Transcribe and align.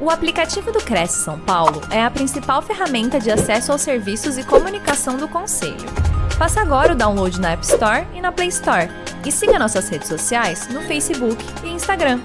O 0.00 0.10
aplicativo 0.10 0.70
do 0.70 0.78
Cresce 0.78 1.24
São 1.24 1.40
Paulo 1.40 1.80
é 1.92 2.00
a 2.00 2.08
principal 2.08 2.62
ferramenta 2.62 3.18
de 3.18 3.32
acesso 3.32 3.72
aos 3.72 3.80
serviços 3.80 4.38
e 4.38 4.46
comunicação 4.46 5.16
do 5.16 5.26
Conselho. 5.26 5.88
Faça 6.38 6.60
agora 6.60 6.92
o 6.92 6.96
download 6.96 7.40
na 7.40 7.50
App 7.50 7.64
Store 7.64 8.06
e 8.14 8.20
na 8.20 8.30
Play 8.30 8.46
Store. 8.46 8.86
E 9.26 9.32
siga 9.32 9.58
nossas 9.58 9.88
redes 9.88 10.06
sociais 10.06 10.72
no 10.72 10.82
Facebook 10.82 11.42
e 11.64 11.70
Instagram. 11.70 12.20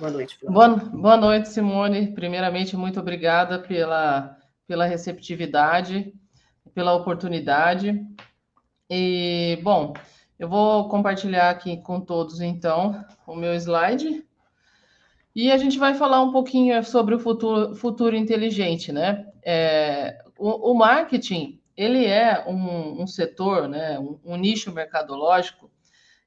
Boa 0.00 0.10
noite, 0.10 0.38
Boa, 0.42 0.68
boa 0.68 1.16
noite, 1.18 1.50
Simone. 1.50 2.14
Primeiramente, 2.14 2.78
muito 2.78 2.98
obrigada 2.98 3.58
pela, 3.58 4.38
pela 4.66 4.86
receptividade, 4.86 6.14
pela 6.74 6.94
oportunidade. 6.94 8.02
E, 8.88 9.60
bom, 9.62 9.92
eu 10.38 10.48
vou 10.48 10.88
compartilhar 10.88 11.50
aqui 11.50 11.76
com 11.76 12.00
todos, 12.00 12.40
então, 12.40 13.04
o 13.26 13.34
meu 13.34 13.54
slide. 13.54 14.24
E 15.34 15.50
a 15.50 15.56
gente 15.56 15.78
vai 15.78 15.94
falar 15.94 16.22
um 16.22 16.32
pouquinho 16.32 16.82
sobre 16.84 17.14
o 17.14 17.18
futuro, 17.18 17.74
futuro 17.74 18.16
inteligente, 18.16 18.92
né? 18.92 19.26
É, 19.42 20.22
o, 20.38 20.72
o, 20.72 20.74
marketing, 20.74 21.60
ele 21.76 22.06
é 22.06 22.44
um, 22.46 23.02
um 23.02 23.06
setor, 23.06 23.68
né, 23.68 23.98
um, 23.98 24.18
um 24.24 24.36
nicho 24.36 24.72
mercadológico 24.72 25.70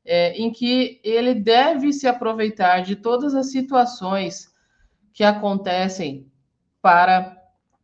é, 0.08 0.32
em 0.38 0.52
que 0.52 1.02
ele 1.04 1.34
deve 1.34 1.92
se 1.92 2.08
aproveitar 2.08 2.82
de 2.82 2.96
todas 2.96 3.36
as 3.36 3.52
situações 3.52 4.54
que 5.14 5.24
acontecem 5.24 6.32
para 6.82 7.36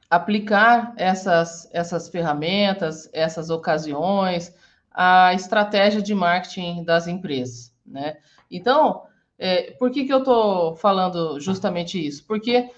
aplicar 0.10 0.94
essas, 0.96 1.70
essas 1.74 2.08
ferramentas, 2.08 3.10
essas 3.12 3.50
ocasiões, 3.50 4.56
a 4.94 5.34
estratégia 5.34 6.02
de 6.02 6.14
marketing 6.14 6.84
das 6.84 7.08
empresas, 7.08 7.74
né? 7.86 8.18
Então, 8.50 9.04
é, 9.38 9.72
por 9.72 9.90
que, 9.92 10.06
que 10.06 10.14
eu 10.14 10.20
estou 10.20 10.76
falando 10.76 11.40
justamente 11.40 12.06
isso? 12.06 12.26
Porque 12.26 12.70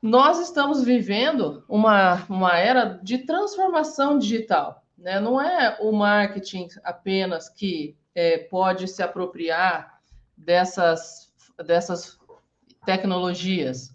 nós 0.00 0.40
estamos 0.40 0.82
vivendo 0.82 1.62
uma, 1.68 2.24
uma 2.28 2.56
era 2.56 2.98
de 3.02 3.18
transformação 3.18 4.18
digital, 4.18 4.84
né? 4.96 5.20
Não 5.20 5.40
é 5.40 5.78
o 5.80 5.92
marketing 5.92 6.68
apenas 6.82 7.48
que 7.48 7.96
é, 8.14 8.38
pode 8.38 8.88
se 8.88 9.02
apropriar 9.02 10.00
dessas, 10.36 11.32
dessas 11.64 12.18
tecnologias. 12.84 13.94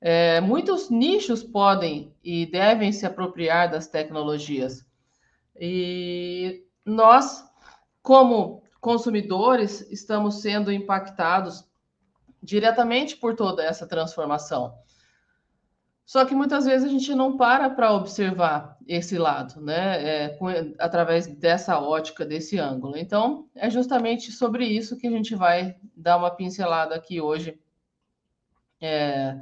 É, 0.00 0.40
muitos 0.40 0.88
nichos 0.88 1.42
podem 1.42 2.14
e 2.24 2.46
devem 2.46 2.90
se 2.90 3.04
apropriar 3.04 3.70
das 3.70 3.86
tecnologias. 3.86 4.86
E 5.58 6.64
nós, 6.84 7.44
como 8.02 8.62
consumidores, 8.80 9.82
estamos 9.90 10.40
sendo 10.40 10.72
impactados 10.72 11.64
diretamente 12.42 13.16
por 13.16 13.36
toda 13.36 13.62
essa 13.62 13.86
transformação. 13.86 14.74
Só 16.10 16.24
que 16.24 16.34
muitas 16.34 16.64
vezes 16.64 16.84
a 16.84 16.90
gente 16.90 17.14
não 17.14 17.36
para 17.36 17.70
para 17.70 17.92
observar 17.92 18.76
esse 18.84 19.16
lado, 19.16 19.60
né? 19.60 20.24
É, 20.24 20.28
com, 20.30 20.48
através 20.80 21.28
dessa 21.28 21.78
ótica, 21.78 22.26
desse 22.26 22.58
ângulo. 22.58 22.96
Então, 22.96 23.48
é 23.54 23.70
justamente 23.70 24.32
sobre 24.32 24.64
isso 24.64 24.96
que 24.96 25.06
a 25.06 25.10
gente 25.10 25.36
vai 25.36 25.76
dar 25.96 26.16
uma 26.16 26.32
pincelada 26.32 26.96
aqui 26.96 27.20
hoje, 27.20 27.60
é, 28.80 29.38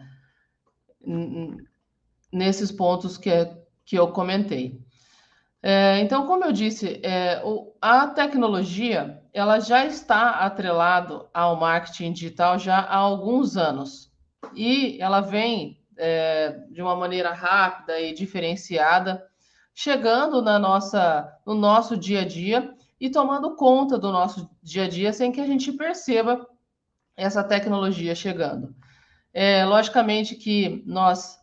nesses 2.30 2.70
pontos 2.70 3.17
que, 3.17 3.30
que 3.83 3.97
eu 3.97 4.12
comentei. 4.12 4.78
É, 5.62 5.98
então, 6.01 6.27
como 6.27 6.45
eu 6.45 6.53
disse, 6.53 7.01
é, 7.03 7.42
o, 7.45 7.75
a 7.81 8.06
tecnologia 8.06 9.20
ela 9.33 9.59
já 9.59 9.84
está 9.84 10.31
atrelado 10.31 11.28
ao 11.34 11.56
marketing 11.56 12.12
digital 12.12 12.59
já 12.59 12.78
há 12.78 12.97
alguns 12.97 13.56
anos 13.56 14.12
e 14.55 15.01
ela 15.01 15.20
vem 15.20 15.79
é, 15.97 16.61
de 16.70 16.81
uma 16.81 16.95
maneira 16.95 17.33
rápida 17.33 18.01
e 18.01 18.14
diferenciada, 18.14 19.25
chegando 19.75 20.41
na 20.41 20.58
nossa, 20.58 21.29
no 21.45 21.55
nosso 21.55 21.97
dia 21.97 22.23
a 22.23 22.24
dia 22.24 22.73
e 23.01 23.11
tomando 23.11 23.57
conta 23.57 23.98
do 23.98 24.13
nosso 24.13 24.48
dia 24.63 24.85
a 24.85 24.89
dia 24.89 25.13
sem 25.13 25.33
que 25.33 25.41
a 25.41 25.47
gente 25.47 25.73
perceba 25.73 26.47
essa 27.17 27.42
tecnologia 27.42 28.14
chegando. 28.14 28.74
É, 29.33 29.64
logicamente 29.64 30.36
que 30.36 30.83
nós 30.86 31.37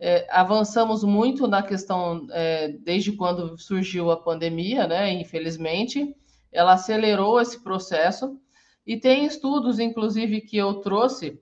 é, 0.00 0.26
avançamos 0.30 1.04
muito 1.04 1.46
na 1.46 1.62
questão 1.62 2.26
é, 2.30 2.68
desde 2.68 3.12
quando 3.12 3.58
surgiu 3.58 4.10
a 4.10 4.16
pandemia, 4.16 4.86
né? 4.86 5.12
Infelizmente, 5.12 6.16
ela 6.50 6.72
acelerou 6.72 7.38
esse 7.38 7.62
processo 7.62 8.40
e 8.86 8.96
tem 8.96 9.26
estudos, 9.26 9.78
inclusive, 9.78 10.40
que 10.40 10.56
eu 10.56 10.74
trouxe, 10.80 11.38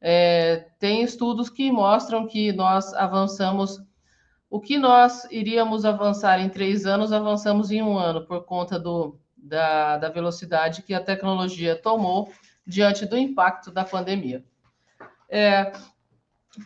é, 0.00 0.66
tem 0.80 1.02
estudos 1.02 1.48
que 1.48 1.70
mostram 1.70 2.26
que 2.26 2.52
nós 2.52 2.92
avançamos 2.94 3.78
o 4.50 4.60
que 4.60 4.76
nós 4.76 5.24
iríamos 5.30 5.84
avançar 5.84 6.40
em 6.40 6.48
três 6.48 6.84
anos, 6.84 7.12
avançamos 7.12 7.70
em 7.70 7.80
um 7.80 7.96
ano, 7.96 8.26
por 8.26 8.44
conta 8.44 8.76
do, 8.76 9.16
da, 9.36 9.96
da 9.96 10.08
velocidade 10.08 10.82
que 10.82 10.92
a 10.92 11.00
tecnologia 11.00 11.80
tomou 11.80 12.32
diante 12.66 13.06
do 13.06 13.16
impacto 13.16 13.70
da 13.70 13.84
pandemia. 13.84 14.44
É, 15.28 15.70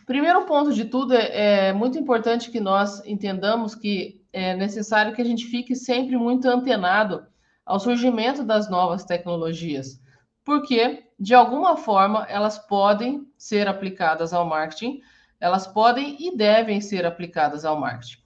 Primeiro 0.05 0.45
ponto 0.45 0.73
de 0.73 0.85
tudo, 0.85 1.13
é, 1.13 1.67
é 1.67 1.73
muito 1.73 1.97
importante 1.97 2.49
que 2.49 2.59
nós 2.59 3.05
entendamos 3.05 3.75
que 3.75 4.21
é 4.33 4.55
necessário 4.55 5.13
que 5.13 5.21
a 5.21 5.25
gente 5.25 5.45
fique 5.45 5.75
sempre 5.75 6.17
muito 6.17 6.47
antenado 6.49 7.25
ao 7.65 7.79
surgimento 7.79 8.43
das 8.43 8.69
novas 8.69 9.05
tecnologias, 9.05 10.01
porque, 10.43 11.05
de 11.19 11.33
alguma 11.33 11.77
forma, 11.77 12.25
elas 12.29 12.57
podem 12.57 13.27
ser 13.37 13.67
aplicadas 13.67 14.33
ao 14.33 14.45
marketing, 14.45 15.01
elas 15.39 15.67
podem 15.67 16.17
e 16.19 16.35
devem 16.35 16.81
ser 16.81 17.05
aplicadas 17.05 17.63
ao 17.63 17.79
marketing. 17.79 18.17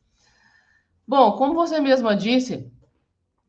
Bom, 1.08 1.34
como 1.34 1.54
você 1.54 1.80
mesma 1.80 2.16
disse, 2.16 2.72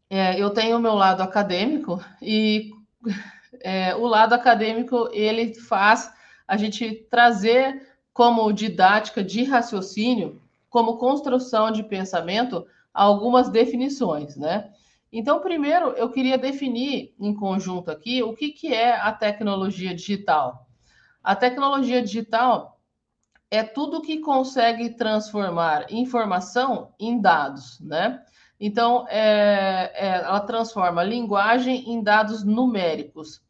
é, 0.08 0.40
eu 0.40 0.50
tenho 0.50 0.76
o 0.76 0.80
meu 0.80 0.94
lado 0.94 1.22
acadêmico 1.22 2.02
e 2.20 2.70
é, 3.62 3.94
o 3.94 4.06
lado 4.06 4.32
acadêmico 4.32 5.08
ele 5.12 5.54
faz 5.54 6.12
a 6.46 6.56
gente 6.56 7.06
trazer 7.10 7.89
como 8.12 8.52
didática 8.52 9.22
de 9.22 9.44
raciocínio, 9.44 10.40
como 10.68 10.98
construção 10.98 11.70
de 11.70 11.82
pensamento, 11.82 12.66
algumas 12.92 13.48
definições, 13.48 14.36
né? 14.36 14.72
Então, 15.12 15.40
primeiro, 15.40 15.90
eu 15.90 16.08
queria 16.10 16.38
definir 16.38 17.14
em 17.18 17.34
conjunto 17.34 17.90
aqui 17.90 18.22
o 18.22 18.34
que, 18.34 18.50
que 18.50 18.72
é 18.72 18.94
a 18.94 19.12
tecnologia 19.12 19.92
digital. 19.92 20.68
A 21.22 21.34
tecnologia 21.34 22.00
digital 22.00 22.80
é 23.50 23.64
tudo 23.64 24.00
que 24.00 24.18
consegue 24.18 24.90
transformar 24.90 25.92
informação 25.92 26.94
em 26.98 27.20
dados, 27.20 27.80
né? 27.80 28.22
Então, 28.60 29.06
é, 29.08 29.90
é, 29.94 30.08
ela 30.18 30.40
transforma 30.40 31.02
linguagem 31.02 31.90
em 31.90 32.02
dados 32.02 32.44
numéricos. 32.44 33.42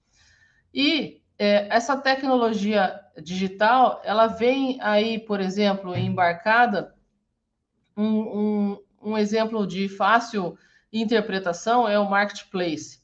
E 0.73 1.21
é, 1.37 1.67
essa 1.69 1.97
tecnologia 1.97 2.99
digital, 3.21 4.01
ela 4.05 4.27
vem 4.27 4.79
aí, 4.81 5.19
por 5.19 5.41
exemplo, 5.41 5.97
embarcada, 5.97 6.95
um, 7.97 8.05
um, 8.05 8.83
um 9.03 9.19
exemplo 9.19 9.67
de 9.67 9.89
fácil 9.89 10.57
interpretação 10.93 11.89
é 11.89 11.99
o 11.99 12.09
marketplace, 12.09 13.01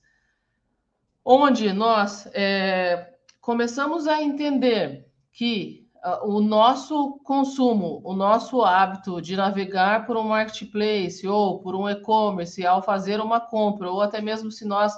onde 1.24 1.72
nós 1.72 2.26
é, 2.34 3.14
começamos 3.40 4.06
a 4.06 4.22
entender 4.22 5.06
que 5.32 5.88
uh, 6.04 6.28
o 6.28 6.40
nosso 6.40 7.18
consumo, 7.24 8.00
o 8.04 8.14
nosso 8.14 8.62
hábito 8.62 9.20
de 9.20 9.36
navegar 9.36 10.06
por 10.06 10.16
um 10.16 10.24
marketplace 10.24 11.26
ou 11.26 11.60
por 11.60 11.74
um 11.74 11.88
e-commerce 11.88 12.66
ao 12.66 12.82
fazer 12.82 13.20
uma 13.20 13.40
compra, 13.40 13.90
ou 13.90 14.00
até 14.00 14.20
mesmo 14.20 14.50
se 14.50 14.64
nós 14.64 14.92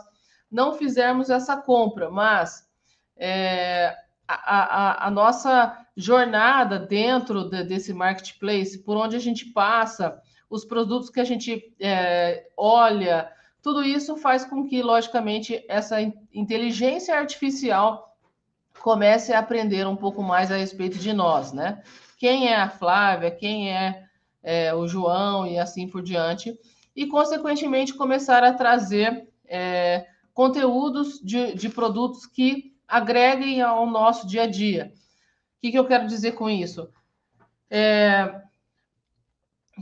não 0.50 0.74
fizermos 0.74 1.28
essa 1.28 1.56
compra, 1.56 2.10
mas 2.10 2.66
é, 3.16 3.94
a, 4.28 5.06
a, 5.06 5.06
a, 5.06 5.10
nossa 5.10 5.86
jornada 5.96 6.78
dentro 6.78 7.48
de, 7.48 7.64
desse 7.64 7.94
marketplace, 7.94 8.78
por 8.84 8.96
onde 8.96 9.16
a 9.16 9.18
gente 9.18 9.46
passa, 9.46 10.20
os 10.50 10.64
produtos 10.64 11.08
que 11.08 11.18
a 11.18 11.24
gente 11.24 11.74
é, 11.80 12.46
olha, 12.56 13.32
tudo 13.62 13.82
isso 13.82 14.16
faz 14.16 14.44
com 14.44 14.66
que, 14.66 14.82
logicamente, 14.82 15.64
essa 15.68 15.96
inteligência 16.32 17.18
artificial 17.18 18.16
comece 18.80 19.32
a 19.32 19.38
aprender 19.38 19.86
um 19.86 19.96
pouco 19.96 20.22
mais 20.22 20.52
a 20.52 20.56
respeito 20.56 20.98
de 20.98 21.12
nós, 21.12 21.52
né? 21.52 21.82
Quem 22.18 22.48
é 22.48 22.56
a 22.56 22.68
Flávia, 22.68 23.30
quem 23.30 23.72
é, 23.72 24.04
é 24.42 24.74
o 24.74 24.86
João 24.86 25.46
e 25.46 25.58
assim 25.58 25.88
por 25.88 26.02
diante, 26.02 26.58
e, 26.94 27.06
consequentemente, 27.06 27.94
começar 27.94 28.44
a 28.44 28.52
trazer 28.52 29.28
é, 29.46 30.06
conteúdos 30.34 31.20
de, 31.20 31.54
de 31.54 31.68
produtos 31.68 32.26
que 32.26 32.77
agreguem 32.88 33.60
ao 33.60 33.86
nosso 33.86 34.26
dia 34.26 34.44
a 34.44 34.46
dia. 34.46 34.92
O 35.58 35.60
que, 35.60 35.70
que 35.70 35.78
eu 35.78 35.86
quero 35.86 36.06
dizer 36.06 36.32
com 36.32 36.48
isso? 36.48 36.88
É, 37.70 38.40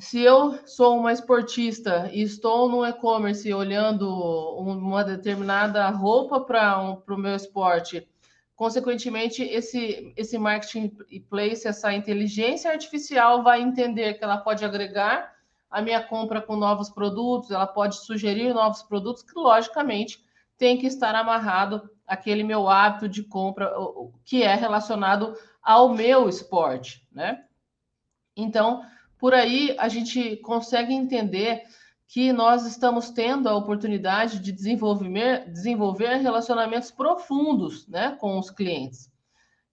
se 0.00 0.20
eu 0.20 0.58
sou 0.66 0.98
uma 0.98 1.12
esportista 1.12 2.10
e 2.12 2.20
estou 2.20 2.68
no 2.68 2.84
e-commerce 2.84 3.52
olhando 3.54 4.10
uma 4.58 5.04
determinada 5.04 5.88
roupa 5.88 6.40
para 6.40 6.82
um, 6.82 7.00
o 7.08 7.16
meu 7.16 7.36
esporte, 7.36 8.06
consequentemente, 8.54 9.42
esse, 9.42 10.12
esse 10.16 10.36
marketplace, 10.36 11.68
essa 11.68 11.92
inteligência 11.92 12.70
artificial 12.70 13.42
vai 13.42 13.62
entender 13.62 14.14
que 14.14 14.24
ela 14.24 14.38
pode 14.38 14.64
agregar 14.64 15.34
a 15.70 15.80
minha 15.80 16.02
compra 16.02 16.40
com 16.40 16.56
novos 16.56 16.90
produtos, 16.90 17.50
ela 17.50 17.66
pode 17.66 18.04
sugerir 18.04 18.52
novos 18.54 18.82
produtos 18.82 19.22
que, 19.22 19.38
logicamente, 19.38 20.24
tem 20.56 20.78
que 20.78 20.86
estar 20.86 21.14
amarrado 21.14 21.90
aquele 22.06 22.42
meu 22.42 22.68
hábito 22.68 23.08
de 23.08 23.22
compra 23.22 23.72
que 24.24 24.42
é 24.42 24.54
relacionado 24.54 25.36
ao 25.62 25.88
meu 25.88 26.28
esporte, 26.28 27.06
né? 27.12 27.44
Então, 28.36 28.84
por 29.18 29.34
aí 29.34 29.74
a 29.78 29.88
gente 29.88 30.36
consegue 30.36 30.92
entender 30.92 31.62
que 32.06 32.32
nós 32.32 32.64
estamos 32.64 33.10
tendo 33.10 33.48
a 33.48 33.56
oportunidade 33.56 34.38
de 34.38 34.52
desenvolver, 34.52 35.50
desenvolver 35.50 36.16
relacionamentos 36.16 36.90
profundos 36.90 37.86
né, 37.88 38.16
com 38.20 38.38
os 38.38 38.50
clientes. 38.50 39.10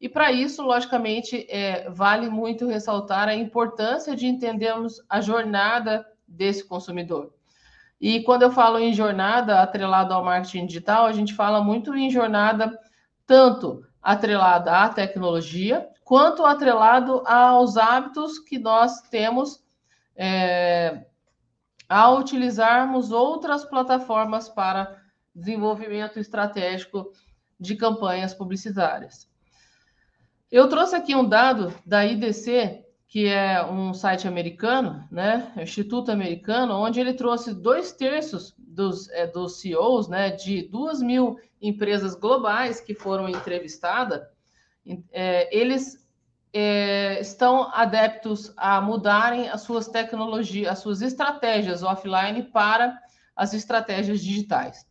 E 0.02 0.10
para 0.10 0.32
isso, 0.32 0.62
logicamente, 0.64 1.46
é, 1.50 1.90
vale 1.90 2.30
muito 2.30 2.68
ressaltar 2.68 3.30
a 3.30 3.36
importância 3.36 4.16
de 4.16 4.26
entendermos 4.26 5.02
a 5.08 5.22
jornada 5.22 6.06
desse 6.28 6.66
consumidor. 6.66 7.34
E 8.04 8.22
quando 8.22 8.42
eu 8.42 8.52
falo 8.52 8.80
em 8.80 8.92
jornada 8.92 9.62
atrelada 9.62 10.14
ao 10.14 10.26
marketing 10.26 10.66
digital, 10.66 11.06
a 11.06 11.14
gente 11.14 11.34
fala 11.34 11.64
muito 11.64 11.96
em 11.96 12.10
jornada 12.10 12.78
tanto 13.26 13.82
atrelada 14.02 14.74
à 14.74 14.90
tecnologia, 14.90 15.88
quanto 16.04 16.46
atrelado 16.46 17.24
aos 17.26 17.78
hábitos 17.78 18.40
que 18.40 18.60
nós 18.60 19.00
temos 19.04 19.64
é, 20.18 21.06
ao 21.88 22.20
utilizarmos 22.20 23.14
outras 23.14 23.64
plataformas 23.64 24.50
para 24.50 25.02
desenvolvimento 25.34 26.20
estratégico 26.20 27.10
de 27.58 27.78
campanhas 27.78 28.34
publicitárias. 28.34 29.30
Eu 30.52 30.68
trouxe 30.68 30.94
aqui 30.94 31.16
um 31.16 31.26
dado 31.26 31.74
da 31.86 32.06
IDC, 32.06 32.83
que 33.14 33.28
é 33.28 33.64
um 33.64 33.94
site 33.94 34.28
americano, 34.28 35.08
né, 35.12 35.54
Instituto 35.58 36.12
Americano, 36.12 36.74
onde 36.74 37.00
ele 37.00 37.14
trouxe 37.14 37.54
dois 37.54 37.92
terços 37.92 38.56
dos, 38.58 39.08
é, 39.10 39.28
dos 39.28 39.60
CEOs, 39.60 40.08
né, 40.08 40.32
de 40.32 40.64
duas 40.64 41.00
mil 41.00 41.40
empresas 41.62 42.16
globais 42.16 42.82
que 42.82 42.96
foram 42.96 43.30
entrevistadas, 43.30 44.20
é, 45.12 45.56
eles 45.56 46.04
é, 46.52 47.22
estão 47.22 47.70
adeptos 47.76 48.52
a 48.58 48.82
mudarem 48.82 49.48
as 49.48 49.62
suas 49.62 49.88
tecnologias, 49.88 50.72
as 50.72 50.80
suas 50.80 51.04
estratégias 51.04 51.84
offline 51.84 52.42
para 52.42 53.00
as 53.36 53.54
estratégias 53.54 54.24
digitais. 54.24 54.88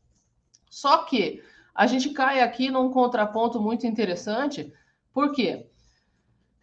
Só 0.70 0.98
que 0.98 1.42
a 1.74 1.88
gente 1.88 2.10
cai 2.10 2.40
aqui 2.40 2.70
num 2.70 2.88
contraponto 2.88 3.60
muito 3.60 3.84
interessante, 3.84 4.72
porque 5.12 5.71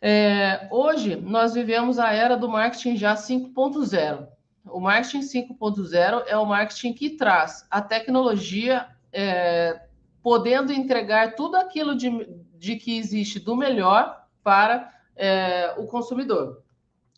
é, 0.01 0.67
hoje 0.71 1.15
nós 1.15 1.53
vivemos 1.53 1.99
a 1.99 2.13
era 2.13 2.37
do 2.37 2.47
marketing 2.47 2.95
já 2.95 3.15
5.0. 3.15 4.27
O 4.65 4.79
marketing 4.79 5.21
5.0 5.21 6.23
é 6.27 6.37
o 6.37 6.45
marketing 6.45 6.93
que 6.93 7.11
traz 7.11 7.65
a 7.69 7.81
tecnologia 7.81 8.87
é, 9.11 9.81
podendo 10.21 10.71
entregar 10.71 11.35
tudo 11.35 11.57
aquilo 11.57 11.95
de, 11.95 12.09
de 12.57 12.75
que 12.75 12.97
existe 12.97 13.39
do 13.39 13.55
melhor 13.55 14.25
para 14.43 14.93
é, 15.15 15.73
o 15.77 15.85
consumidor. 15.85 16.63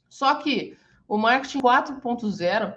Só 0.10 0.36
que 0.36 0.78
o 1.07 1.18
marketing 1.18 1.60
4.0 1.60 2.75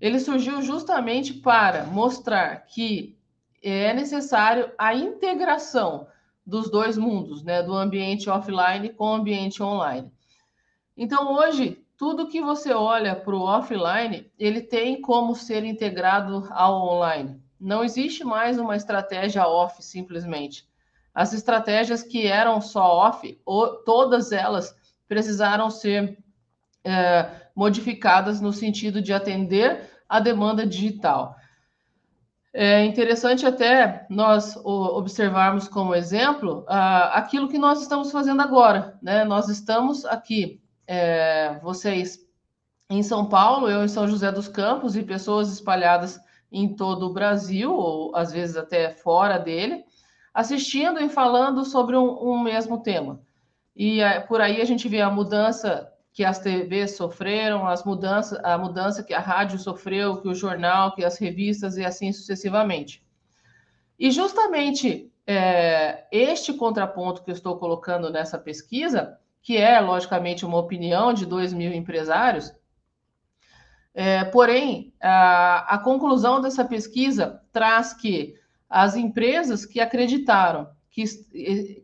ele 0.00 0.18
surgiu 0.18 0.62
justamente 0.62 1.32
para 1.32 1.84
mostrar 1.84 2.66
que 2.66 3.16
é 3.62 3.94
necessário 3.94 4.70
a 4.76 4.94
integração 4.94 6.06
dos 6.46 6.70
dois 6.70 6.96
mundos, 6.98 7.42
né, 7.42 7.62
do 7.62 7.74
ambiente 7.74 8.28
offline 8.28 8.90
com 8.90 9.04
o 9.04 9.14
ambiente 9.14 9.62
online. 9.62 10.12
Então, 10.96 11.32
hoje, 11.34 11.82
tudo 11.96 12.28
que 12.28 12.40
você 12.40 12.72
olha 12.72 13.16
para 13.16 13.34
o 13.34 13.42
offline, 13.42 14.30
ele 14.38 14.60
tem 14.60 15.00
como 15.00 15.34
ser 15.34 15.64
integrado 15.64 16.46
ao 16.50 16.86
online. 16.86 17.40
Não 17.58 17.82
existe 17.82 18.24
mais 18.24 18.58
uma 18.58 18.76
estratégia 18.76 19.46
off 19.46 19.82
simplesmente. 19.82 20.68
As 21.14 21.32
estratégias 21.32 22.02
que 22.02 22.26
eram 22.26 22.60
só 22.60 22.96
off, 22.96 23.40
todas 23.86 24.32
elas 24.32 24.76
precisaram 25.08 25.70
ser 25.70 26.18
é, 26.84 27.30
modificadas 27.54 28.40
no 28.40 28.52
sentido 28.52 29.00
de 29.00 29.12
atender 29.12 29.88
a 30.08 30.20
demanda 30.20 30.66
digital. 30.66 31.36
É 32.56 32.84
interessante 32.84 33.44
até 33.44 34.06
nós 34.08 34.56
observarmos 34.64 35.66
como 35.66 35.92
exemplo 35.92 36.64
aquilo 36.68 37.48
que 37.48 37.58
nós 37.58 37.82
estamos 37.82 38.12
fazendo 38.12 38.40
agora. 38.40 38.96
Né? 39.02 39.24
Nós 39.24 39.48
estamos 39.48 40.04
aqui, 40.04 40.62
é, 40.86 41.58
vocês 41.64 42.24
em 42.88 43.02
São 43.02 43.28
Paulo, 43.28 43.68
eu 43.68 43.82
em 43.82 43.88
São 43.88 44.06
José 44.06 44.30
dos 44.30 44.46
Campos 44.46 44.94
e 44.94 45.02
pessoas 45.02 45.52
espalhadas 45.52 46.20
em 46.52 46.76
todo 46.76 47.06
o 47.06 47.12
Brasil, 47.12 47.74
ou 47.74 48.14
às 48.14 48.30
vezes 48.30 48.56
até 48.56 48.90
fora 48.90 49.36
dele, 49.36 49.84
assistindo 50.32 51.00
e 51.00 51.08
falando 51.08 51.64
sobre 51.64 51.96
um, 51.96 52.34
um 52.34 52.40
mesmo 52.40 52.80
tema. 52.80 53.20
E 53.74 54.00
é, 54.00 54.20
por 54.20 54.40
aí 54.40 54.60
a 54.60 54.64
gente 54.64 54.88
vê 54.88 55.00
a 55.00 55.10
mudança 55.10 55.90
que 56.14 56.24
as 56.24 56.38
TVs 56.38 56.92
sofreram, 56.92 57.66
as 57.66 57.82
mudanças, 57.82 58.38
a 58.44 58.56
mudança 58.56 59.02
que 59.02 59.12
a 59.12 59.18
rádio 59.18 59.58
sofreu, 59.58 60.22
que 60.22 60.28
o 60.28 60.34
jornal, 60.34 60.94
que 60.94 61.04
as 61.04 61.18
revistas 61.18 61.76
e 61.76 61.84
assim 61.84 62.12
sucessivamente. 62.12 63.04
E 63.98 64.12
justamente 64.12 65.12
é, 65.26 66.06
este 66.12 66.54
contraponto 66.54 67.24
que 67.24 67.32
eu 67.32 67.34
estou 67.34 67.58
colocando 67.58 68.10
nessa 68.10 68.38
pesquisa, 68.38 69.18
que 69.42 69.56
é 69.56 69.80
logicamente 69.80 70.46
uma 70.46 70.56
opinião 70.56 71.12
de 71.12 71.26
dois 71.26 71.52
mil 71.52 71.72
empresários, 71.72 72.54
é, 73.92 74.24
porém 74.24 74.94
a, 75.02 75.74
a 75.74 75.78
conclusão 75.78 76.40
dessa 76.40 76.64
pesquisa 76.64 77.42
traz 77.52 77.92
que 77.92 78.36
as 78.70 78.94
empresas 78.94 79.66
que 79.66 79.80
acreditaram, 79.80 80.68
que, 80.94 81.04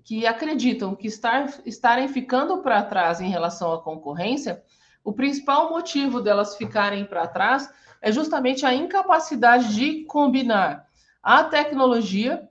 que 0.05 0.25
acreditam 0.25 0.95
que 0.95 1.09
estar, 1.09 1.53
estarem 1.67 2.07
ficando 2.07 2.59
para 2.59 2.85
trás 2.85 3.21
em 3.21 3.29
relação 3.29 3.73
à 3.73 3.83
concorrência, 3.83 4.63
o 5.03 5.13
principal 5.13 5.69
motivo 5.69 6.21
delas 6.21 6.57
ficarem 6.57 7.05
para 7.05 7.27
trás 7.27 7.69
é 8.01 8.13
justamente 8.13 8.65
a 8.65 8.73
incapacidade 8.73 9.75
de 9.75 10.05
combinar 10.05 10.87
a 11.21 11.43
tecnologia, 11.43 12.49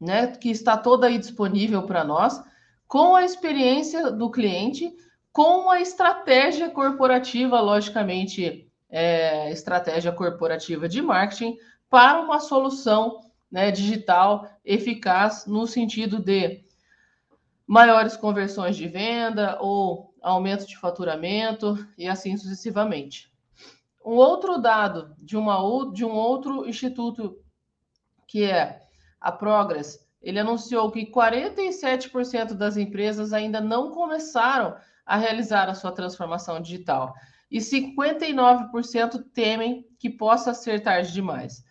né, 0.00 0.28
que 0.28 0.50
está 0.50 0.76
toda 0.76 1.08
aí 1.08 1.18
disponível 1.18 1.82
para 1.82 2.04
nós, 2.04 2.40
com 2.86 3.16
a 3.16 3.24
experiência 3.24 4.12
do 4.12 4.30
cliente, 4.30 4.94
com 5.32 5.68
a 5.68 5.80
estratégia 5.80 6.70
corporativa, 6.70 7.60
logicamente, 7.60 8.70
é, 8.88 9.50
estratégia 9.50 10.12
corporativa 10.12 10.88
de 10.88 11.02
marketing, 11.02 11.56
para 11.90 12.20
uma 12.20 12.38
solução 12.38 13.25
né, 13.56 13.70
digital 13.70 14.50
eficaz 14.62 15.46
no 15.46 15.66
sentido 15.66 16.18
de 16.18 16.62
maiores 17.66 18.14
conversões 18.14 18.76
de 18.76 18.86
venda 18.86 19.56
ou 19.62 20.14
aumento 20.20 20.66
de 20.66 20.76
faturamento 20.76 21.74
e 21.96 22.06
assim 22.06 22.36
sucessivamente. 22.36 23.32
Um 24.04 24.12
outro 24.12 24.58
dado 24.58 25.16
de, 25.16 25.38
uma, 25.38 25.56
de 25.90 26.04
um 26.04 26.12
outro 26.12 26.68
instituto, 26.68 27.38
que 28.28 28.44
é 28.44 28.82
a 29.18 29.32
Progress, 29.32 30.06
ele 30.20 30.38
anunciou 30.38 30.90
que 30.90 31.10
47% 31.10 32.52
das 32.52 32.76
empresas 32.76 33.32
ainda 33.32 33.58
não 33.58 33.90
começaram 33.90 34.76
a 35.06 35.16
realizar 35.16 35.70
a 35.70 35.74
sua 35.74 35.92
transformação 35.92 36.60
digital 36.60 37.14
e 37.50 37.56
59% 37.56 39.24
temem 39.32 39.88
que 39.98 40.10
possa 40.10 40.52
ser 40.52 40.82
tarde 40.82 41.10
demais. 41.10 41.64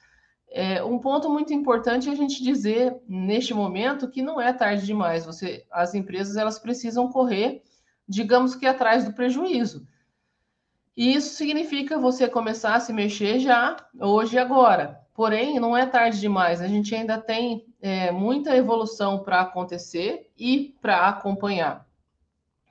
É, 0.57 0.81
um 0.81 0.97
ponto 0.97 1.29
muito 1.29 1.53
importante 1.53 2.07
é 2.07 2.13
a 2.13 2.15
gente 2.15 2.41
dizer 2.41 2.95
neste 3.09 3.53
momento 3.53 4.09
que 4.09 4.21
não 4.21 4.39
é 4.39 4.53
tarde 4.53 4.85
demais. 4.85 5.25
Você, 5.25 5.65
as 5.69 5.93
empresas 5.93 6.37
elas 6.37 6.57
precisam 6.57 7.11
correr, 7.11 7.61
digamos 8.07 8.55
que 8.55 8.65
atrás 8.65 9.03
do 9.03 9.11
prejuízo. 9.11 9.85
E 10.95 11.13
isso 11.13 11.35
significa 11.35 11.99
você 11.99 12.29
começar 12.29 12.73
a 12.75 12.79
se 12.79 12.93
mexer 12.93 13.37
já 13.39 13.75
hoje 13.99 14.37
e 14.37 14.39
agora. 14.39 15.01
Porém, 15.13 15.59
não 15.59 15.75
é 15.75 15.85
tarde 15.85 16.21
demais. 16.21 16.61
A 16.61 16.69
gente 16.69 16.95
ainda 16.95 17.17
tem 17.17 17.65
é, 17.81 18.09
muita 18.09 18.55
evolução 18.55 19.19
para 19.19 19.41
acontecer 19.41 20.31
e 20.37 20.73
para 20.81 21.09
acompanhar. 21.09 21.85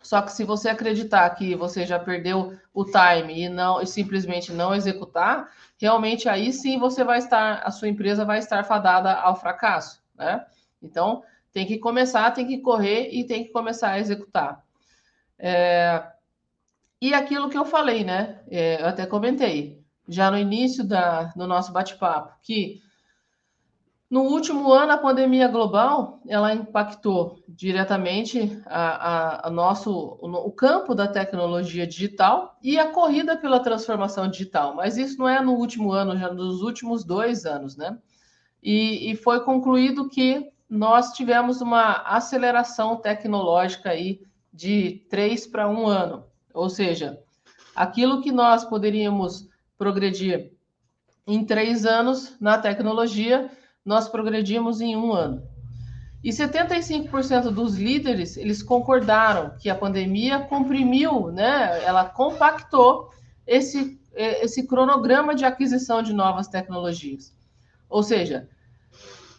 Só 0.03 0.23
que 0.23 0.33
se 0.33 0.43
você 0.45 0.71
acreditar 0.71 1.29
que 1.31 1.55
você 1.55 1.85
já 1.85 1.99
perdeu 1.99 2.57
o 2.73 2.85
time 2.85 3.45
e 3.45 3.49
não 3.50 3.83
e 3.83 3.87
simplesmente 3.87 4.53
não 4.53 4.75
executar, 4.75 5.50
realmente 5.85 6.31
aí 6.31 6.50
sim 6.50 6.79
você 6.79 7.05
vai 7.05 7.19
estar, 7.19 7.61
a 7.62 7.71
sua 7.71 7.88
empresa 7.88 8.25
vai 8.25 8.38
estar 8.38 8.64
fadada 8.64 9.12
ao 9.12 9.37
fracasso, 9.37 10.03
né? 10.17 10.43
Então, 10.83 11.23
tem 11.53 11.67
que 11.67 11.76
começar, 11.76 12.31
tem 12.31 12.47
que 12.47 12.57
correr 12.57 13.11
e 13.12 13.23
tem 13.23 13.45
que 13.45 13.50
começar 13.50 13.91
a 13.91 13.99
executar. 13.99 14.64
É... 15.38 16.03
E 17.03 17.12
aquilo 17.12 17.50
que 17.50 17.59
eu 17.59 17.67
falei, 17.67 18.03
né? 18.03 18.41
É, 18.50 18.81
eu 18.81 18.87
até 18.87 19.05
comentei 19.05 19.85
já 20.09 20.31
no 20.31 20.38
início 20.38 20.83
da, 20.83 21.25
do 21.37 21.47
nosso 21.47 21.71
bate-papo, 21.71 22.33
que 22.43 22.81
No 24.14 24.23
último 24.23 24.73
ano, 24.73 24.92
a 24.92 24.97
pandemia 24.97 25.49
global 25.49 26.21
ela 26.28 26.54
impactou 26.54 27.40
diretamente 27.49 28.62
a, 28.64 28.85
a, 28.85 29.49
a 29.49 29.50
nosso, 29.50 29.90
o, 29.90 30.28
o, 30.28 30.52
campo 30.52 30.94
da 30.94 31.09
tecnologia 31.09 31.85
digital 31.85 32.56
e 32.62 32.78
a 32.78 32.92
corrida 32.92 33.37
pela 33.37 33.59
transformação 33.59 34.28
digital. 34.28 34.73
Mas 34.76 34.97
isso 34.97 35.18
não 35.18 35.28
é 35.28 35.40
no 35.40 35.54
último 35.54 35.90
ano, 35.90 36.16
já 36.16 36.33
nos 36.33 36.62
últimos 36.62 37.02
dois 37.02 37.44
anos, 37.44 37.76
né? 37.76 37.99
E, 38.62 39.11
e 39.11 39.16
foi 39.16 39.40
concluído 39.40 40.09
que 40.09 40.49
nós 40.71 41.12
tivemos 41.12 41.61
uma 41.61 41.94
aceleração 42.06 42.94
tecnológica 42.94 43.90
aí 43.90 44.21
de 44.52 45.04
três 45.11 45.44
para 45.44 45.68
um 45.68 45.88
ano, 45.88 46.25
ou 46.54 46.71
seja, 46.71 47.18
aquilo 47.75 48.23
que 48.23 48.30
nós 48.30 48.64
poderíamos 48.64 49.49
progredir 49.76 50.52
em 51.26 51.44
três 51.44 51.85
anos 51.85 52.37
na 52.40 52.56
tecnologia 52.59 53.50
nós 53.85 54.09
progredimos 54.09 54.81
em 54.81 54.97
um 54.97 55.12
ano. 55.12 55.43
E 56.23 56.31
75% 56.31 57.50
dos 57.50 57.76
líderes, 57.76 58.38
eles 58.38 58.62
concordaram 58.62 59.55
que 59.59 59.69
a 59.69 59.75
pandemia 59.75 60.41
comprimiu, 60.41 61.31
né? 61.31 61.85
Ela 61.85 62.07
compactou 62.07 63.11
esse, 63.47 64.00
esse 64.14 64.67
cronograma 64.67 65.35
de 65.35 65.45
aquisição 65.45 66.03
de 66.03 66.14
novas 66.14 66.49
tecnologias. 66.49 67.35
Ou 67.91 68.03
seja, 68.03 68.49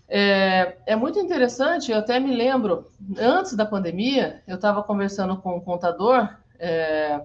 é, 0.07 0.77
é 0.85 0.95
muito 0.95 1.19
interessante, 1.19 1.91
eu 1.91 1.97
até 1.97 2.19
me 2.19 2.35
lembro, 2.35 2.91
antes 3.17 3.53
da 3.55 3.65
pandemia, 3.65 4.43
eu 4.47 4.55
estava 4.55 4.83
conversando 4.83 5.35
com 5.37 5.57
um 5.57 5.61
contador 5.61 6.29
é, 6.59 7.19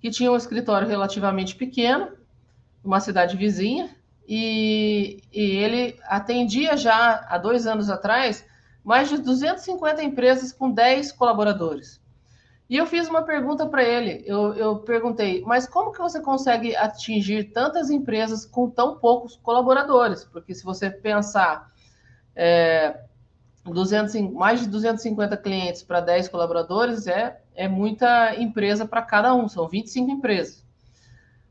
que 0.00 0.08
tinha 0.08 0.30
um 0.30 0.36
escritório 0.36 0.86
relativamente 0.86 1.56
pequeno, 1.56 2.12
uma 2.84 3.00
cidade 3.00 3.36
vizinha, 3.36 3.90
e, 4.28 5.22
e 5.32 5.40
ele 5.56 5.98
atendia 6.04 6.76
já 6.76 7.26
há 7.26 7.38
dois 7.38 7.66
anos 7.66 7.88
atrás 7.88 8.44
mais 8.84 9.08
de 9.08 9.18
250 9.18 10.02
empresas 10.02 10.52
com 10.52 10.70
10 10.70 11.12
colaboradores. 11.12 12.00
E 12.68 12.76
eu 12.76 12.86
fiz 12.86 13.08
uma 13.08 13.22
pergunta 13.22 13.66
para 13.66 13.82
ele. 13.82 14.22
Eu, 14.26 14.52
eu, 14.54 14.76
perguntei, 14.80 15.42
mas 15.46 15.66
como 15.66 15.92
que 15.92 15.98
você 15.98 16.20
consegue 16.20 16.76
atingir 16.76 17.44
tantas 17.52 17.88
empresas 17.88 18.44
com 18.44 18.68
tão 18.68 18.98
poucos 18.98 19.36
colaboradores? 19.36 20.24
Porque 20.24 20.54
se 20.54 20.62
você 20.62 20.90
pensar 20.90 21.72
é, 22.36 23.00
200, 23.64 24.30
mais 24.32 24.60
de 24.60 24.68
250 24.68 25.36
clientes 25.38 25.82
para 25.82 26.00
10 26.00 26.28
colaboradores, 26.28 27.06
é, 27.06 27.40
é 27.54 27.66
muita 27.66 28.34
empresa 28.36 28.86
para 28.86 29.00
cada 29.00 29.34
um, 29.34 29.48
são 29.48 29.66
25 29.66 30.10
empresas. 30.10 30.62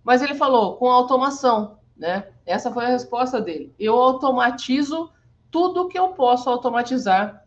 Mas 0.03 0.21
ele 0.21 0.35
falou, 0.35 0.77
com 0.77 0.91
automação. 0.91 1.79
Né? 1.97 2.27
Essa 2.47 2.71
foi 2.71 2.85
a 2.85 2.89
resposta 2.89 3.41
dele. 3.41 3.73
Eu 3.77 3.95
automatizo 3.95 5.11
tudo 5.51 5.87
que 5.87 5.99
eu 5.99 6.09
posso 6.09 6.49
automatizar 6.49 7.43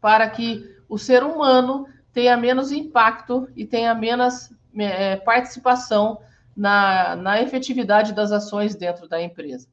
para 0.00 0.28
que 0.28 0.76
o 0.88 0.98
ser 0.98 1.22
humano 1.22 1.86
tenha 2.12 2.36
menos 2.36 2.72
impacto 2.72 3.48
e 3.56 3.64
tenha 3.64 3.94
menos 3.94 4.52
é, 4.76 5.16
participação 5.16 6.20
na, 6.56 7.16
na 7.16 7.40
efetividade 7.40 8.12
das 8.12 8.32
ações 8.32 8.74
dentro 8.74 9.08
da 9.08 9.22
empresa. 9.22 9.68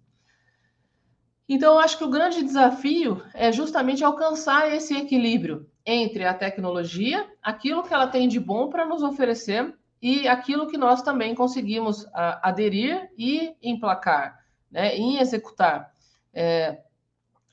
Então, 1.50 1.74
eu 1.74 1.80
acho 1.80 1.98
que 1.98 2.04
o 2.04 2.10
grande 2.10 2.44
desafio 2.44 3.22
é 3.34 3.52
justamente 3.52 4.04
alcançar 4.04 4.72
esse 4.74 4.96
equilíbrio 4.96 5.70
entre 5.86 6.24
a 6.24 6.34
tecnologia, 6.34 7.28
aquilo 7.44 7.84
que 7.84 7.94
ela 7.94 8.08
tem 8.08 8.28
de 8.28 8.40
bom 8.40 8.70
para 8.70 8.86
nos 8.86 9.04
oferecer, 9.04 9.74
e 10.02 10.28
aquilo 10.28 10.68
que 10.68 10.78
nós 10.78 11.02
também 11.02 11.36
conseguimos 11.36 12.08
a, 12.14 12.50
aderir 12.50 13.10
e 13.18 13.54
emplacar, 13.62 14.41
né, 14.72 14.96
em 14.96 15.18
executar. 15.20 15.92
É, 16.34 16.82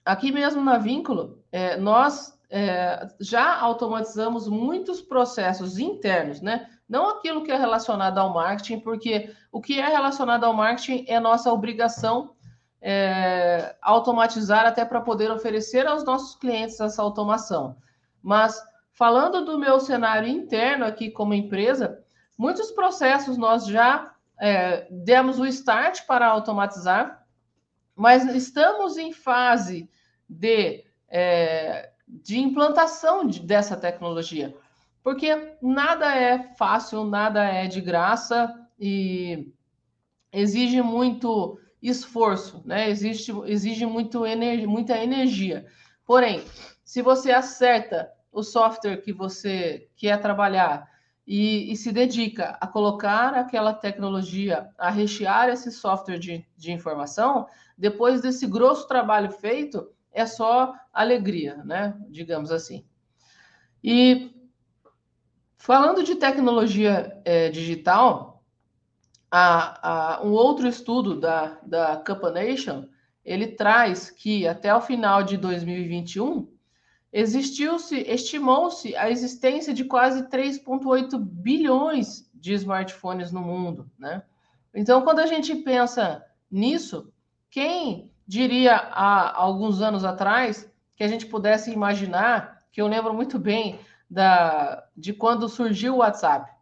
aqui 0.04 0.30
mesmo 0.30 0.62
na 0.62 0.78
Vínculo, 0.78 1.42
é, 1.50 1.76
nós 1.76 2.38
é, 2.50 3.08
já 3.20 3.58
automatizamos 3.58 4.48
muitos 4.48 5.00
processos 5.00 5.78
internos, 5.78 6.40
né? 6.40 6.68
Não 6.88 7.10
aquilo 7.10 7.42
que 7.42 7.52
é 7.52 7.56
relacionado 7.56 8.16
ao 8.18 8.32
marketing, 8.32 8.80
porque 8.80 9.34
o 9.52 9.60
que 9.60 9.78
é 9.78 9.86
relacionado 9.86 10.44
ao 10.44 10.54
marketing 10.54 11.04
é 11.06 11.20
nossa 11.20 11.52
obrigação 11.52 12.34
é, 12.80 13.76
automatizar 13.82 14.64
até 14.64 14.84
para 14.84 15.00
poder 15.00 15.30
oferecer 15.30 15.86
aos 15.86 16.04
nossos 16.04 16.36
clientes 16.36 16.80
essa 16.80 17.02
automação. 17.02 17.76
Mas 18.22 18.62
falando 18.92 19.44
do 19.44 19.58
meu 19.58 19.78
cenário 19.80 20.28
interno 20.28 20.86
aqui 20.86 21.10
como 21.10 21.34
empresa, 21.34 22.02
Muitos 22.38 22.70
processos 22.70 23.36
nós 23.36 23.66
já 23.66 24.14
é, 24.40 24.86
demos 24.90 25.38
o 25.38 25.46
start 25.46 26.06
para 26.06 26.26
automatizar, 26.26 27.26
mas 27.94 28.24
estamos 28.34 28.96
em 28.96 29.12
fase 29.12 29.90
de, 30.28 30.84
é, 31.08 31.90
de 32.06 32.38
implantação 32.38 33.26
de, 33.26 33.40
dessa 33.40 33.76
tecnologia, 33.76 34.54
porque 35.02 35.56
nada 35.60 36.14
é 36.14 36.54
fácil, 36.54 37.04
nada 37.04 37.44
é 37.44 37.66
de 37.66 37.80
graça 37.80 38.54
e 38.78 39.52
exige 40.32 40.80
muito 40.82 41.58
esforço, 41.82 42.62
né? 42.64 42.90
Existe, 42.90 43.32
exige 43.46 43.86
muito 43.86 44.26
ener, 44.26 44.66
muita 44.66 44.98
energia. 44.98 45.66
Porém, 46.04 46.44
se 46.84 47.02
você 47.02 47.32
acerta 47.32 48.10
o 48.32 48.42
software 48.42 48.98
que 48.98 49.12
você 49.12 49.88
quer 49.96 50.20
trabalhar, 50.20 50.88
e, 51.30 51.70
e, 51.70 51.76
se 51.76 51.92
dedica 51.92 52.56
a 52.58 52.66
colocar 52.66 53.34
aquela 53.34 53.74
tecnologia, 53.74 54.70
a 54.78 54.88
rechear 54.88 55.50
esse 55.50 55.70
software 55.70 56.18
de, 56.18 56.42
de 56.56 56.72
informação, 56.72 57.46
depois 57.76 58.22
desse 58.22 58.46
grosso 58.46 58.88
trabalho 58.88 59.30
feito, 59.30 59.90
é 60.10 60.24
só 60.24 60.72
alegria, 60.90 61.56
né? 61.66 61.94
Digamos 62.08 62.50
assim. 62.50 62.82
E 63.84 64.34
falando 65.58 66.02
de 66.02 66.14
tecnologia 66.14 67.20
é, 67.26 67.50
digital, 67.50 68.42
a, 69.30 70.14
a, 70.16 70.22
um 70.24 70.30
outro 70.30 70.66
estudo 70.66 71.20
da, 71.20 71.58
da 71.62 71.98
Campanation, 71.98 72.88
ele 73.22 73.48
traz 73.48 74.08
que 74.08 74.48
até 74.48 74.74
o 74.74 74.80
final 74.80 75.22
de 75.22 75.36
2021, 75.36 76.50
existiu-se, 77.12 77.96
estimou-se 77.96 78.94
a 78.96 79.10
existência 79.10 79.72
de 79.72 79.84
quase 79.84 80.24
3,8 80.28 81.18
bilhões 81.18 82.30
de 82.34 82.52
smartphones 82.54 83.32
no 83.32 83.40
mundo, 83.40 83.90
né? 83.98 84.22
Então, 84.74 85.02
quando 85.02 85.20
a 85.20 85.26
gente 85.26 85.54
pensa 85.56 86.24
nisso, 86.50 87.12
quem 87.50 88.12
diria 88.26 88.76
há 88.76 89.40
alguns 89.40 89.80
anos 89.80 90.04
atrás 90.04 90.70
que 90.94 91.02
a 91.02 91.08
gente 91.08 91.26
pudesse 91.26 91.70
imaginar, 91.70 92.58
que 92.70 92.80
eu 92.80 92.86
lembro 92.86 93.14
muito 93.14 93.38
bem 93.38 93.80
da, 94.10 94.84
de 94.96 95.12
quando 95.12 95.48
surgiu 95.48 95.94
o 95.94 95.98
WhatsApp. 95.98 96.52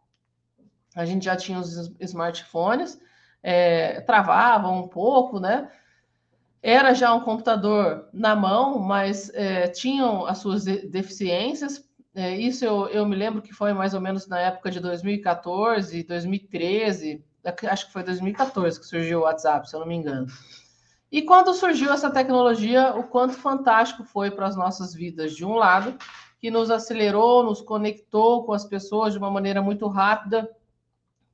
A 0.95 1.05
gente 1.05 1.25
já 1.25 1.35
tinha 1.35 1.59
os 1.59 1.91
smartphones, 1.99 2.99
é, 3.43 4.01
travavam 4.01 4.83
um 4.83 4.87
pouco, 4.87 5.39
né? 5.39 5.69
Era 6.69 6.93
já 6.93 7.13
um 7.13 7.21
computador 7.21 8.09
na 8.11 8.35
mão, 8.35 8.77
mas 8.77 9.31
é, 9.33 9.69
tinham 9.69 10.25
as 10.25 10.39
suas 10.39 10.65
deficiências. 10.65 11.81
É, 12.13 12.35
isso 12.35 12.65
eu, 12.65 12.89
eu 12.89 13.05
me 13.05 13.15
lembro 13.15 13.41
que 13.41 13.53
foi 13.53 13.71
mais 13.71 13.93
ou 13.93 14.01
menos 14.01 14.27
na 14.27 14.37
época 14.37 14.69
de 14.69 14.81
2014, 14.81 16.03
2013, 16.03 17.23
acho 17.71 17.87
que 17.87 17.93
foi 17.93 18.03
2014 18.03 18.81
que 18.81 18.85
surgiu 18.85 19.19
o 19.19 19.21
WhatsApp, 19.21 19.69
se 19.69 19.77
eu 19.77 19.79
não 19.79 19.87
me 19.87 19.95
engano. 19.95 20.27
E 21.09 21.21
quando 21.21 21.53
surgiu 21.53 21.89
essa 21.93 22.11
tecnologia, 22.11 22.93
o 22.97 23.03
quanto 23.03 23.35
fantástico 23.35 24.03
foi 24.03 24.29
para 24.29 24.47
as 24.47 24.57
nossas 24.57 24.93
vidas, 24.93 25.33
de 25.33 25.45
um 25.45 25.53
lado, 25.53 25.97
que 26.37 26.51
nos 26.51 26.69
acelerou, 26.69 27.43
nos 27.43 27.61
conectou 27.61 28.45
com 28.45 28.51
as 28.51 28.65
pessoas 28.65 29.13
de 29.13 29.19
uma 29.19 29.31
maneira 29.31 29.61
muito 29.61 29.87
rápida, 29.87 30.49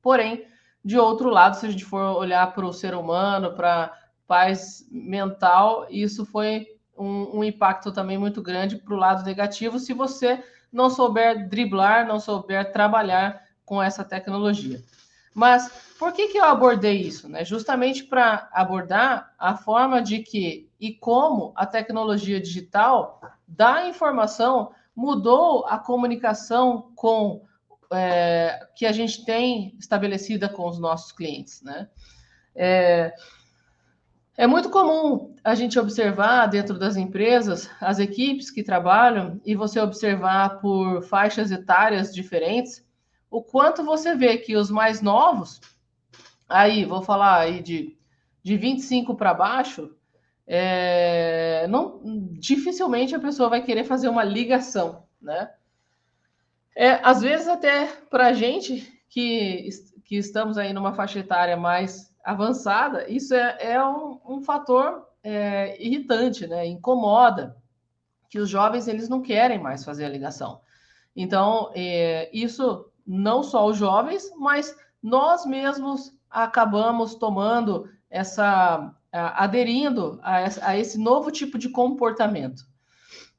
porém, 0.00 0.46
de 0.84 0.96
outro 0.96 1.28
lado, 1.28 1.56
se 1.56 1.66
a 1.66 1.70
gente 1.70 1.84
for 1.84 2.16
olhar 2.16 2.54
para 2.54 2.64
o 2.64 2.72
ser 2.72 2.94
humano, 2.94 3.52
para 3.54 4.03
paz 4.26 4.86
mental, 4.90 5.86
e 5.90 6.02
isso 6.02 6.24
foi 6.24 6.66
um, 6.96 7.38
um 7.38 7.44
impacto 7.44 7.92
também 7.92 8.18
muito 8.18 8.42
grande 8.42 8.76
para 8.76 8.94
o 8.94 8.98
lado 8.98 9.24
negativo 9.24 9.78
se 9.78 9.92
você 9.92 10.42
não 10.72 10.90
souber 10.90 11.48
driblar, 11.48 12.06
não 12.06 12.18
souber 12.18 12.72
trabalhar 12.72 13.42
com 13.64 13.82
essa 13.82 14.04
tecnologia. 14.04 14.82
Mas 15.34 15.68
por 15.98 16.12
que, 16.12 16.28
que 16.28 16.38
eu 16.38 16.44
abordei 16.44 17.00
isso? 17.00 17.28
Né? 17.28 17.44
Justamente 17.44 18.04
para 18.04 18.48
abordar 18.52 19.34
a 19.38 19.56
forma 19.56 20.00
de 20.00 20.20
que 20.20 20.70
e 20.78 20.92
como 20.92 21.52
a 21.56 21.66
tecnologia 21.66 22.40
digital 22.40 23.20
da 23.46 23.88
informação 23.88 24.72
mudou 24.94 25.66
a 25.66 25.78
comunicação 25.78 26.92
com 26.94 27.42
é, 27.92 28.68
que 28.76 28.86
a 28.86 28.92
gente 28.92 29.24
tem 29.24 29.74
estabelecida 29.78 30.48
com 30.48 30.68
os 30.68 30.78
nossos 30.78 31.10
clientes. 31.10 31.62
Né? 31.62 31.88
É, 32.54 33.12
é 34.36 34.46
muito 34.46 34.68
comum 34.68 35.34
a 35.44 35.54
gente 35.54 35.78
observar 35.78 36.46
dentro 36.46 36.78
das 36.78 36.96
empresas 36.96 37.70
as 37.80 37.98
equipes 37.98 38.50
que 38.50 38.62
trabalham 38.62 39.40
e 39.44 39.54
você 39.54 39.80
observar 39.80 40.60
por 40.60 41.02
faixas 41.02 41.50
etárias 41.50 42.12
diferentes 42.12 42.84
o 43.30 43.42
quanto 43.42 43.84
você 43.84 44.14
vê 44.14 44.38
que 44.38 44.56
os 44.56 44.70
mais 44.70 45.02
novos, 45.02 45.60
aí 46.48 46.84
vou 46.84 47.02
falar 47.02 47.40
aí 47.40 47.60
de, 47.60 47.96
de 48.42 48.56
25 48.56 49.14
para 49.16 49.34
baixo, 49.34 49.90
é, 50.46 51.66
não, 51.68 52.00
dificilmente 52.32 53.14
a 53.14 53.20
pessoa 53.20 53.48
vai 53.48 53.62
querer 53.62 53.84
fazer 53.84 54.08
uma 54.08 54.22
ligação, 54.22 55.04
né? 55.20 55.50
É, 56.76 57.00
às 57.02 57.22
vezes 57.22 57.48
até 57.48 57.86
para 58.08 58.28
a 58.28 58.32
gente 58.32 58.92
que, 59.08 59.68
que 60.04 60.16
estamos 60.16 60.58
aí 60.58 60.72
numa 60.72 60.92
faixa 60.92 61.18
etária 61.18 61.56
mais 61.56 62.13
avançada, 62.24 63.08
isso 63.10 63.34
é, 63.34 63.56
é 63.60 63.84
um, 63.84 64.18
um 64.26 64.40
fator 64.40 65.06
é, 65.22 65.76
irritante, 65.84 66.46
né? 66.46 66.66
Incomoda 66.66 67.56
que 68.30 68.38
os 68.38 68.48
jovens 68.48 68.88
eles 68.88 69.08
não 69.08 69.20
querem 69.20 69.58
mais 69.58 69.84
fazer 69.84 70.06
a 70.06 70.08
ligação. 70.08 70.60
Então, 71.14 71.70
é, 71.74 72.28
isso 72.32 72.86
não 73.06 73.42
só 73.42 73.66
os 73.66 73.76
jovens, 73.76 74.32
mas 74.36 74.74
nós 75.02 75.44
mesmos 75.44 76.12
acabamos 76.30 77.14
tomando 77.14 77.88
essa, 78.10 78.92
aderindo 79.12 80.18
a, 80.22 80.76
esse 80.76 80.98
novo 80.98 81.30
tipo 81.30 81.58
de 81.58 81.68
comportamento. 81.68 82.64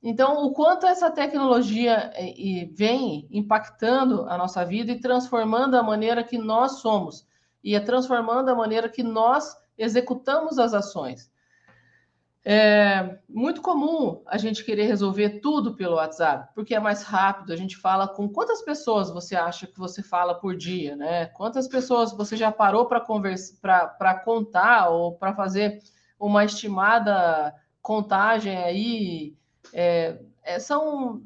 Então, 0.01 0.45
o 0.45 0.51
quanto 0.53 0.85
essa 0.85 1.09
tecnologia 1.09 2.11
é, 2.13 2.69
vem 2.71 3.27
impactando 3.31 4.29
a 4.29 4.37
nossa 4.37 4.63
vida 4.63 4.91
e 4.91 4.99
transformando 4.99 5.75
a 5.75 5.83
maneira 5.83 6.23
que 6.23 6.37
nós 6.37 6.79
somos, 6.79 7.25
e 7.65 7.73
é 7.73 7.79
transformando 7.79 8.49
a 8.49 8.55
maneira 8.55 8.87
que 8.87 9.01
nós 9.01 9.57
executamos 9.75 10.59
as 10.59 10.75
ações. 10.75 11.31
É 12.47 13.17
muito 13.27 13.59
comum 13.59 14.21
a 14.27 14.37
gente 14.37 14.63
querer 14.63 14.83
resolver 14.83 15.39
tudo 15.39 15.75
pelo 15.75 15.95
WhatsApp, 15.95 16.53
porque 16.53 16.75
é 16.75 16.79
mais 16.79 17.01
rápido. 17.01 17.51
A 17.51 17.55
gente 17.55 17.75
fala 17.75 18.07
com 18.07 18.29
quantas 18.29 18.61
pessoas 18.61 19.09
você 19.09 19.35
acha 19.35 19.65
que 19.65 19.79
você 19.79 20.03
fala 20.03 20.35
por 20.35 20.55
dia, 20.55 20.95
né? 20.95 21.25
Quantas 21.25 21.67
pessoas 21.67 22.13
você 22.13 22.37
já 22.37 22.51
parou 22.51 22.85
para 22.85 23.01
conversar, 23.01 23.97
para 23.97 24.19
contar 24.19 24.89
ou 24.89 25.15
para 25.15 25.33
fazer 25.33 25.79
uma 26.19 26.45
estimada 26.45 27.51
contagem 27.81 28.55
aí? 28.57 29.35
É, 29.73 30.19
é, 30.43 30.59
são, 30.59 31.23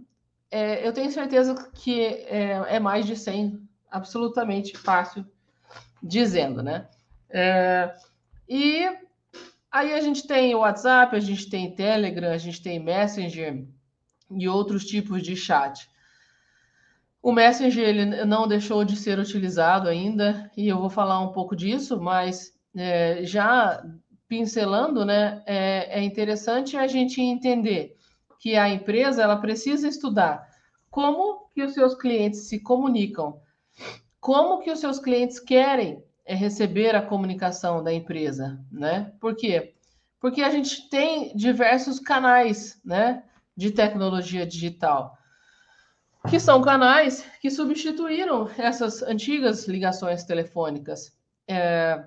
é, 0.49 0.87
eu 0.87 0.93
tenho 0.93 1.11
certeza 1.11 1.53
que 1.73 2.01
é, 2.01 2.75
é, 2.75 2.79
mais 2.79 3.05
de 3.05 3.17
100, 3.17 3.61
absolutamente 3.91 4.77
fácil 4.77 5.25
dizendo, 6.01 6.63
né? 6.63 6.87
É, 7.29 7.93
e 8.47 8.89
Aí 9.71 9.93
a 9.93 10.01
gente 10.01 10.25
tem 10.25 10.55
WhatsApp, 10.55 11.15
a 11.15 11.19
gente 11.19 11.47
tem 11.47 11.75
Telegram, 11.75 12.31
a 12.31 12.37
gente 12.37 12.61
tem 12.61 12.79
Messenger 12.79 13.67
e 14.31 14.47
outros 14.47 14.83
tipos 14.83 15.21
de 15.21 15.35
chat. 15.35 15.87
O 17.21 17.31
Messenger 17.31 17.87
ele 17.87 18.25
não 18.25 18.47
deixou 18.47 18.83
de 18.83 18.95
ser 18.95 19.19
utilizado 19.19 19.87
ainda 19.87 20.49
e 20.57 20.67
eu 20.67 20.79
vou 20.79 20.89
falar 20.89 21.19
um 21.19 21.31
pouco 21.31 21.55
disso, 21.55 22.01
mas 22.01 22.51
é, 22.75 23.23
já 23.23 23.83
pincelando, 24.27 25.05
né, 25.05 25.43
é, 25.45 25.99
é 25.99 26.03
interessante 26.03 26.75
a 26.75 26.87
gente 26.87 27.21
entender 27.21 27.95
que 28.39 28.55
a 28.55 28.69
empresa 28.69 29.21
ela 29.21 29.37
precisa 29.37 29.87
estudar 29.87 30.47
como 30.89 31.49
que 31.53 31.61
os 31.61 31.73
seus 31.73 31.93
clientes 31.93 32.47
se 32.47 32.59
comunicam, 32.59 33.39
como 34.19 34.59
que 34.59 34.71
os 34.71 34.79
seus 34.79 34.99
clientes 34.99 35.39
querem 35.39 36.03
é 36.25 36.35
receber 36.35 36.95
a 36.95 37.01
comunicação 37.01 37.83
da 37.83 37.91
empresa, 37.91 38.63
né? 38.71 39.11
Por 39.19 39.35
quê? 39.35 39.73
Porque 40.19 40.41
a 40.41 40.49
gente 40.49 40.89
tem 40.89 41.35
diversos 41.35 41.99
canais, 41.99 42.79
né, 42.83 43.23
de 43.55 43.71
tecnologia 43.71 44.45
digital, 44.45 45.17
que 46.29 46.39
são 46.39 46.61
canais 46.61 47.25
que 47.41 47.49
substituíram 47.49 48.49
essas 48.57 49.01
antigas 49.01 49.67
ligações 49.67 50.23
telefônicas. 50.23 51.17
É... 51.47 52.05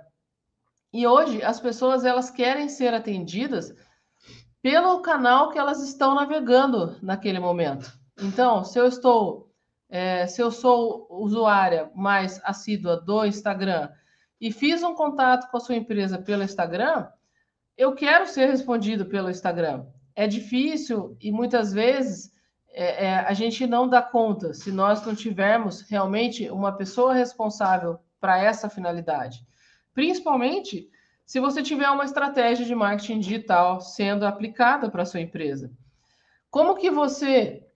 E 0.92 1.06
hoje 1.06 1.42
as 1.42 1.58
pessoas 1.58 2.04
elas 2.04 2.30
querem 2.30 2.68
ser 2.68 2.92
atendidas 2.94 3.74
pelo 4.62 5.00
canal 5.00 5.50
que 5.50 5.58
elas 5.58 5.82
estão 5.82 6.14
navegando 6.14 6.96
naquele 7.02 7.40
momento. 7.40 7.92
Então, 8.20 8.62
se 8.62 8.78
eu 8.78 8.86
estou, 8.86 9.51
é, 9.92 10.26
se 10.26 10.40
eu 10.40 10.50
sou 10.50 11.06
usuária 11.10 11.90
mais 11.94 12.40
assídua 12.44 12.96
do 12.96 13.26
Instagram 13.26 13.90
e 14.40 14.50
fiz 14.50 14.82
um 14.82 14.94
contato 14.94 15.50
com 15.50 15.58
a 15.58 15.60
sua 15.60 15.76
empresa 15.76 16.16
pelo 16.16 16.42
Instagram, 16.42 17.08
eu 17.76 17.94
quero 17.94 18.26
ser 18.26 18.46
respondido 18.46 19.04
pelo 19.04 19.28
Instagram. 19.28 19.84
É 20.16 20.26
difícil 20.26 21.14
e 21.20 21.30
muitas 21.30 21.74
vezes 21.74 22.32
é, 22.70 23.04
é, 23.04 23.18
a 23.18 23.34
gente 23.34 23.66
não 23.66 23.86
dá 23.86 24.00
conta 24.00 24.54
se 24.54 24.72
nós 24.72 25.04
não 25.04 25.14
tivermos 25.14 25.82
realmente 25.82 26.48
uma 26.48 26.72
pessoa 26.72 27.12
responsável 27.12 27.98
para 28.18 28.42
essa 28.42 28.70
finalidade. 28.70 29.46
Principalmente 29.92 30.88
se 31.26 31.38
você 31.38 31.62
tiver 31.62 31.90
uma 31.90 32.06
estratégia 32.06 32.64
de 32.64 32.74
marketing 32.74 33.20
digital 33.20 33.82
sendo 33.82 34.24
aplicada 34.24 34.90
para 34.90 35.02
a 35.02 35.06
sua 35.06 35.20
empresa. 35.20 35.70
Como 36.48 36.76
que 36.76 36.90
você 36.90 37.66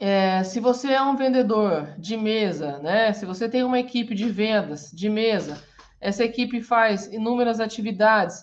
é, 0.00 0.42
se 0.44 0.58
você 0.58 0.92
é 0.92 1.02
um 1.02 1.14
vendedor 1.14 1.94
de 1.98 2.16
mesa, 2.16 2.78
né? 2.78 3.12
Se 3.12 3.26
você 3.26 3.50
tem 3.50 3.62
uma 3.62 3.78
equipe 3.78 4.14
de 4.14 4.30
vendas 4.30 4.90
de 4.90 5.10
mesa, 5.10 5.62
essa 6.00 6.24
equipe 6.24 6.62
faz 6.62 7.06
inúmeras 7.12 7.60
atividades. 7.60 8.42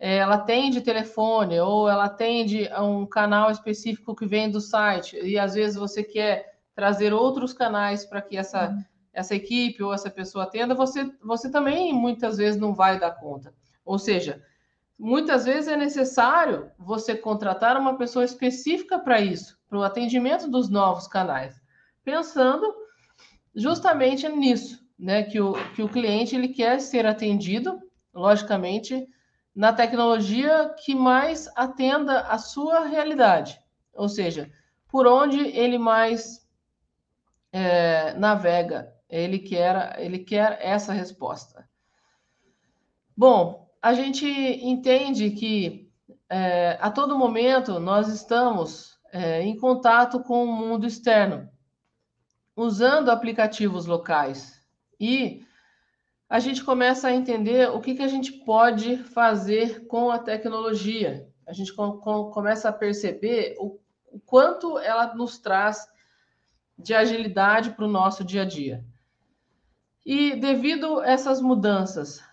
É, 0.00 0.16
ela 0.16 0.34
atende 0.34 0.80
telefone 0.80 1.60
ou 1.60 1.88
ela 1.88 2.06
atende 2.06 2.68
a 2.72 2.82
um 2.82 3.06
canal 3.06 3.52
específico 3.52 4.16
que 4.16 4.26
vem 4.26 4.50
do 4.50 4.60
site 4.60 5.16
e 5.22 5.38
às 5.38 5.54
vezes 5.54 5.76
você 5.76 6.02
quer 6.02 6.56
trazer 6.74 7.14
outros 7.14 7.54
canais 7.54 8.04
para 8.04 8.20
que 8.20 8.36
essa, 8.36 8.68
uhum. 8.68 8.84
essa 9.12 9.34
equipe 9.34 9.82
ou 9.82 9.94
essa 9.94 10.10
pessoa 10.10 10.44
atenda, 10.44 10.74
você, 10.74 11.08
você 11.22 11.48
também 11.48 11.94
muitas 11.94 12.36
vezes 12.36 12.60
não 12.60 12.74
vai 12.74 12.98
dar 12.98 13.12
conta. 13.12 13.54
Ou 13.84 13.98
seja, 13.98 14.42
muitas 14.98 15.44
vezes 15.44 15.68
é 15.68 15.76
necessário 15.76 16.70
você 16.78 17.14
contratar 17.14 17.76
uma 17.76 17.96
pessoa 17.96 18.24
específica 18.24 18.98
para 18.98 19.20
isso, 19.20 19.58
para 19.68 19.78
o 19.78 19.82
atendimento 19.82 20.48
dos 20.48 20.68
novos 20.68 21.06
canais, 21.06 21.60
pensando 22.02 22.74
justamente 23.54 24.28
nisso, 24.28 24.84
né? 24.98 25.22
Que 25.22 25.40
o, 25.40 25.52
que 25.74 25.82
o 25.82 25.88
cliente 25.88 26.34
ele 26.34 26.48
quer 26.48 26.80
ser 26.80 27.06
atendido, 27.06 27.80
logicamente, 28.14 29.06
na 29.54 29.72
tecnologia 29.72 30.74
que 30.84 30.94
mais 30.94 31.48
atenda 31.56 32.20
a 32.22 32.38
sua 32.38 32.80
realidade, 32.80 33.60
ou 33.92 34.08
seja, 34.08 34.50
por 34.88 35.06
onde 35.06 35.38
ele 35.38 35.78
mais 35.78 36.46
é, 37.52 38.12
navega, 38.14 38.92
ele 39.08 39.38
quer, 39.38 39.96
ele 39.98 40.18
quer 40.18 40.58
essa 40.60 40.92
resposta. 40.92 41.68
Bom, 43.16 43.65
a 43.86 43.94
gente 43.94 44.26
entende 44.26 45.30
que 45.30 45.88
é, 46.28 46.76
a 46.80 46.90
todo 46.90 47.16
momento 47.16 47.78
nós 47.78 48.08
estamos 48.08 48.98
é, 49.12 49.42
em 49.42 49.56
contato 49.56 50.18
com 50.24 50.42
o 50.42 50.52
mundo 50.52 50.84
externo, 50.84 51.48
usando 52.56 53.10
aplicativos 53.10 53.86
locais. 53.86 54.60
E 54.98 55.46
a 56.28 56.40
gente 56.40 56.64
começa 56.64 57.06
a 57.06 57.14
entender 57.14 57.70
o 57.70 57.80
que, 57.80 57.94
que 57.94 58.02
a 58.02 58.08
gente 58.08 58.32
pode 58.32 58.96
fazer 59.04 59.86
com 59.86 60.10
a 60.10 60.18
tecnologia. 60.18 61.28
A 61.46 61.52
gente 61.52 61.72
com, 61.72 61.92
com, 61.92 62.28
começa 62.32 62.68
a 62.68 62.72
perceber 62.72 63.54
o, 63.60 63.78
o 64.10 64.18
quanto 64.18 64.80
ela 64.80 65.14
nos 65.14 65.38
traz 65.38 65.86
de 66.76 66.92
agilidade 66.92 67.70
para 67.70 67.84
o 67.84 67.88
nosso 67.88 68.24
dia 68.24 68.42
a 68.42 68.46
dia. 68.46 68.84
E 70.04 70.34
devido 70.34 70.98
a 70.98 71.06
essas 71.08 71.40
mudanças, 71.40 72.25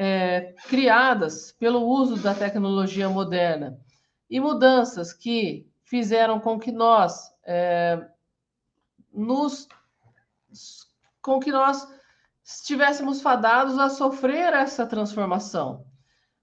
é, 0.00 0.54
criadas 0.68 1.50
pelo 1.50 1.84
uso 1.84 2.14
da 2.22 2.32
tecnologia 2.32 3.08
moderna 3.08 3.76
e 4.30 4.38
mudanças 4.38 5.12
que 5.12 5.68
fizeram 5.82 6.38
com 6.38 6.56
que 6.56 6.70
nós 6.70 7.34
é, 7.44 8.06
nos 9.12 9.66
com 11.20 11.40
que 11.40 11.50
nós 11.50 11.84
estivéssemos 12.44 13.20
fadados 13.20 13.76
a 13.76 13.90
sofrer 13.90 14.54
essa 14.54 14.86
transformação. 14.86 15.84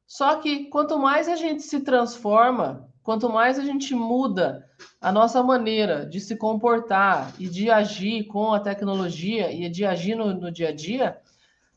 Só 0.05 0.35
que 0.35 0.65
quanto 0.65 0.99
mais 0.99 1.29
a 1.29 1.37
gente 1.37 1.63
se 1.63 1.79
transforma, 1.79 2.89
quanto 3.01 3.29
mais 3.29 3.57
a 3.57 3.63
gente 3.63 3.95
muda 3.95 4.69
a 4.99 5.13
nossa 5.13 5.41
maneira 5.41 6.05
de 6.05 6.19
se 6.19 6.35
comportar 6.35 7.33
e 7.39 7.47
de 7.47 7.71
agir 7.71 8.25
com 8.25 8.51
a 8.51 8.59
tecnologia 8.59 9.49
e 9.49 9.69
de 9.69 9.85
agir 9.85 10.13
no, 10.13 10.33
no 10.33 10.51
dia 10.51 10.69
a 10.69 10.75
dia, 10.75 11.21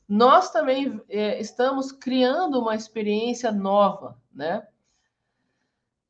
nós 0.08 0.50
também 0.50 1.00
é, 1.08 1.38
estamos 1.38 1.92
criando 1.92 2.58
uma 2.58 2.74
experiência 2.74 3.52
nova, 3.52 4.18
né? 4.32 4.66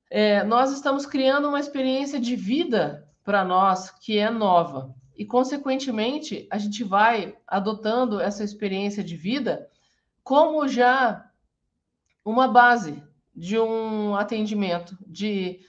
É, 0.08 0.44
nós 0.44 0.72
estamos 0.72 1.04
criando 1.04 1.48
uma 1.48 1.58
experiência 1.58 2.18
de 2.20 2.36
vida 2.36 3.06
para 3.24 3.44
nós 3.44 3.90
que 3.90 4.16
é 4.16 4.30
nova. 4.30 4.94
E, 5.16 5.26
consequentemente, 5.26 6.46
a 6.50 6.56
gente 6.56 6.84
vai 6.84 7.36
adotando 7.46 8.20
essa 8.20 8.44
experiência 8.44 9.02
de 9.02 9.16
vida 9.16 9.68
como 10.22 10.68
já 10.68 11.28
uma 12.24 12.46
base 12.46 13.02
de 13.34 13.58
um 13.58 14.14
atendimento, 14.14 14.96
de 15.06 15.60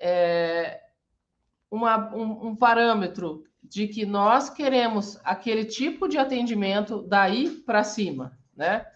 é, 0.00 0.80
uma, 1.70 2.14
um, 2.14 2.48
um 2.48 2.56
parâmetro 2.56 3.44
de 3.74 3.88
que 3.88 4.06
nós 4.06 4.48
queremos 4.48 5.18
aquele 5.24 5.64
tipo 5.64 6.06
de 6.06 6.16
atendimento 6.16 7.02
daí 7.02 7.50
para 7.50 7.82
cima, 7.82 8.38
né? 8.56 8.86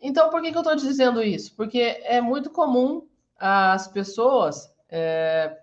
Então, 0.00 0.30
por 0.30 0.40
que, 0.40 0.50
que 0.50 0.56
eu 0.56 0.62
estou 0.62 0.74
dizendo 0.74 1.22
isso? 1.22 1.54
Porque 1.54 2.00
é 2.04 2.18
muito 2.18 2.48
comum 2.48 3.06
as 3.38 3.86
pessoas 3.88 4.74
é, 4.88 5.54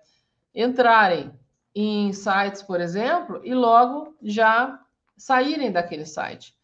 entrarem 0.54 1.32
em 1.74 2.12
sites, 2.12 2.62
por 2.62 2.80
exemplo, 2.80 3.40
e 3.42 3.52
logo 3.52 4.16
já 4.22 4.80
saírem 5.16 5.72
daquele 5.72 6.06
site. 6.06 6.56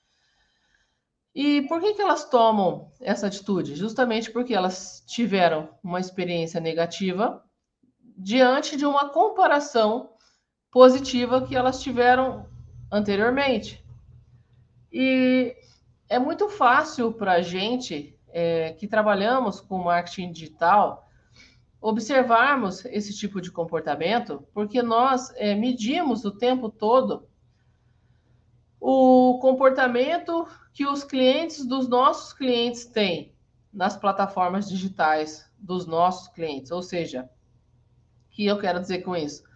E 1.35 1.63
por 1.63 1.81
que, 1.81 1.95
que 1.95 2.03
elas 2.03 2.25
tomam 2.25 2.93
essa 3.01 3.27
atitude? 3.27 3.75
Justamente 3.75 4.31
porque 4.31 4.55
elas 4.55 5.03
tiveram 5.09 5.71
uma 5.83 5.99
experiência 5.99 6.61
negativa 6.61 7.45
diante 8.17 8.77
de 8.77 8.87
uma 8.87 9.09
comparação 9.09 10.14
positiva 10.75 11.47
que 11.47 11.55
elas 11.55 11.81
tiveram 11.81 12.49
anteriormente. 12.91 13.87
E 14.93 15.55
é 16.09 16.19
muito 16.19 16.49
fácil 16.49 17.13
para 17.13 17.35
a 17.35 17.43
gente 17.43 18.19
é, 18.29 18.73
que 18.73 18.89
trabalhamos 18.89 19.61
com 19.61 19.79
marketing 19.79 20.33
digital 20.33 21.09
observarmos 21.81 22.85
esse 22.87 23.17
tipo 23.17 23.41
de 23.41 23.53
comportamento, 23.53 24.45
porque 24.53 24.83
nós 24.83 25.33
é, 25.37 25.55
medimos 25.55 26.25
o 26.25 26.33
tempo 26.33 26.69
todo 26.69 27.29
o 28.81 29.39
comportamento 29.41 30.45
que 30.73 30.85
os 30.85 31.05
clientes 31.05 31.65
dos 31.65 31.87
nossos 31.87 32.33
clientes 32.33 32.85
têm 32.85 33.33
nas 33.73 33.97
plataformas 33.97 34.69
digitais 34.69 35.49
dos 35.57 35.87
nossos 35.87 36.27
clientes. 36.29 36.73
Ou 36.73 36.83
seja, 36.83 37.31
o 38.27 38.31
que 38.31 38.45
eu 38.45 38.59
quero 38.59 38.81
dizer 38.81 39.03
com 39.03 39.15
isso? 39.15 39.54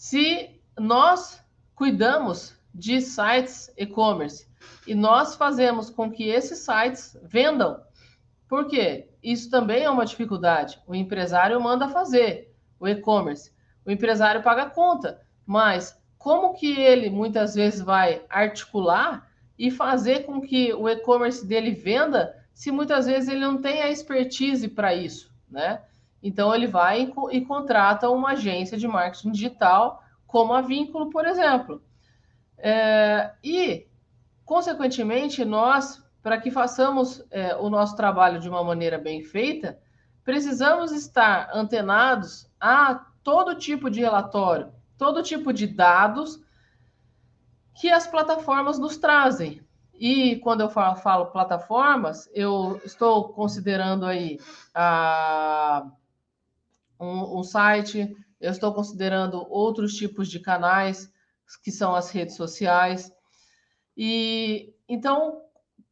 Se 0.00 0.58
nós 0.78 1.44
cuidamos 1.74 2.56
de 2.74 3.02
sites 3.02 3.70
e-commerce 3.76 4.48
e 4.86 4.94
nós 4.94 5.36
fazemos 5.36 5.90
com 5.90 6.10
que 6.10 6.26
esses 6.26 6.60
sites 6.60 7.18
vendam. 7.22 7.78
Por 8.48 8.66
quê? 8.66 9.10
Isso 9.22 9.50
também 9.50 9.84
é 9.84 9.90
uma 9.90 10.06
dificuldade. 10.06 10.80
O 10.86 10.94
empresário 10.94 11.60
manda 11.60 11.86
fazer 11.86 12.56
o 12.80 12.88
e-commerce. 12.88 13.52
O 13.84 13.90
empresário 13.90 14.42
paga 14.42 14.62
a 14.62 14.70
conta, 14.70 15.20
mas 15.44 16.02
como 16.16 16.54
que 16.54 16.80
ele 16.80 17.10
muitas 17.10 17.54
vezes 17.54 17.82
vai 17.82 18.24
articular 18.30 19.30
e 19.58 19.70
fazer 19.70 20.24
com 20.24 20.40
que 20.40 20.72
o 20.72 20.88
e-commerce 20.88 21.46
dele 21.46 21.72
venda 21.72 22.42
se 22.54 22.70
muitas 22.70 23.04
vezes 23.04 23.28
ele 23.28 23.40
não 23.40 23.60
tem 23.60 23.82
a 23.82 23.90
expertise 23.90 24.66
para 24.66 24.94
isso, 24.94 25.30
né? 25.46 25.82
Então 26.22 26.54
ele 26.54 26.66
vai 26.66 27.12
e 27.30 27.40
contrata 27.40 28.10
uma 28.10 28.32
agência 28.32 28.76
de 28.76 28.86
marketing 28.86 29.32
digital, 29.32 30.02
como 30.26 30.52
a 30.52 30.60
Vínculo, 30.60 31.10
por 31.10 31.26
exemplo. 31.26 31.82
É, 32.58 33.32
e, 33.42 33.86
consequentemente, 34.44 35.44
nós, 35.44 36.04
para 36.22 36.38
que 36.38 36.50
façamos 36.50 37.24
é, 37.30 37.56
o 37.56 37.70
nosso 37.70 37.96
trabalho 37.96 38.38
de 38.38 38.48
uma 38.48 38.62
maneira 38.62 38.98
bem 38.98 39.22
feita, 39.22 39.78
precisamos 40.22 40.92
estar 40.92 41.50
antenados 41.54 42.50
a 42.60 43.06
todo 43.22 43.54
tipo 43.54 43.90
de 43.90 44.00
relatório, 44.00 44.72
todo 44.98 45.22
tipo 45.22 45.52
de 45.52 45.66
dados 45.66 46.40
que 47.74 47.90
as 47.90 48.06
plataformas 48.06 48.78
nos 48.78 48.98
trazem. 48.98 49.62
E 49.94 50.36
quando 50.36 50.60
eu 50.60 50.70
falo, 50.70 50.96
falo 50.96 51.26
plataformas, 51.26 52.28
eu 52.34 52.80
estou 52.84 53.30
considerando 53.30 54.06
aí 54.06 54.38
a, 54.74 55.86
um, 57.00 57.38
um 57.38 57.42
site, 57.42 58.14
eu 58.40 58.50
estou 58.50 58.72
considerando 58.74 59.46
outros 59.50 59.94
tipos 59.94 60.28
de 60.28 60.38
canais, 60.38 61.10
que 61.64 61.70
são 61.70 61.94
as 61.94 62.10
redes 62.10 62.36
sociais. 62.36 63.10
E 63.96 64.72
então, 64.88 65.40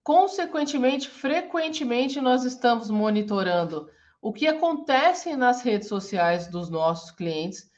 consequentemente, 0.02 1.08
frequentemente 1.08 2.20
nós 2.20 2.44
estamos 2.44 2.90
monitorando 2.90 3.88
o 4.20 4.32
que 4.32 4.46
acontece 4.46 5.36
nas 5.36 5.62
redes 5.62 5.88
sociais 5.88 6.48
dos 6.48 6.68
nossos 6.68 7.10
clientes 7.10 7.70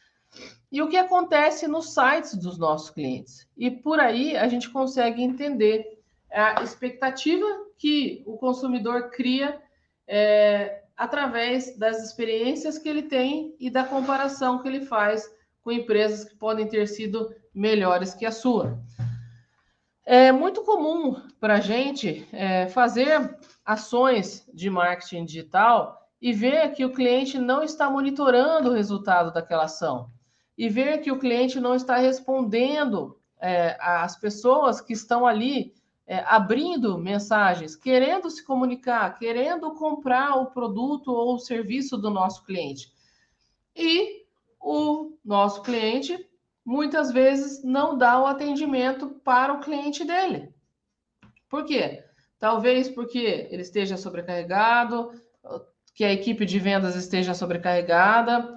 e 0.71 0.81
o 0.81 0.89
que 0.89 0.97
acontece 0.97 1.67
nos 1.67 1.93
sites 1.93 2.35
dos 2.37 2.59
nossos 2.59 2.91
clientes. 2.91 3.49
E 3.57 3.71
por 3.71 3.99
aí 3.99 4.37
a 4.37 4.49
gente 4.49 4.71
consegue 4.71 5.23
entender 5.23 5.85
a 6.31 6.63
expectativa 6.63 7.45
que 7.77 8.23
o 8.25 8.37
consumidor 8.37 9.11
cria 9.11 9.61
é, 10.07 10.85
através 11.01 11.79
das 11.79 12.05
experiências 12.05 12.77
que 12.77 12.87
ele 12.87 13.05
tem 13.05 13.57
e 13.59 13.71
da 13.71 13.83
comparação 13.83 14.61
que 14.61 14.69
ele 14.69 14.85
faz 14.85 15.25
com 15.63 15.73
empresas 15.73 16.29
que 16.29 16.37
podem 16.37 16.69
ter 16.69 16.87
sido 16.87 17.35
melhores 17.55 18.13
que 18.13 18.27
a 18.27 18.31
sua. 18.31 18.79
É 20.05 20.31
muito 20.31 20.63
comum 20.63 21.17
para 21.41 21.55
a 21.55 21.61
gente 21.61 22.29
é, 22.31 22.69
fazer 22.69 23.35
ações 23.65 24.47
de 24.53 24.69
marketing 24.69 25.25
digital 25.25 25.99
e 26.21 26.35
ver 26.35 26.73
que 26.73 26.85
o 26.85 26.93
cliente 26.93 27.39
não 27.39 27.63
está 27.63 27.89
monitorando 27.89 28.69
o 28.69 28.75
resultado 28.75 29.33
daquela 29.33 29.65
ação 29.65 30.11
e 30.59 30.69
ver 30.69 30.99
que 30.99 31.11
o 31.11 31.19
cliente 31.19 31.59
não 31.59 31.75
está 31.75 31.97
respondendo 31.97 33.19
é, 33.41 33.75
às 33.81 34.21
pessoas 34.21 34.83
que 34.83 34.93
estão 34.93 35.27
ali 35.27 35.73
é, 36.11 36.25
abrindo 36.27 36.99
mensagens, 36.99 37.77
querendo 37.77 38.29
se 38.29 38.45
comunicar, 38.45 39.17
querendo 39.17 39.73
comprar 39.75 40.35
o 40.35 40.47
produto 40.47 41.13
ou 41.13 41.37
o 41.37 41.39
serviço 41.39 41.97
do 41.97 42.11
nosso 42.11 42.45
cliente. 42.45 42.93
E 43.77 44.25
o 44.59 45.17
nosso 45.25 45.63
cliente 45.63 46.29
muitas 46.65 47.13
vezes 47.13 47.63
não 47.63 47.97
dá 47.97 48.21
o 48.21 48.27
atendimento 48.27 49.11
para 49.23 49.53
o 49.53 49.61
cliente 49.61 50.05
dele. 50.05 50.53
Por 51.49 51.65
quê? 51.65 52.03
Talvez 52.41 52.89
porque 52.89 53.47
ele 53.49 53.63
esteja 53.63 53.97
sobrecarregado, 53.97 55.13
que 55.95 56.03
a 56.03 56.13
equipe 56.13 56.45
de 56.45 56.59
vendas 56.59 56.97
esteja 56.97 57.35
sobrecarregada. 57.35 58.57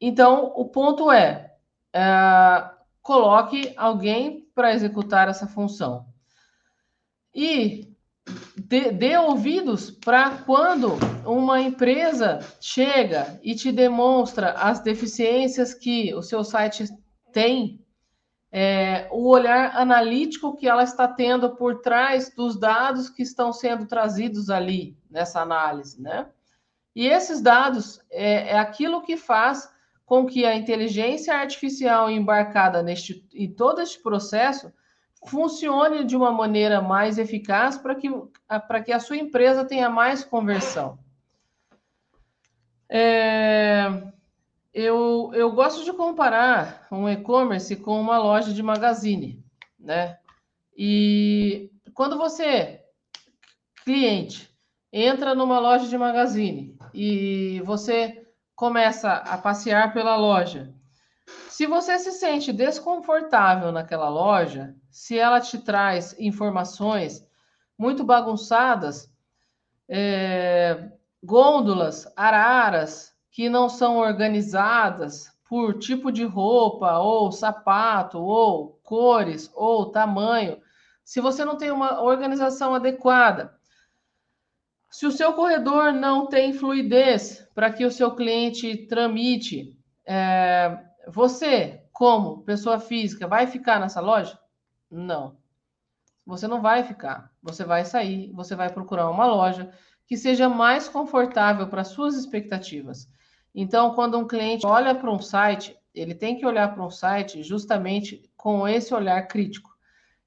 Então, 0.00 0.54
o 0.56 0.64
ponto 0.64 1.12
é, 1.12 1.54
é 1.92 2.70
coloque 3.02 3.74
alguém 3.76 4.48
para 4.54 4.72
executar 4.72 5.28
essa 5.28 5.46
função. 5.46 6.10
E 7.34 7.92
dê, 8.56 8.90
dê 8.90 9.16
ouvidos 9.16 9.90
para 9.90 10.38
quando 10.38 10.96
uma 11.24 11.60
empresa 11.60 12.40
chega 12.60 13.38
e 13.42 13.54
te 13.54 13.72
demonstra 13.72 14.52
as 14.52 14.80
deficiências 14.80 15.74
que 15.74 16.14
o 16.14 16.22
seu 16.22 16.44
site 16.44 16.84
tem, 17.32 17.80
é, 18.50 19.08
o 19.10 19.28
olhar 19.28 19.74
analítico 19.76 20.54
que 20.56 20.68
ela 20.68 20.82
está 20.82 21.08
tendo 21.08 21.56
por 21.56 21.80
trás 21.80 22.34
dos 22.34 22.58
dados 22.58 23.08
que 23.08 23.22
estão 23.22 23.52
sendo 23.52 23.86
trazidos 23.86 24.50
ali 24.50 24.96
nessa 25.10 25.40
análise, 25.40 26.00
né? 26.00 26.28
E 26.94 27.06
esses 27.06 27.40
dados 27.40 27.98
é, 28.10 28.50
é 28.50 28.58
aquilo 28.58 29.00
que 29.00 29.16
faz 29.16 29.72
com 30.04 30.26
que 30.26 30.44
a 30.44 30.54
inteligência 30.54 31.34
artificial 31.34 32.10
embarcada 32.10 32.82
neste, 32.82 33.26
em 33.32 33.50
todo 33.50 33.80
este 33.80 34.02
processo 34.02 34.70
funcione 35.26 36.04
de 36.04 36.16
uma 36.16 36.32
maneira 36.32 36.80
mais 36.80 37.18
eficaz 37.18 37.76
para 37.78 37.94
que, 37.94 38.08
que 38.84 38.92
a 38.92 39.00
sua 39.00 39.16
empresa 39.16 39.64
tenha 39.64 39.88
mais 39.88 40.24
conversão. 40.24 40.98
É, 42.88 43.86
eu, 44.74 45.30
eu 45.34 45.52
gosto 45.52 45.84
de 45.84 45.92
comparar 45.92 46.86
um 46.90 47.08
e-commerce 47.08 47.76
com 47.76 48.00
uma 48.00 48.18
loja 48.18 48.52
de 48.52 48.62
magazine, 48.62 49.42
né? 49.78 50.18
E 50.76 51.70
quando 51.94 52.18
você, 52.18 52.80
cliente, 53.84 54.50
entra 54.92 55.34
numa 55.34 55.58
loja 55.58 55.86
de 55.88 55.96
magazine 55.96 56.76
e 56.92 57.62
você 57.64 58.26
começa 58.54 59.12
a 59.12 59.38
passear 59.38 59.92
pela 59.92 60.16
loja, 60.16 60.74
se 61.26 61.66
você 61.66 61.98
se 61.98 62.12
sente 62.12 62.52
desconfortável 62.52 63.70
naquela 63.70 64.08
loja, 64.08 64.74
se 64.90 65.18
ela 65.18 65.40
te 65.40 65.58
traz 65.58 66.18
informações 66.18 67.26
muito 67.78 68.04
bagunçadas, 68.04 69.12
é, 69.88 70.90
gôndolas, 71.22 72.10
araras 72.16 73.14
que 73.30 73.48
não 73.48 73.68
são 73.68 73.96
organizadas 73.96 75.30
por 75.48 75.78
tipo 75.78 76.10
de 76.10 76.24
roupa, 76.24 76.98
ou 76.98 77.30
sapato, 77.30 78.18
ou 78.18 78.80
cores, 78.82 79.50
ou 79.54 79.90
tamanho, 79.90 80.60
se 81.04 81.20
você 81.20 81.44
não 81.44 81.56
tem 81.56 81.70
uma 81.70 82.02
organização 82.02 82.74
adequada, 82.74 83.54
se 84.90 85.06
o 85.06 85.12
seu 85.12 85.32
corredor 85.32 85.92
não 85.92 86.26
tem 86.26 86.52
fluidez 86.52 87.46
para 87.54 87.70
que 87.72 87.84
o 87.84 87.90
seu 87.90 88.14
cliente 88.14 88.86
tramite, 88.86 89.76
é, 90.06 90.78
você, 91.08 91.84
como 91.92 92.42
pessoa 92.42 92.78
física, 92.78 93.26
vai 93.26 93.46
ficar 93.46 93.80
nessa 93.80 94.00
loja? 94.00 94.38
Não. 94.90 95.36
Você 96.24 96.46
não 96.46 96.60
vai 96.60 96.84
ficar. 96.84 97.30
Você 97.42 97.64
vai 97.64 97.84
sair, 97.84 98.30
você 98.32 98.54
vai 98.54 98.70
procurar 98.72 99.10
uma 99.10 99.26
loja 99.26 99.72
que 100.06 100.16
seja 100.16 100.48
mais 100.48 100.88
confortável 100.88 101.68
para 101.68 101.84
suas 101.84 102.14
expectativas. 102.14 103.08
Então, 103.54 103.94
quando 103.94 104.18
um 104.18 104.26
cliente 104.26 104.66
olha 104.66 104.94
para 104.94 105.10
um 105.10 105.20
site, 105.20 105.76
ele 105.94 106.14
tem 106.14 106.38
que 106.38 106.46
olhar 106.46 106.72
para 106.72 106.84
um 106.84 106.90
site 106.90 107.42
justamente 107.42 108.30
com 108.36 108.66
esse 108.66 108.94
olhar 108.94 109.26
crítico. 109.26 109.70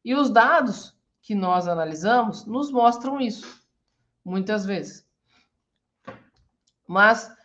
E 0.04 0.14
os 0.14 0.30
dados 0.30 0.96
que 1.22 1.34
nós 1.34 1.68
analisamos 1.68 2.46
nos 2.46 2.72
mostram 2.72 3.20
isso, 3.20 3.64
muitas 4.24 4.66
vezes. 4.66 5.08
Mas 6.88 7.36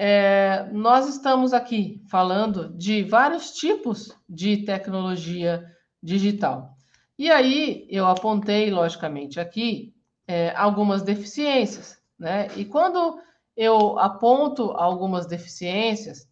é, 0.00 0.68
nós 0.70 1.08
estamos 1.08 1.52
aqui 1.52 2.00
falando 2.08 2.68
de 2.78 3.02
vários 3.02 3.50
tipos 3.50 4.16
de 4.28 4.58
tecnologia 4.58 5.66
digital. 6.00 6.76
E 7.18 7.28
aí 7.28 7.84
eu 7.90 8.06
apontei, 8.06 8.70
logicamente, 8.70 9.40
aqui 9.40 9.92
é, 10.24 10.54
algumas 10.54 11.02
deficiências, 11.02 12.00
né? 12.16 12.46
E 12.56 12.64
quando 12.64 13.18
eu 13.56 13.98
aponto 13.98 14.70
algumas 14.70 15.26
deficiências, 15.26 16.28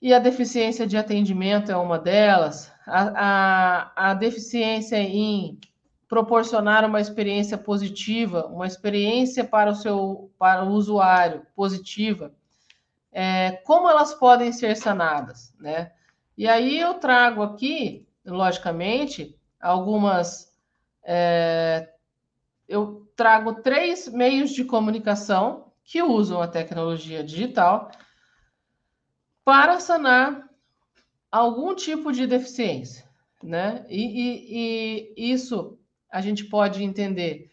e 0.00 0.14
a 0.14 0.18
deficiência 0.18 0.86
de 0.86 0.96
atendimento 0.96 1.70
é 1.70 1.76
uma 1.76 1.98
delas, 1.98 2.72
a, 2.86 3.90
a, 3.96 4.10
a 4.10 4.14
deficiência 4.14 4.96
em 4.96 5.60
proporcionar 6.10 6.84
uma 6.84 7.00
experiência 7.00 7.56
positiva, 7.56 8.44
uma 8.46 8.66
experiência 8.66 9.44
para 9.44 9.70
o 9.70 9.74
seu 9.76 10.28
para 10.36 10.64
o 10.64 10.72
usuário 10.72 11.46
positiva, 11.54 12.34
é, 13.12 13.52
como 13.64 13.88
elas 13.88 14.12
podem 14.12 14.52
ser 14.52 14.76
sanadas, 14.76 15.54
né? 15.60 15.92
E 16.36 16.48
aí 16.48 16.80
eu 16.80 16.94
trago 16.94 17.42
aqui, 17.44 18.08
logicamente, 18.26 19.38
algumas 19.60 20.52
é, 21.04 21.92
eu 22.68 23.08
trago 23.14 23.62
três 23.62 24.08
meios 24.08 24.50
de 24.50 24.64
comunicação 24.64 25.70
que 25.84 26.02
usam 26.02 26.42
a 26.42 26.48
tecnologia 26.48 27.22
digital 27.22 27.88
para 29.44 29.78
sanar 29.78 30.48
algum 31.30 31.72
tipo 31.72 32.10
de 32.10 32.26
deficiência, 32.26 33.08
né? 33.40 33.86
E, 33.88 34.02
e, 34.02 35.14
e 35.16 35.32
isso 35.32 35.79
a 36.10 36.20
gente 36.20 36.44
pode 36.44 36.82
entender 36.82 37.50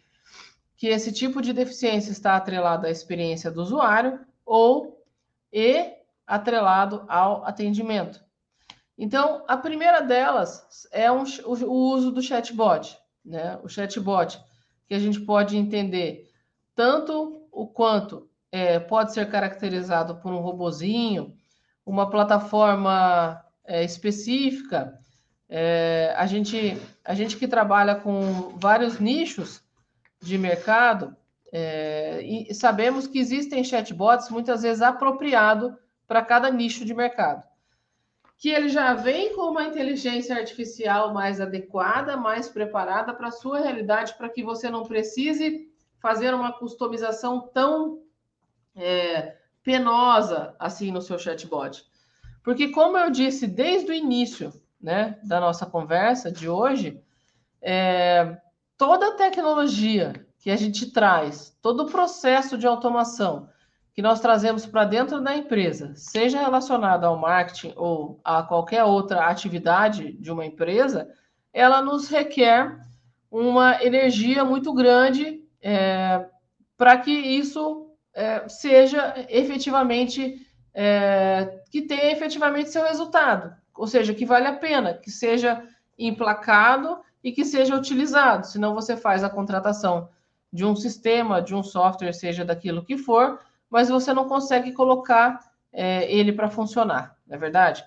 que 0.75 0.87
esse 0.87 1.11
tipo 1.11 1.41
de 1.41 1.53
deficiência 1.53 2.11
está 2.11 2.35
atrelado 2.35 2.85
à 2.85 2.89
experiência 2.89 3.51
do 3.51 3.61
usuário 3.61 4.19
ou 4.45 5.03
e 5.51 5.93
atrelado 6.25 7.05
ao 7.07 7.45
atendimento. 7.45 8.23
Então, 8.97 9.43
a 9.47 9.55
primeira 9.55 10.01
delas 10.01 10.87
é 10.91 11.11
um, 11.11 11.23
o, 11.45 11.93
uso 11.93 12.11
do 12.11 12.21
chatbot, 12.21 12.97
né? 13.23 13.59
O 13.63 13.69
chatbot, 13.69 14.39
que 14.87 14.93
a 14.93 14.99
gente 14.99 15.19
pode 15.21 15.55
entender 15.55 16.31
tanto 16.75 17.47
o 17.51 17.67
quanto 17.67 18.29
é, 18.51 18.79
pode 18.79 19.13
ser 19.13 19.29
caracterizado 19.29 20.17
por 20.17 20.33
um 20.33 20.39
robozinho, 20.39 21.35
uma 21.85 22.09
plataforma 22.09 23.43
é, 23.63 23.83
específica 23.83 24.97
é, 25.49 26.13
a, 26.17 26.25
gente, 26.25 26.77
a 27.03 27.13
gente 27.13 27.37
que 27.37 27.47
trabalha 27.47 27.95
com 27.95 28.57
vários 28.57 28.99
nichos 28.99 29.61
de 30.21 30.37
mercado, 30.37 31.15
é, 31.51 32.21
e 32.21 32.53
sabemos 32.53 33.07
que 33.07 33.19
existem 33.19 33.63
chatbots 33.63 34.29
muitas 34.29 34.63
vezes 34.63 34.81
apropriados 34.81 35.73
para 36.05 36.21
cada 36.21 36.49
nicho 36.49 36.83
de 36.83 36.93
mercado. 36.93 37.43
Que 38.37 38.49
ele 38.49 38.69
já 38.69 38.93
vem 38.93 39.33
com 39.35 39.49
uma 39.49 39.63
inteligência 39.63 40.35
artificial 40.35 41.13
mais 41.13 41.41
adequada, 41.41 42.17
mais 42.17 42.47
preparada 42.47 43.13
para 43.13 43.29
a 43.29 43.31
sua 43.31 43.59
realidade, 43.59 44.13
para 44.15 44.29
que 44.29 44.43
você 44.43 44.69
não 44.69 44.83
precise 44.83 45.71
fazer 45.99 46.33
uma 46.33 46.51
customização 46.53 47.49
tão 47.53 48.03
é, 48.75 49.37
penosa 49.63 50.55
assim 50.59 50.91
no 50.91 51.01
seu 51.01 51.17
chatbot. 51.17 51.83
Porque, 52.43 52.69
como 52.69 52.97
eu 52.97 53.09
disse 53.09 53.47
desde 53.47 53.91
o 53.91 53.93
início, 53.93 54.53
né, 54.81 55.17
da 55.23 55.39
nossa 55.39 55.65
conversa 55.65 56.31
de 56.31 56.47
hoje, 56.47 57.01
é, 57.61 58.37
toda 58.77 59.07
a 59.07 59.15
tecnologia 59.15 60.13
que 60.39 60.51
a 60.51 60.55
gente 60.55 60.91
traz, 60.91 61.57
todo 61.61 61.83
o 61.83 61.91
processo 61.91 62.57
de 62.57 62.67
automação 62.67 63.49
que 63.93 64.01
nós 64.01 64.19
trazemos 64.19 64.65
para 64.65 64.85
dentro 64.85 65.19
da 65.19 65.35
empresa, 65.35 65.91
seja 65.95 66.39
relacionado 66.39 67.03
ao 67.03 67.17
marketing 67.17 67.73
ou 67.75 68.21
a 68.23 68.43
qualquer 68.43 68.83
outra 68.83 69.25
atividade 69.25 70.13
de 70.13 70.31
uma 70.31 70.45
empresa, 70.45 71.09
ela 71.51 71.81
nos 71.81 72.07
requer 72.07 72.79
uma 73.31 73.83
energia 73.83 74.45
muito 74.45 74.71
grande 74.71 75.43
é, 75.61 76.23
para 76.77 76.97
que 76.99 77.11
isso 77.11 77.91
é, 78.13 78.47
seja 78.47 79.15
efetivamente 79.29 80.47
é, 80.73 81.63
que 81.71 81.81
tenha 81.81 82.11
efetivamente 82.11 82.69
seu 82.69 82.83
resultado 82.83 83.55
ou 83.77 83.87
seja, 83.87 84.13
que 84.13 84.25
vale 84.25 84.47
a 84.47 84.53
pena, 84.53 84.93
que 84.93 85.11
seja 85.11 85.63
emplacado 85.97 86.99
e 87.23 87.31
que 87.31 87.45
seja 87.45 87.75
utilizado. 87.75 88.47
Senão 88.47 88.73
você 88.73 88.95
faz 88.95 89.23
a 89.23 89.29
contratação 89.29 90.09
de 90.51 90.65
um 90.65 90.75
sistema, 90.75 91.41
de 91.41 91.53
um 91.53 91.63
software, 91.63 92.13
seja 92.13 92.45
daquilo 92.45 92.83
que 92.83 92.97
for, 92.97 93.39
mas 93.69 93.89
você 93.89 94.13
não 94.13 94.27
consegue 94.27 94.71
colocar 94.71 95.39
é, 95.71 96.11
ele 96.11 96.31
para 96.31 96.49
funcionar, 96.49 97.17
não 97.27 97.35
é 97.35 97.39
verdade? 97.39 97.83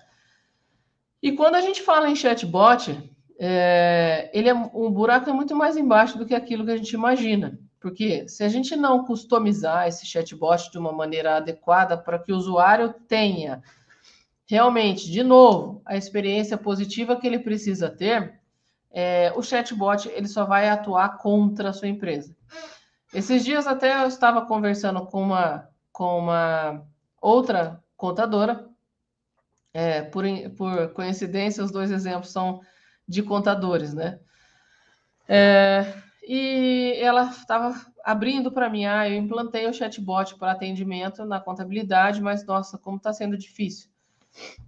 E 1.21 1.31
quando 1.31 1.55
a 1.55 1.61
gente 1.61 1.81
fala 1.81 2.09
em 2.09 2.15
chatbot, 2.15 3.11
é, 3.39 4.29
ele 4.33 4.49
é 4.49 4.53
um 4.53 4.91
buraco 4.91 5.29
é 5.29 5.33
muito 5.33 5.55
mais 5.55 5.77
embaixo 5.77 6.17
do 6.17 6.25
que 6.25 6.35
aquilo 6.35 6.65
que 6.65 6.71
a 6.71 6.77
gente 6.77 6.93
imagina. 6.93 7.59
Porque 7.79 8.27
se 8.27 8.43
a 8.43 8.47
gente 8.47 8.75
não 8.75 9.03
customizar 9.03 9.87
esse 9.87 10.05
chatbot 10.05 10.71
de 10.71 10.77
uma 10.77 10.91
maneira 10.91 11.37
adequada 11.37 11.97
para 11.97 12.19
que 12.19 12.31
o 12.31 12.37
usuário 12.37 12.93
tenha 13.07 13.63
realmente, 14.51 15.09
de 15.09 15.23
novo, 15.23 15.81
a 15.85 15.95
experiência 15.95 16.57
positiva 16.57 17.15
que 17.15 17.25
ele 17.25 17.39
precisa 17.39 17.89
ter, 17.89 18.37
é, 18.91 19.31
o 19.33 19.41
chatbot 19.41 20.09
ele 20.09 20.27
só 20.27 20.43
vai 20.43 20.67
atuar 20.67 21.17
contra 21.19 21.69
a 21.69 21.73
sua 21.73 21.87
empresa. 21.87 22.35
Esses 23.13 23.45
dias 23.45 23.65
até 23.65 24.03
eu 24.03 24.07
estava 24.09 24.45
conversando 24.45 25.05
com 25.05 25.23
uma, 25.23 25.69
com 25.93 26.19
uma 26.19 26.85
outra 27.21 27.81
contadora, 27.95 28.67
é, 29.73 30.01
por, 30.01 30.25
por 30.57 30.89
coincidência, 30.89 31.63
os 31.63 31.71
dois 31.71 31.89
exemplos 31.89 32.29
são 32.29 32.59
de 33.07 33.23
contadores, 33.23 33.93
né? 33.93 34.19
É, 35.29 35.93
e 36.27 36.97
ela 36.99 37.29
estava 37.29 37.73
abrindo 38.03 38.51
para 38.51 38.69
mim, 38.69 38.83
ah, 38.83 39.07
eu 39.07 39.15
implantei 39.15 39.65
o 39.65 39.73
chatbot 39.73 40.35
para 40.35 40.51
atendimento 40.51 41.23
na 41.23 41.39
contabilidade, 41.39 42.21
mas 42.21 42.45
nossa, 42.45 42.77
como 42.77 42.97
está 42.97 43.13
sendo 43.13 43.37
difícil. 43.37 43.90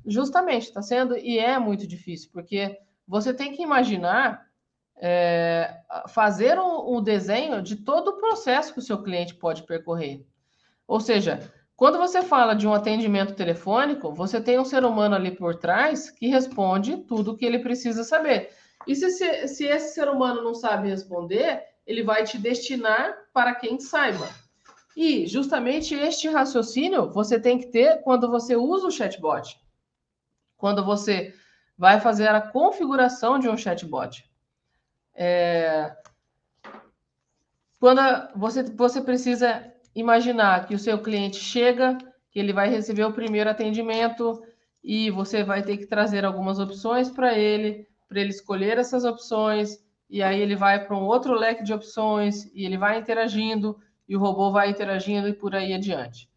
Justamente, 0.06 0.64
está 0.64 0.82
sendo 0.82 1.18
e 1.18 1.40
é 1.40 1.58
muito 1.58 1.88
difícil, 1.88 2.30
porque 2.34 2.78
você 3.08 3.34
tem 3.34 3.54
que 3.54 3.62
imaginar 3.62 4.46
é, 4.98 5.82
fazer 6.10 6.60
um, 6.60 6.98
um, 6.98 7.02
desenho 7.02 7.62
de 7.62 7.78
todo 7.78 8.10
o 8.10 8.18
processo 8.18 8.74
que 8.74 8.80
o 8.80 8.84
seu 8.84 9.02
cliente 9.02 9.36
pode 9.36 9.64
percorrer. 9.64 10.26
Ou 10.88 11.00
seja, 11.00 11.52
quando 11.76 11.98
você 11.98 12.22
fala 12.22 12.54
de 12.54 12.68
um 12.68 12.74
atendimento 12.74 13.34
telefônico, 13.34 14.14
você 14.14 14.40
tem 14.40 14.60
um 14.60 14.66
ser 14.66 14.84
humano 14.86 15.16
ali 15.16 15.32
por 15.32 15.56
trás 15.56 16.10
que 16.10 16.28
responde 16.28 16.98
tudo 16.98 17.32
o 17.32 17.38
que 17.38 17.46
ele 17.46 17.60
precisa 17.60 18.04
saber. 18.04 18.52
E 18.86 18.96
se, 18.96 19.10
se, 19.12 19.48
se 19.48 19.66
esse 19.66 19.94
ser 19.94 20.08
humano 20.08 20.44
não 20.44 20.54
sabe 20.54 20.90
responder, 20.90 21.64
ele 21.86 22.04
vai 22.04 22.24
te 22.24 22.38
destinar 22.38 23.14
para 23.34 23.56
quem 23.56 23.80
saiba. 23.80 24.28
E 24.96 25.26
justamente 25.26 25.96
este 25.96 26.30
raciocínio 26.30 27.12
você 27.12 27.40
tem 27.40 27.58
que 27.58 27.68
ter 27.68 28.02
quando 28.02 28.30
você 28.30 28.56
usa 28.56 28.88
o 28.88 28.92
chatbot. 28.92 29.60
Quando 30.58 30.86
você 30.86 31.34
vai 31.78 32.00
fazer 32.00 32.30
a 32.30 32.42
configuração 32.42 33.40
de 33.40 33.50
um 33.50 33.58
chatbot. 33.58 34.30
É... 35.16 35.96
Quando 37.80 38.02
você, 38.36 38.64
você 38.64 39.02
precisa 39.02 39.74
imaginar 39.96 40.66
que 40.66 40.76
o 40.76 40.80
seu 40.80 41.02
cliente 41.02 41.38
chega, 41.38 41.98
que 42.32 42.40
ele 42.40 42.54
vai 42.54 42.70
receber 42.70 43.04
o 43.04 43.14
primeiro 43.14 43.50
atendimento 43.50 44.42
e 44.84 45.10
você 45.12 45.44
vai 45.44 45.64
ter 45.64 45.78
que 45.78 45.86
trazer 45.86 46.26
algumas 46.26 46.60
opções 46.60 47.10
para 47.10 47.38
ele, 47.38 47.88
para 48.08 48.20
ele 48.20 48.30
escolher 48.30 48.78
essas 48.78 49.04
opções, 49.06 49.80
e 50.10 50.22
aí 50.22 50.40
ele 50.40 50.56
vai 50.56 50.86
para 50.86 50.96
um 50.96 51.04
outro 51.04 51.34
leque 51.34 51.64
de 51.64 51.74
opções 51.74 52.46
e 52.54 52.66
ele 52.66 52.78
vai 52.78 53.00
interagindo 53.00 53.78
e 54.14 54.16
o 54.16 54.20
robô 54.20 54.52
vai 54.52 54.70
interagindo 54.70 55.28
e 55.28 55.34
por 55.34 55.56
aí 55.56 55.74
adiante. 55.74 56.30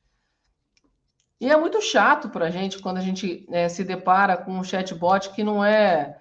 E 1.38 1.50
é 1.50 1.56
muito 1.58 1.82
chato 1.82 2.30
para 2.30 2.46
a 2.46 2.50
gente 2.50 2.78
quando 2.78 2.96
a 2.96 3.02
gente 3.02 3.44
né, 3.50 3.68
se 3.68 3.84
depara 3.84 4.34
com 4.34 4.52
um 4.52 4.64
chatbot 4.64 5.28
que 5.34 5.44
não 5.44 5.62
é 5.62 6.18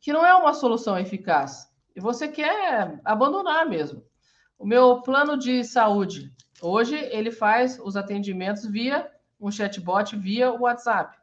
que 0.00 0.10
não 0.10 0.24
é 0.24 0.34
uma 0.34 0.54
solução 0.54 0.98
eficaz. 0.98 1.70
E 1.94 2.00
você 2.00 2.28
quer 2.28 2.98
abandonar 3.04 3.68
mesmo. 3.68 4.02
O 4.58 4.64
meu 4.64 5.02
plano 5.02 5.36
de 5.36 5.62
saúde 5.64 6.32
hoje 6.62 6.96
ele 7.12 7.30
faz 7.30 7.78
os 7.78 7.94
atendimentos 7.94 8.64
via 8.64 9.06
um 9.38 9.50
chatbot 9.50 10.16
via 10.16 10.50
WhatsApp. 10.50 11.14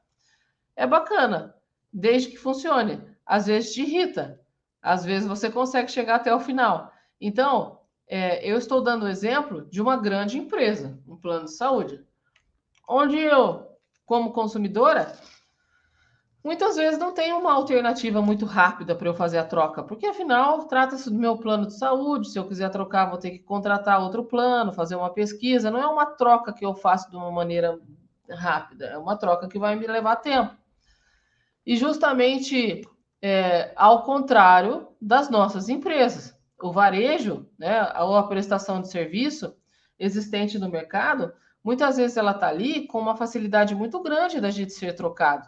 É 0.75 0.85
bacana, 0.85 1.55
desde 1.91 2.29
que 2.29 2.37
funcione. 2.37 3.01
Às 3.25 3.47
vezes 3.47 3.73
te 3.73 3.81
irrita, 3.81 4.39
às 4.79 5.03
vezes 5.03 5.27
você 5.27 5.49
consegue 5.49 5.89
chegar 5.89 6.17
até 6.17 6.31
o 6.35 6.39
final. 6.39 6.93
Então, 7.19 7.79
é, 8.07 8.45
eu 8.47 8.57
estou 8.57 8.81
dando 8.81 9.03
o 9.03 9.07
exemplo 9.07 9.65
de 9.69 9.81
uma 9.81 9.97
grande 9.97 10.37
empresa, 10.37 10.99
um 11.07 11.15
plano 11.15 11.45
de 11.45 11.55
saúde, 11.55 12.03
onde 12.87 13.17
eu, 13.17 13.67
como 14.05 14.33
consumidora, 14.33 15.13
muitas 16.43 16.75
vezes 16.75 16.99
não 16.99 17.13
tem 17.13 17.31
uma 17.33 17.53
alternativa 17.53 18.21
muito 18.21 18.45
rápida 18.45 18.93
para 18.95 19.07
eu 19.07 19.13
fazer 19.13 19.37
a 19.37 19.45
troca, 19.45 19.81
porque 19.81 20.05
afinal 20.05 20.65
trata-se 20.67 21.09
do 21.09 21.17
meu 21.17 21.37
plano 21.37 21.67
de 21.67 21.77
saúde. 21.77 22.29
Se 22.29 22.37
eu 22.37 22.47
quiser 22.47 22.69
trocar, 22.69 23.09
vou 23.09 23.17
ter 23.17 23.31
que 23.31 23.39
contratar 23.39 24.01
outro 24.01 24.25
plano, 24.25 24.73
fazer 24.73 24.95
uma 24.95 25.13
pesquisa. 25.13 25.71
Não 25.71 25.79
é 25.79 25.87
uma 25.87 26.05
troca 26.05 26.53
que 26.53 26.65
eu 26.65 26.75
faço 26.75 27.09
de 27.09 27.15
uma 27.15 27.31
maneira 27.31 27.79
rápida, 28.29 28.85
é 28.85 28.97
uma 28.97 29.17
troca 29.17 29.47
que 29.47 29.59
vai 29.59 29.75
me 29.75 29.87
levar 29.87 30.17
tempo. 30.17 30.55
E 31.65 31.77
justamente 31.77 32.81
é, 33.21 33.71
ao 33.77 34.03
contrário 34.03 34.89
das 35.01 35.29
nossas 35.29 35.69
empresas. 35.69 36.37
O 36.63 36.71
varejo, 36.71 37.45
né, 37.59 37.81
ou 37.99 38.15
a 38.15 38.27
prestação 38.27 38.81
de 38.81 38.89
serviço 38.89 39.53
existente 39.99 40.57
no 40.57 40.69
mercado, 40.69 41.33
muitas 41.61 41.97
vezes 41.97 42.15
ela 42.15 42.31
está 42.31 42.47
ali 42.47 42.87
com 42.87 42.99
uma 42.99 43.17
facilidade 43.17 43.75
muito 43.75 44.01
grande 44.01 44.39
da 44.39 44.49
gente 44.49 44.71
ser 44.71 44.93
trocado. 44.93 45.47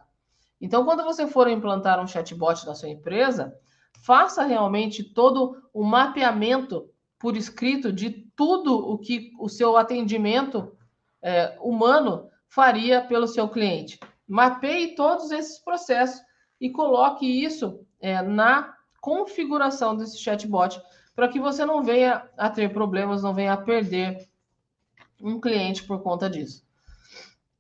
Então, 0.60 0.84
quando 0.84 1.06
você 1.06 1.26
for 1.26 1.48
implantar 1.48 2.02
um 2.02 2.08
chatbot 2.08 2.66
na 2.66 2.76
sua 2.76 2.90
empresa, 2.90 3.58
faça 4.04 4.44
realmente 4.44 5.04
todo 5.04 5.56
o 5.74 5.84
mapeamento 5.84 6.90
por 7.18 7.38
escrito 7.38 7.94
de 7.94 8.10
tudo 8.36 8.76
o 8.78 8.98
que 8.98 9.32
o 9.40 9.48
seu 9.48 9.78
atendimento 9.78 10.76
é, 11.22 11.58
humano 11.62 12.30
faria 12.50 13.02
pelo 13.02 13.26
seu 13.26 13.48
cliente. 13.48 14.00
Mapeie 14.28 14.96
todos 14.96 15.32
esses 15.32 15.60
processos 15.60 16.22
e 16.60 16.70
coloque 16.70 17.26
isso 17.26 17.80
é, 18.02 18.22
na 18.22 18.76
configuração 19.00 19.96
desse 19.96 20.18
chatbot 20.18 20.82
para 21.16 21.30
que 21.30 21.40
você 21.40 21.66
não 21.66 21.84
venha 21.84 22.28
a 22.38 22.50
ter 22.50 22.74
problemas, 22.74 23.24
não 23.24 23.34
venha 23.34 23.54
a 23.54 23.58
perder 23.58 24.28
um 25.22 25.40
cliente 25.40 25.84
por 25.84 26.02
conta 26.04 26.30
disso. 26.30 26.66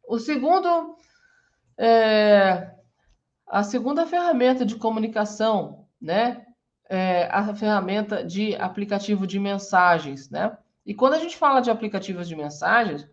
O 0.07 0.19
segundo 0.19 0.97
é, 1.77 2.75
a 3.47 3.63
segunda 3.63 4.05
ferramenta 4.05 4.65
de 4.65 4.75
comunicação, 4.75 5.87
né, 6.01 6.45
é 6.89 7.27
a 7.31 7.53
ferramenta 7.53 8.23
de 8.23 8.55
aplicativo 8.55 9.25
de 9.25 9.39
mensagens, 9.39 10.29
né? 10.29 10.57
E 10.85 10.93
quando 10.93 11.15
a 11.15 11.19
gente 11.19 11.35
fala 11.35 11.61
de 11.61 11.71
aplicativos 11.71 12.27
de 12.27 12.35
mensagens, 12.35 13.07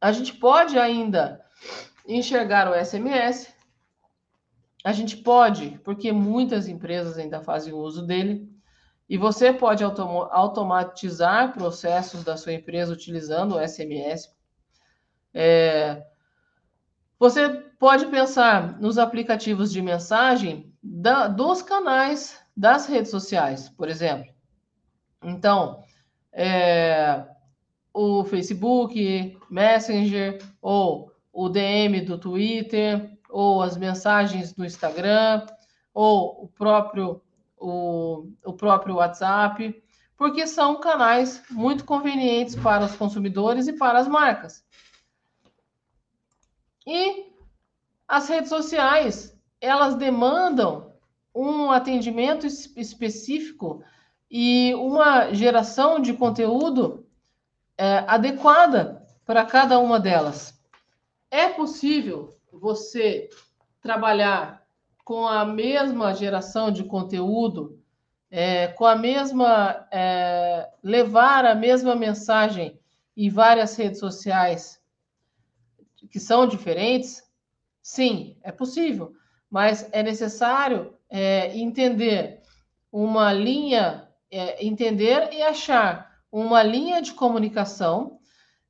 a 0.00 0.12
gente 0.12 0.34
pode 0.34 0.78
ainda 0.78 1.44
enxergar 2.06 2.70
o 2.70 2.84
SMS, 2.84 3.52
a 4.84 4.92
gente 4.92 5.16
pode, 5.16 5.80
porque 5.84 6.12
muitas 6.12 6.68
empresas 6.68 7.18
ainda 7.18 7.40
fazem 7.40 7.72
uso 7.72 8.06
dele, 8.06 8.51
e 9.08 9.18
você 9.18 9.52
pode 9.52 9.84
automatizar 9.84 11.52
processos 11.52 12.24
da 12.24 12.36
sua 12.36 12.52
empresa 12.52 12.92
utilizando 12.92 13.56
o 13.56 13.68
SMS. 13.68 14.30
É, 15.34 16.02
você 17.18 17.48
pode 17.78 18.06
pensar 18.06 18.80
nos 18.80 18.98
aplicativos 18.98 19.72
de 19.72 19.82
mensagem 19.82 20.72
da, 20.82 21.28
dos 21.28 21.62
canais 21.62 22.40
das 22.56 22.86
redes 22.86 23.10
sociais, 23.10 23.68
por 23.68 23.88
exemplo. 23.88 24.32
Então, 25.22 25.84
é, 26.32 27.24
o 27.92 28.24
Facebook, 28.24 29.38
Messenger, 29.50 30.38
ou 30.60 31.12
o 31.32 31.48
DM 31.48 32.00
do 32.00 32.18
Twitter, 32.18 33.10
ou 33.28 33.62
as 33.62 33.76
mensagens 33.76 34.52
do 34.52 34.64
Instagram, 34.64 35.46
ou 35.94 36.44
o 36.44 36.48
próprio, 36.48 37.22
o, 37.62 38.28
o 38.44 38.52
próprio 38.52 38.96
WhatsApp, 38.96 39.82
porque 40.16 40.46
são 40.46 40.80
canais 40.80 41.42
muito 41.50 41.84
convenientes 41.84 42.56
para 42.56 42.84
os 42.84 42.96
consumidores 42.96 43.68
e 43.68 43.72
para 43.72 43.98
as 43.98 44.08
marcas. 44.08 44.64
E 46.86 47.32
as 48.06 48.28
redes 48.28 48.48
sociais, 48.48 49.36
elas 49.60 49.94
demandam 49.94 50.92
um 51.34 51.70
atendimento 51.70 52.46
específico 52.46 53.82
e 54.30 54.74
uma 54.74 55.32
geração 55.32 56.00
de 56.00 56.12
conteúdo 56.12 57.06
é, 57.78 58.04
adequada 58.06 59.06
para 59.24 59.44
cada 59.44 59.78
uma 59.78 59.98
delas. 59.98 60.60
É 61.30 61.48
possível 61.48 62.36
você 62.52 63.30
trabalhar 63.80 64.61
com 65.04 65.26
a 65.26 65.44
mesma 65.44 66.14
geração 66.14 66.70
de 66.70 66.84
conteúdo, 66.84 67.80
é, 68.30 68.68
com 68.68 68.86
a 68.86 68.96
mesma. 68.96 69.86
É, 69.90 70.68
levar 70.82 71.44
a 71.44 71.54
mesma 71.54 71.94
mensagem 71.94 72.78
em 73.16 73.28
várias 73.28 73.76
redes 73.76 74.00
sociais 74.00 74.80
que 76.10 76.18
são 76.18 76.46
diferentes? 76.46 77.22
Sim, 77.80 78.36
é 78.42 78.52
possível, 78.52 79.12
mas 79.50 79.88
é 79.92 80.02
necessário 80.02 80.94
é, 81.08 81.56
entender 81.56 82.42
uma 82.90 83.32
linha, 83.32 84.08
é, 84.30 84.64
entender 84.64 85.32
e 85.32 85.42
achar 85.42 86.12
uma 86.30 86.62
linha 86.62 87.02
de 87.02 87.12
comunicação 87.12 88.18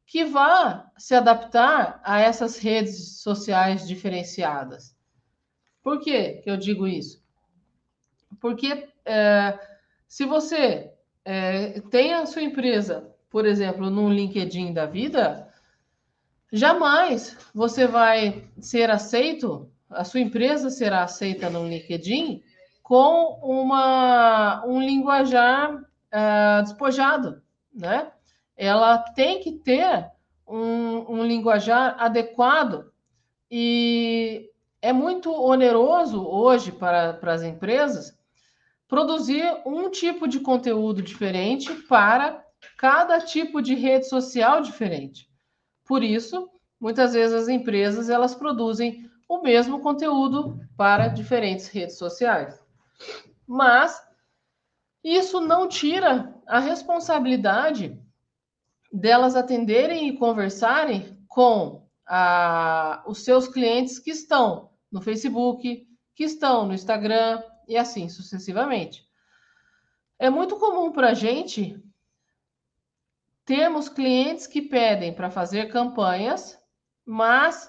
que 0.07 0.25
vá 0.25 0.91
se 0.99 1.15
adaptar 1.15 2.01
a 2.05 2.21
essas 2.21 2.59
redes 2.59 3.21
sociais 3.21 3.87
diferenciadas. 3.87 4.92
Por 5.83 6.01
que, 6.01 6.43
eu 6.47 6.57
digo 6.57 6.87
isso? 6.87 7.23
Porque 8.41 8.89
é, 9.05 9.59
se 10.09 10.25
você 10.25 10.93
é, 11.25 11.81
tem 11.91 12.15
a 12.15 12.27
sua 12.27 12.43
empresa, 12.43 13.11
por 13.31 13.47
exemplo, 13.47 13.91
no 13.91 14.09
LinkedIn 14.09 14.73
da 14.73 14.87
vida, 14.87 15.53
Jamais 16.53 17.35
você 17.55 17.87
vai 17.87 18.45
ser 18.61 18.91
aceito, 18.91 19.71
a 19.89 20.05
sua 20.05 20.21
empresa 20.21 20.69
será 20.69 21.03
aceita 21.03 21.49
no 21.49 21.67
LinkedIn 21.67 22.43
com 22.83 23.39
uma, 23.43 24.63
um 24.67 24.79
linguajar 24.79 25.75
uh, 25.75 26.63
despojado, 26.63 27.41
né? 27.73 28.13
Ela 28.55 28.99
tem 28.99 29.41
que 29.41 29.53
ter 29.53 30.11
um, 30.47 31.21
um 31.21 31.25
linguajar 31.25 31.97
adequado 31.99 32.93
e 33.51 34.51
é 34.83 34.93
muito 34.93 35.33
oneroso 35.33 36.27
hoje 36.27 36.73
para, 36.73 37.15
para 37.15 37.33
as 37.33 37.43
empresas 37.43 38.19
produzir 38.89 39.45
um 39.65 39.89
tipo 39.89 40.27
de 40.27 40.41
conteúdo 40.41 41.01
diferente 41.01 41.73
para 41.85 42.45
cada 42.77 43.21
tipo 43.21 43.63
de 43.63 43.75
rede 43.75 44.09
social 44.09 44.61
diferente. 44.61 45.31
Por 45.85 46.03
isso, 46.03 46.51
muitas 46.81 47.15
vezes 47.15 47.35
as 47.35 47.49
empresas 47.49 48.11
elas 48.11 48.35
produzem 48.35 49.09
o 49.29 49.41
mesmo 49.41 49.81
conteúdo 49.81 50.61
para 50.77 51.09
diferentes 51.09 51.69
redes 51.69 51.97
sociais. 51.97 52.61
Mas 53.47 54.03
isso 55.03 55.41
não 55.41 55.69
tira 55.69 56.35
a 56.47 56.59
responsabilidade 56.59 57.99
delas 58.93 59.37
atenderem 59.37 60.09
e 60.09 60.19
conversarem 60.19 61.25
com 61.29 61.87
a, 62.07 63.03
os 63.07 63.25
seus 63.25 63.49
clientes 63.49 63.99
que 63.99 64.11
estão 64.11 64.72
no 64.93 65.01
Facebook, 65.01 65.89
que 66.15 66.25
estão 66.25 66.67
no 66.67 66.75
Instagram 66.75 67.43
e 67.67 67.77
assim 67.77 68.09
sucessivamente. 68.09 69.05
É 70.19 70.29
muito 70.29 70.57
comum 70.57 70.93
para 70.93 71.09
a 71.09 71.15
gente 71.15 71.83
temos 73.45 73.89
clientes 73.89 74.47
que 74.47 74.63
pedem 74.63 75.13
para 75.13 75.31
fazer 75.31 75.69
campanhas, 75.69 76.59
mas 77.05 77.67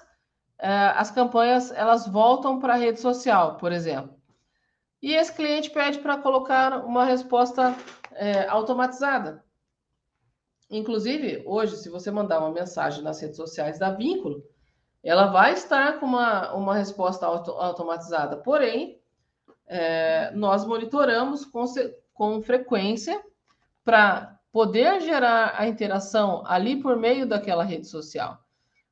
uh, 0.60 0.94
as 0.94 1.10
campanhas 1.10 1.72
elas 1.72 2.06
voltam 2.06 2.60
para 2.60 2.74
a 2.74 2.76
rede 2.76 3.00
social, 3.00 3.56
por 3.56 3.72
exemplo. 3.72 4.16
E 5.02 5.12
esse 5.14 5.32
cliente 5.32 5.70
pede 5.70 5.98
para 5.98 6.16
colocar 6.16 6.84
uma 6.86 7.04
resposta 7.04 7.76
é, 8.12 8.48
automatizada. 8.48 9.44
Inclusive, 10.70 11.42
hoje, 11.44 11.76
se 11.76 11.90
você 11.90 12.10
mandar 12.10 12.38
uma 12.38 12.50
mensagem 12.50 13.02
nas 13.04 13.20
redes 13.20 13.36
sociais 13.36 13.78
da 13.78 13.90
Vínculo, 13.90 14.42
ela 15.04 15.26
vai 15.26 15.52
estar 15.52 16.00
com 16.00 16.06
uma, 16.06 16.52
uma 16.54 16.74
resposta 16.74 17.26
auto, 17.26 17.50
automatizada. 17.52 18.38
Porém, 18.38 18.98
é, 19.66 20.30
nós 20.32 20.64
monitoramos 20.64 21.44
com, 21.44 21.64
com 22.14 22.40
frequência 22.42 23.22
para 23.84 24.38
poder 24.50 25.02
gerar 25.02 25.54
a 25.58 25.68
interação 25.68 26.42
ali 26.46 26.80
por 26.80 26.96
meio 26.96 27.26
daquela 27.26 27.62
rede 27.62 27.86
social. 27.86 28.38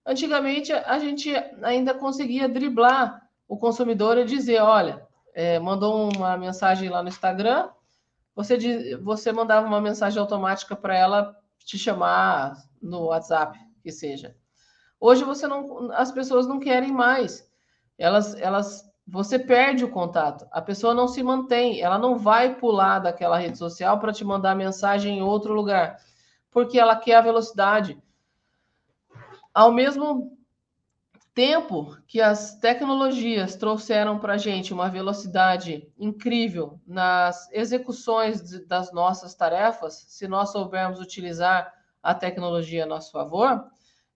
Antigamente, 0.05 0.73
a 0.73 0.99
gente 0.99 1.33
ainda 1.63 1.95
conseguia 1.95 2.49
driblar 2.49 3.23
o 3.49 3.57
consumidor 3.57 4.19
e 4.19 4.25
dizer: 4.25 4.61
olha, 4.61 5.07
é, 5.33 5.59
mandou 5.59 6.11
uma 6.15 6.37
mensagem 6.37 6.91
lá 6.91 7.03
no 7.03 7.09
Instagram, 7.09 7.71
você, 8.35 8.97
você 8.97 9.33
mandava 9.33 9.67
uma 9.67 9.81
mensagem 9.81 10.21
automática 10.21 10.75
para 10.77 10.97
ela 10.97 11.37
te 11.59 11.79
chamar 11.79 12.57
no 12.83 13.05
WhatsApp, 13.07 13.59
que 13.83 13.93
seja. 13.93 14.35
Hoje 15.05 15.25
você 15.25 15.49
não, 15.49 15.91
as 15.95 16.13
pessoas 16.13 16.47
não 16.47 16.61
querem 16.61 16.93
mais. 16.93 17.51
Elas, 17.99 18.37
elas 18.37 18.89
você 19.05 19.37
perde 19.37 19.85
o 19.85 19.91
contato. 19.91 20.47
A 20.53 20.63
pessoa 20.63 20.95
não 20.95 21.09
se 21.09 21.25
mantém, 21.25 21.81
ela 21.81 21.99
não 21.99 22.17
vai 22.17 22.55
pular 22.55 23.01
daquela 23.01 23.37
rede 23.37 23.59
social 23.59 23.99
para 23.99 24.13
te 24.13 24.25
mandar 24.25 24.55
mensagem 24.55 25.19
em 25.19 25.23
outro 25.23 25.53
lugar, 25.53 25.99
porque 26.53 26.79
ela 26.79 26.95
quer 26.95 27.17
a 27.17 27.21
velocidade. 27.21 28.01
Ao 29.53 29.73
mesmo 29.73 30.39
tempo 31.35 31.97
que 32.07 32.21
as 32.21 32.55
tecnologias 32.61 33.57
trouxeram 33.57 34.21
para 34.21 34.35
a 34.35 34.39
gente 34.39 34.73
uma 34.73 34.89
velocidade 34.89 35.93
incrível 35.99 36.79
nas 36.87 37.51
execuções 37.51 38.41
das 38.69 38.93
nossas 38.93 39.35
tarefas, 39.35 40.05
se 40.07 40.29
nós 40.29 40.53
soubermos 40.53 41.01
utilizar 41.01 41.75
a 42.01 42.15
tecnologia 42.15 42.85
a 42.85 42.87
nosso 42.87 43.11
favor, 43.11 43.65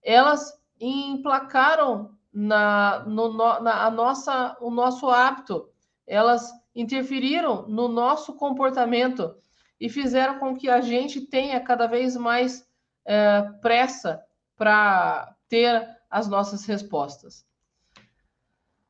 elas 0.01 0.65
emplacaram 0.81 2.17
na, 2.33 3.05
no, 3.07 3.33
na 3.33 3.87
a 3.87 3.91
nossa, 3.91 4.57
o 4.61 4.71
nosso 4.71 5.09
hábito, 5.09 5.69
elas 6.07 6.53
interferiram 6.75 7.67
no 7.67 7.89
nosso 7.89 8.35
comportamento 8.35 9.35
e 9.81 9.89
fizeram 9.89 10.39
com 10.39 10.55
que 10.55 10.69
a 10.69 10.81
gente 10.81 11.21
tenha 11.21 11.61
cada 11.61 11.87
vez 11.87 12.17
mais 12.17 12.69
é, 13.05 13.43
pressa 13.61 14.23
para 14.57 15.35
ter 15.49 15.89
as 16.11 16.29
nossas 16.29 16.65
respostas. 16.65 17.47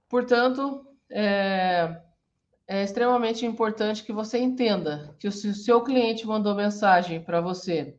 Portanto, 0.09 0.87
é, 1.11 2.01
é 2.67 2.83
extremamente 2.83 3.47
importante 3.47 4.05
que 4.05 4.13
você 4.13 4.39
entenda 4.39 5.15
que 5.19 5.31
se 5.31 5.49
o 5.49 5.55
seu 5.55 5.83
cliente 5.83 6.27
mandou 6.27 6.55
mensagem 6.55 7.23
para 7.23 7.41
você 7.41 7.97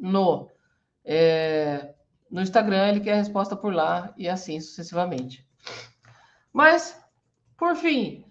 no, 0.00 0.50
é, 1.04 1.94
no 2.30 2.40
Instagram, 2.40 2.88
ele 2.88 3.00
quer 3.00 3.12
a 3.12 3.16
resposta 3.16 3.56
por 3.56 3.72
lá 3.72 4.12
e 4.16 4.28
assim 4.28 4.60
sucessivamente. 4.60 5.46
Mas, 6.52 7.00
por 7.56 7.76
fim, 7.76 8.24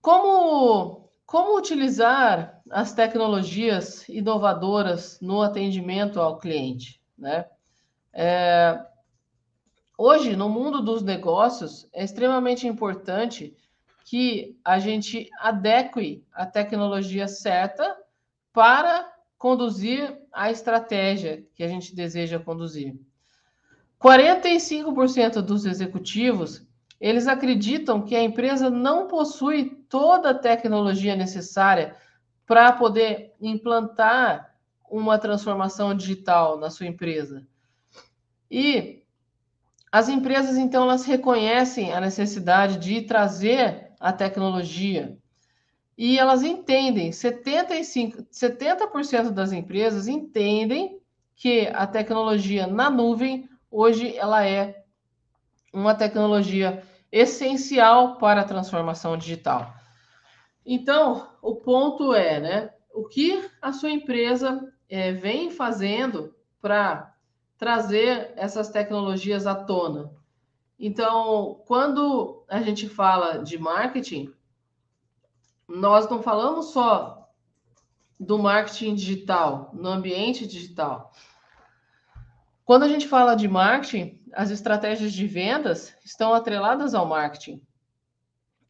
como, 0.00 1.10
como 1.24 1.56
utilizar 1.56 2.60
as 2.70 2.92
tecnologias 2.92 4.08
inovadoras 4.08 5.18
no 5.20 5.42
atendimento 5.42 6.20
ao 6.20 6.38
cliente, 6.38 7.00
né? 7.16 7.46
É, 8.12 8.84
hoje, 9.98 10.36
no 10.36 10.48
mundo 10.48 10.80
dos 10.80 11.02
negócios, 11.02 11.88
é 11.92 12.02
extremamente 12.02 12.66
importante 12.66 13.56
que 14.04 14.58
a 14.64 14.78
gente 14.78 15.28
adeque 15.40 16.24
a 16.32 16.46
tecnologia 16.46 17.26
certa 17.26 17.96
para 18.52 19.12
conduzir 19.38 20.18
a 20.32 20.50
estratégia 20.50 21.44
que 21.54 21.62
a 21.62 21.68
gente 21.68 21.94
deseja 21.94 22.38
conduzir. 22.38 22.94
45% 24.00 25.40
dos 25.40 25.64
executivos, 25.64 26.66
eles 27.00 27.26
acreditam 27.26 28.02
que 28.02 28.14
a 28.14 28.22
empresa 28.22 28.70
não 28.70 29.06
possui 29.06 29.70
toda 29.88 30.30
a 30.30 30.38
tecnologia 30.38 31.16
necessária 31.16 31.96
para 32.46 32.72
poder 32.72 33.34
implantar 33.40 34.54
uma 34.90 35.18
transformação 35.18 35.94
digital 35.94 36.58
na 36.58 36.70
sua 36.70 36.86
empresa. 36.86 37.46
E 38.50 39.02
as 39.90 40.08
empresas, 40.08 40.56
então, 40.56 40.84
elas 40.84 41.04
reconhecem 41.04 41.92
a 41.92 42.00
necessidade 42.00 42.78
de 42.78 43.02
trazer 43.02 43.92
a 43.98 44.12
tecnologia 44.12 45.16
e 45.96 46.18
elas 46.18 46.42
entendem, 46.42 47.10
75, 47.10 48.24
70% 48.24 49.30
das 49.30 49.52
empresas 49.52 50.06
entendem 50.06 51.00
que 51.34 51.68
a 51.68 51.86
tecnologia 51.86 52.66
na 52.66 52.90
nuvem 52.90 53.48
hoje 53.70 54.16
ela 54.16 54.46
é 54.46 54.84
uma 55.72 55.94
tecnologia 55.94 56.82
essencial 57.10 58.16
para 58.16 58.42
a 58.42 58.44
transformação 58.44 59.16
digital. 59.16 59.74
Então, 60.64 61.28
o 61.40 61.54
ponto 61.56 62.12
é, 62.12 62.40
né, 62.40 62.70
o 62.92 63.06
que 63.06 63.48
a 63.62 63.72
sua 63.72 63.90
empresa 63.90 64.72
é, 64.88 65.12
vem 65.12 65.50
fazendo 65.50 66.34
para 66.60 67.14
trazer 67.56 68.32
essas 68.36 68.68
tecnologias 68.68 69.46
à 69.46 69.54
tona. 69.54 70.10
Então, 70.78 71.62
quando 71.66 72.44
a 72.48 72.60
gente 72.60 72.88
fala 72.88 73.38
de 73.38 73.58
marketing, 73.58 74.32
nós 75.68 76.08
não 76.08 76.22
falamos 76.22 76.66
só 76.66 77.28
do 78.18 78.38
marketing 78.38 78.94
digital, 78.94 79.70
no 79.74 79.88
ambiente 79.88 80.46
digital. 80.46 81.12
Quando 82.64 82.84
a 82.84 82.88
gente 82.88 83.06
fala 83.06 83.34
de 83.34 83.46
marketing, 83.46 84.20
as 84.32 84.50
estratégias 84.50 85.12
de 85.12 85.26
vendas 85.26 85.94
estão 86.04 86.34
atreladas 86.34 86.94
ao 86.94 87.06
marketing. 87.06 87.62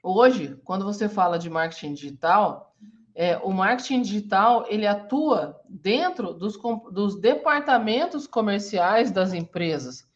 Hoje, 0.03 0.61
quando 0.65 0.85
você 0.85 1.09
fala 1.09 1.39
de 1.39 1.49
marketing 1.49 1.95
digital, 1.95 2.75
é, 3.15 3.39
o 3.39 3.51
marketing 3.51 4.03
digital 4.03 4.67
ele 4.69 4.87
atua 4.87 5.59
dentro 5.67 6.35
dos, 6.35 6.59
dos 6.93 7.19
departamentos 7.19 8.27
comerciais 8.27 9.11
das 9.11 9.33
empresas. 9.33 10.07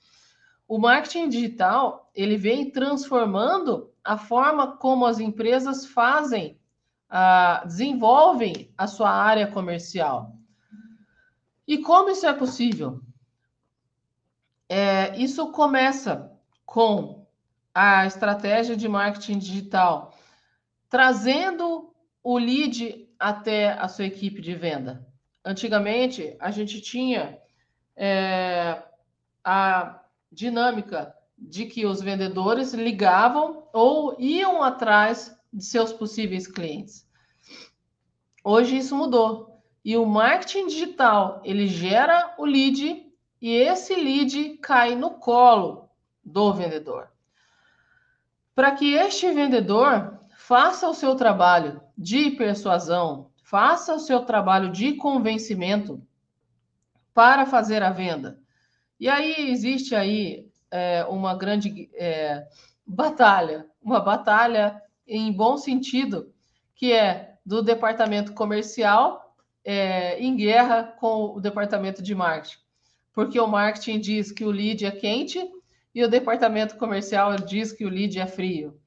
O 0.68 0.78
marketing 0.78 1.30
digital 1.30 2.10
ele 2.14 2.36
vem 2.36 2.70
transformando 2.70 3.90
a 4.04 4.18
forma 4.18 4.76
como 4.76 5.06
as 5.06 5.18
empresas 5.18 5.86
fazem, 5.86 6.59
a, 7.11 7.64
desenvolvem 7.66 8.72
a 8.78 8.86
sua 8.86 9.11
área 9.11 9.48
comercial. 9.48 10.36
E 11.66 11.78
como 11.78 12.11
isso 12.11 12.26
é 12.26 12.32
possível? 12.32 13.00
É, 14.68 15.16
isso 15.18 15.50
começa 15.50 16.32
com 16.64 17.26
a 17.74 18.06
estratégia 18.06 18.76
de 18.76 18.88
marketing 18.88 19.38
digital, 19.38 20.14
trazendo 20.88 21.92
o 22.22 22.38
lead 22.38 23.08
até 23.18 23.72
a 23.72 23.88
sua 23.88 24.04
equipe 24.06 24.40
de 24.40 24.54
venda. 24.54 25.06
Antigamente, 25.44 26.36
a 26.38 26.50
gente 26.50 26.80
tinha 26.80 27.38
é, 27.96 28.82
a 29.42 30.00
dinâmica 30.30 31.14
de 31.36 31.66
que 31.66 31.86
os 31.86 32.00
vendedores 32.00 32.74
ligavam 32.74 33.68
ou 33.72 34.14
iam 34.20 34.62
atrás 34.62 35.39
de 35.53 35.64
seus 35.64 35.92
possíveis 35.92 36.46
clientes. 36.46 37.07
Hoje 38.44 38.78
isso 38.78 38.96
mudou. 38.96 39.61
E 39.84 39.96
o 39.96 40.05
marketing 40.05 40.66
digital, 40.66 41.40
ele 41.44 41.66
gera 41.66 42.34
o 42.38 42.44
lead 42.44 43.07
e 43.40 43.55
esse 43.55 43.94
lead 43.94 44.59
cai 44.59 44.94
no 44.94 45.11
colo 45.12 45.88
do 46.24 46.53
vendedor. 46.53 47.11
Para 48.55 48.72
que 48.72 48.94
este 48.94 49.30
vendedor 49.32 50.18
faça 50.36 50.88
o 50.88 50.94
seu 50.94 51.14
trabalho 51.14 51.80
de 51.96 52.30
persuasão, 52.32 53.30
faça 53.42 53.94
o 53.94 53.98
seu 53.98 54.20
trabalho 54.20 54.70
de 54.70 54.94
convencimento 54.94 56.03
para 57.14 57.46
fazer 57.46 57.82
a 57.82 57.90
venda. 57.90 58.38
E 58.98 59.09
aí 59.09 59.51
existe 59.51 59.94
aí 59.94 60.51
é, 60.70 61.05
uma 61.07 61.34
grande 61.34 61.90
é, 61.94 62.46
batalha, 62.86 63.66
uma 63.82 64.01
batalha 64.01 64.80
em 65.11 65.32
bom 65.32 65.56
sentido, 65.58 66.32
que 66.74 66.92
é 66.92 67.34
do 67.44 67.62
departamento 67.62 68.32
comercial 68.32 69.34
é, 69.64 70.18
em 70.20 70.36
guerra 70.36 70.84
com 70.84 71.34
o 71.34 71.40
departamento 71.40 72.00
de 72.00 72.14
marketing. 72.14 72.58
Porque 73.12 73.38
o 73.38 73.46
marketing 73.48 73.98
diz 73.98 74.30
que 74.30 74.44
o 74.44 74.50
lead 74.50 74.86
é 74.86 74.90
quente 74.92 75.50
e 75.92 76.04
o 76.04 76.08
departamento 76.08 76.76
comercial 76.76 77.34
diz 77.34 77.72
que 77.72 77.84
o 77.84 77.88
lead 77.88 78.20
é 78.20 78.26
frio. 78.26 78.80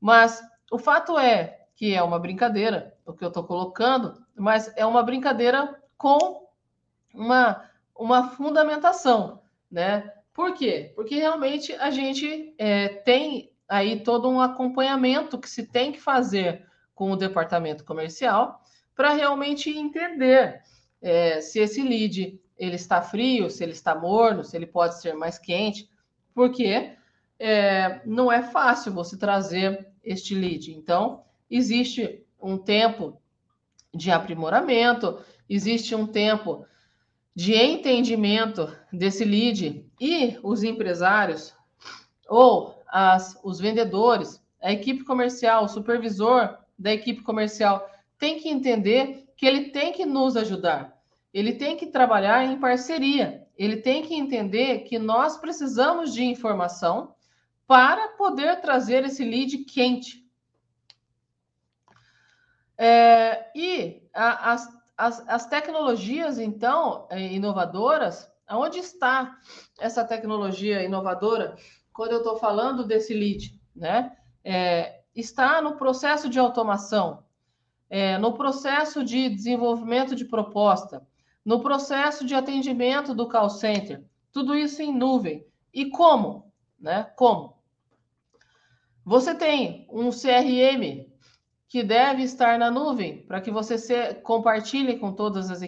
Mas 0.00 0.42
o 0.72 0.78
fato 0.78 1.18
é 1.18 1.60
que 1.76 1.94
é 1.94 2.02
uma 2.02 2.18
brincadeira, 2.18 2.96
o 3.04 3.12
que 3.12 3.22
eu 3.22 3.28
estou 3.28 3.44
colocando, 3.44 4.14
mas 4.34 4.72
é 4.76 4.86
uma 4.86 5.02
brincadeira 5.02 5.78
com 5.98 6.48
uma, 7.12 7.68
uma 7.94 8.30
fundamentação, 8.30 9.42
né? 9.70 10.10
Por 10.32 10.54
quê? 10.54 10.92
Porque 10.94 11.16
realmente 11.16 11.74
a 11.74 11.90
gente 11.90 12.54
é, 12.56 12.88
tem 12.88 13.49
aí 13.70 14.00
todo 14.00 14.28
um 14.28 14.40
acompanhamento 14.40 15.38
que 15.38 15.48
se 15.48 15.64
tem 15.64 15.92
que 15.92 16.00
fazer 16.00 16.66
com 16.92 17.12
o 17.12 17.16
departamento 17.16 17.84
comercial 17.84 18.60
para 18.96 19.12
realmente 19.12 19.70
entender 19.70 20.60
é, 21.00 21.40
se 21.40 21.60
esse 21.60 21.80
lead 21.80 22.38
ele 22.58 22.74
está 22.74 23.00
frio, 23.00 23.48
se 23.48 23.62
ele 23.62 23.72
está 23.72 23.94
morno, 23.94 24.44
se 24.44 24.56
ele 24.56 24.66
pode 24.66 25.00
ser 25.00 25.14
mais 25.14 25.38
quente, 25.38 25.88
porque 26.34 26.92
é, 27.38 28.02
não 28.04 28.30
é 28.30 28.42
fácil 28.42 28.92
você 28.92 29.16
trazer 29.16 29.86
este 30.04 30.34
lead. 30.34 30.72
Então, 30.72 31.22
existe 31.48 32.26
um 32.42 32.58
tempo 32.58 33.22
de 33.94 34.10
aprimoramento, 34.10 35.20
existe 35.48 35.94
um 35.94 36.06
tempo 36.06 36.66
de 37.34 37.54
entendimento 37.54 38.76
desse 38.92 39.24
lead 39.24 39.88
e 40.00 40.38
os 40.42 40.64
empresários 40.64 41.54
ou 42.28 42.79
as, 42.90 43.38
os 43.42 43.58
vendedores, 43.58 44.42
a 44.62 44.72
equipe 44.72 45.04
comercial, 45.04 45.64
o 45.64 45.68
supervisor 45.68 46.58
da 46.78 46.92
equipe 46.92 47.22
comercial 47.22 47.88
tem 48.18 48.38
que 48.38 48.48
entender 48.48 49.26
que 49.36 49.46
ele 49.46 49.70
tem 49.70 49.92
que 49.92 50.04
nos 50.04 50.36
ajudar. 50.36 50.98
Ele 51.32 51.54
tem 51.54 51.76
que 51.76 51.86
trabalhar 51.86 52.44
em 52.44 52.58
parceria. 52.58 53.46
Ele 53.56 53.76
tem 53.76 54.02
que 54.02 54.14
entender 54.14 54.80
que 54.80 54.98
nós 54.98 55.38
precisamos 55.38 56.12
de 56.12 56.24
informação 56.24 57.14
para 57.66 58.08
poder 58.08 58.60
trazer 58.60 59.04
esse 59.04 59.24
lead 59.24 59.58
quente. 59.58 60.26
É, 62.76 63.50
e 63.54 64.02
a, 64.12 64.52
as, 64.52 64.68
as, 64.96 65.28
as, 65.28 65.46
tecnologias, 65.46 66.38
então, 66.38 67.06
é, 67.10 67.32
inovadoras, 67.32 68.30
Aonde 68.50 68.80
está 68.80 69.38
essa 69.78 70.04
tecnologia 70.04 70.82
inovadora 70.82 71.54
quando 72.00 72.12
eu 72.12 72.18
estou 72.20 72.38
falando 72.38 72.82
desse 72.82 73.12
lead? 73.12 73.60
Né? 73.76 74.10
É, 74.42 75.02
está 75.14 75.60
no 75.60 75.76
processo 75.76 76.30
de 76.30 76.38
automação, 76.38 77.24
é, 77.90 78.16
no 78.16 78.32
processo 78.32 79.04
de 79.04 79.28
desenvolvimento 79.28 80.16
de 80.16 80.24
proposta, 80.24 81.06
no 81.44 81.60
processo 81.60 82.24
de 82.24 82.34
atendimento 82.34 83.14
do 83.14 83.28
call 83.28 83.50
center, 83.50 84.02
tudo 84.32 84.54
isso 84.54 84.80
em 84.80 84.96
nuvem. 84.96 85.46
E 85.74 85.90
como? 85.90 86.50
Né? 86.80 87.02
Como? 87.16 87.58
Você 89.04 89.34
tem 89.34 89.86
um 89.90 90.08
CRM 90.08 91.06
que 91.68 91.82
deve 91.82 92.22
estar 92.22 92.58
na 92.58 92.70
nuvem 92.70 93.26
para 93.26 93.42
que 93.42 93.50
você 93.50 93.76
se, 93.76 94.14
compartilhe 94.22 94.98
com 94.98 95.12
todas 95.12 95.50
as, 95.50 95.60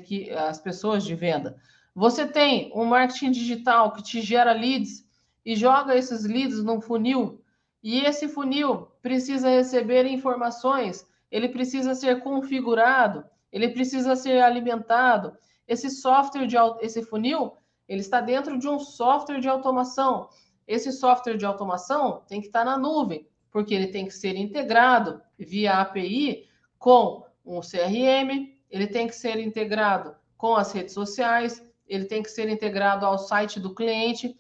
as 0.48 0.58
pessoas 0.58 1.04
de 1.04 1.14
venda. 1.14 1.58
Você 1.94 2.26
tem 2.26 2.72
um 2.74 2.86
marketing 2.86 3.32
digital 3.32 3.92
que 3.92 4.02
te 4.02 4.22
gera 4.22 4.54
leads 4.54 5.11
e 5.44 5.56
joga 5.56 5.96
esses 5.96 6.24
leads 6.24 6.62
num 6.62 6.80
funil. 6.80 7.40
E 7.82 8.00
esse 8.00 8.28
funil 8.28 8.88
precisa 9.00 9.48
receber 9.48 10.06
informações, 10.06 11.06
ele 11.30 11.48
precisa 11.48 11.94
ser 11.94 12.20
configurado, 12.20 13.24
ele 13.50 13.68
precisa 13.68 14.14
ser 14.14 14.40
alimentado. 14.40 15.36
Esse 15.66 15.90
software 15.90 16.46
de 16.46 16.56
esse 16.80 17.02
funil, 17.02 17.52
ele 17.88 18.00
está 18.00 18.20
dentro 18.20 18.58
de 18.58 18.68
um 18.68 18.78
software 18.78 19.40
de 19.40 19.48
automação. 19.48 20.28
Esse 20.66 20.92
software 20.92 21.36
de 21.36 21.44
automação 21.44 22.22
tem 22.28 22.40
que 22.40 22.46
estar 22.46 22.64
na 22.64 22.78
nuvem, 22.78 23.26
porque 23.50 23.74
ele 23.74 23.88
tem 23.88 24.06
que 24.06 24.14
ser 24.14 24.36
integrado 24.36 25.20
via 25.38 25.80
API 25.80 26.48
com 26.78 27.24
um 27.44 27.60
CRM, 27.60 28.48
ele 28.70 28.86
tem 28.86 29.06
que 29.06 29.14
ser 29.14 29.38
integrado 29.38 30.14
com 30.36 30.54
as 30.54 30.72
redes 30.72 30.94
sociais, 30.94 31.62
ele 31.86 32.04
tem 32.04 32.22
que 32.22 32.30
ser 32.30 32.48
integrado 32.48 33.04
ao 33.04 33.18
site 33.18 33.60
do 33.60 33.74
cliente, 33.74 34.36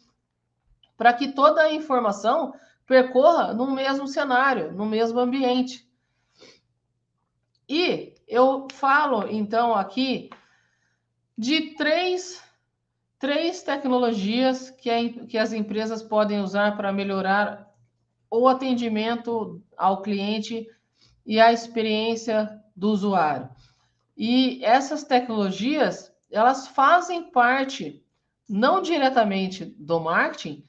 para 1.02 1.12
que 1.12 1.32
toda 1.32 1.62
a 1.62 1.72
informação 1.74 2.54
percorra 2.86 3.52
no 3.52 3.68
mesmo 3.72 4.06
cenário, 4.06 4.70
no 4.70 4.86
mesmo 4.86 5.18
ambiente. 5.18 5.84
E 7.68 8.14
eu 8.28 8.68
falo, 8.72 9.26
então, 9.28 9.74
aqui 9.74 10.30
de 11.36 11.74
três, 11.74 12.40
três 13.18 13.64
tecnologias 13.64 14.70
que, 14.70 14.88
a, 14.88 15.26
que 15.26 15.36
as 15.36 15.52
empresas 15.52 16.04
podem 16.04 16.38
usar 16.38 16.76
para 16.76 16.92
melhorar 16.92 17.68
o 18.30 18.46
atendimento 18.46 19.60
ao 19.76 20.02
cliente 20.02 20.68
e 21.26 21.40
a 21.40 21.52
experiência 21.52 22.62
do 22.76 22.90
usuário. 22.90 23.50
E 24.16 24.64
essas 24.64 25.02
tecnologias, 25.02 26.12
elas 26.30 26.68
fazem 26.68 27.28
parte, 27.28 28.00
não 28.48 28.80
diretamente 28.80 29.64
do 29.64 29.98
marketing, 29.98 30.64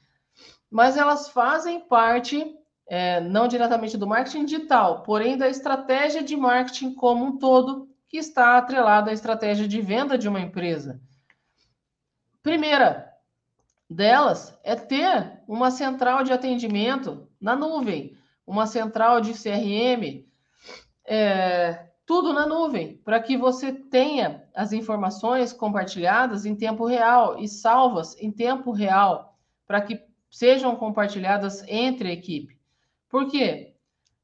mas 0.74 0.96
elas 0.96 1.28
fazem 1.28 1.78
parte, 1.78 2.52
é, 2.88 3.20
não 3.20 3.46
diretamente 3.46 3.96
do 3.96 4.08
marketing 4.08 4.44
digital, 4.44 5.04
porém 5.04 5.38
da 5.38 5.48
estratégia 5.48 6.20
de 6.20 6.36
marketing 6.36 6.94
como 6.94 7.24
um 7.24 7.38
todo, 7.38 7.88
que 8.08 8.16
está 8.16 8.58
atrelada 8.58 9.12
à 9.12 9.14
estratégia 9.14 9.68
de 9.68 9.80
venda 9.80 10.18
de 10.18 10.28
uma 10.28 10.40
empresa. 10.40 11.00
Primeira 12.42 13.08
delas 13.88 14.58
é 14.64 14.74
ter 14.74 15.44
uma 15.46 15.70
central 15.70 16.24
de 16.24 16.32
atendimento 16.32 17.28
na 17.40 17.54
nuvem, 17.54 18.18
uma 18.44 18.66
central 18.66 19.20
de 19.20 19.32
CRM, 19.32 20.26
é, 21.06 21.86
tudo 22.04 22.32
na 22.32 22.48
nuvem, 22.48 22.96
para 23.04 23.20
que 23.20 23.36
você 23.36 23.70
tenha 23.72 24.42
as 24.52 24.72
informações 24.72 25.52
compartilhadas 25.52 26.44
em 26.44 26.56
tempo 26.56 26.84
real 26.84 27.38
e 27.38 27.46
salvas 27.46 28.20
em 28.20 28.32
tempo 28.32 28.72
real, 28.72 29.38
para 29.68 29.80
que 29.80 30.02
sejam 30.34 30.74
compartilhadas 30.74 31.62
entre 31.68 32.08
a 32.08 32.12
equipe. 32.12 32.58
Por 33.08 33.30
quê? 33.30 33.76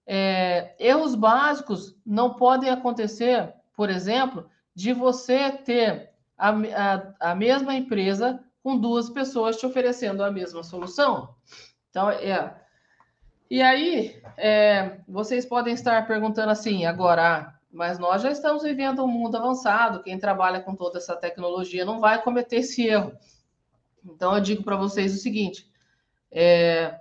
É, 0.04 0.74
erros 0.76 1.14
básicos 1.14 1.94
não 2.04 2.34
podem 2.34 2.68
acontecer, 2.68 3.54
por 3.76 3.88
exemplo, 3.88 4.50
de 4.74 4.92
você 4.92 5.52
ter 5.52 6.11
a, 6.36 6.50
a, 6.50 7.30
a 7.30 7.34
mesma 7.36 7.76
empresa 7.76 8.42
com 8.61 8.76
duas 8.76 9.08
pessoas 9.08 9.56
te 9.56 9.64
oferecendo 9.64 10.24
a 10.24 10.32
mesma 10.32 10.64
solução. 10.64 11.32
Então, 11.90 12.11
é. 12.11 12.61
E 13.48 13.62
aí, 13.62 14.20
é, 14.36 14.98
vocês 15.06 15.46
podem 15.46 15.74
estar 15.74 16.08
perguntando 16.08 16.50
assim, 16.50 16.86
agora, 16.86 17.36
ah, 17.36 17.54
mas 17.70 18.00
nós 18.00 18.20
já 18.20 18.32
estamos 18.32 18.64
vivendo 18.64 19.04
um 19.04 19.08
mundo 19.08 19.36
avançado, 19.36 20.02
quem 20.02 20.18
trabalha 20.18 20.61
com 20.61 20.74
toda 20.74 20.98
essa 20.98 21.14
tecnologia 21.14 21.84
não 21.84 22.00
vai 22.00 22.20
cometer 22.20 22.56
esse 22.56 22.84
erro. 22.84 23.12
Então, 24.04 24.34
eu 24.34 24.40
digo 24.40 24.64
para 24.64 24.74
vocês 24.74 25.14
o 25.14 25.18
seguinte: 25.18 25.69
é, 26.30 26.98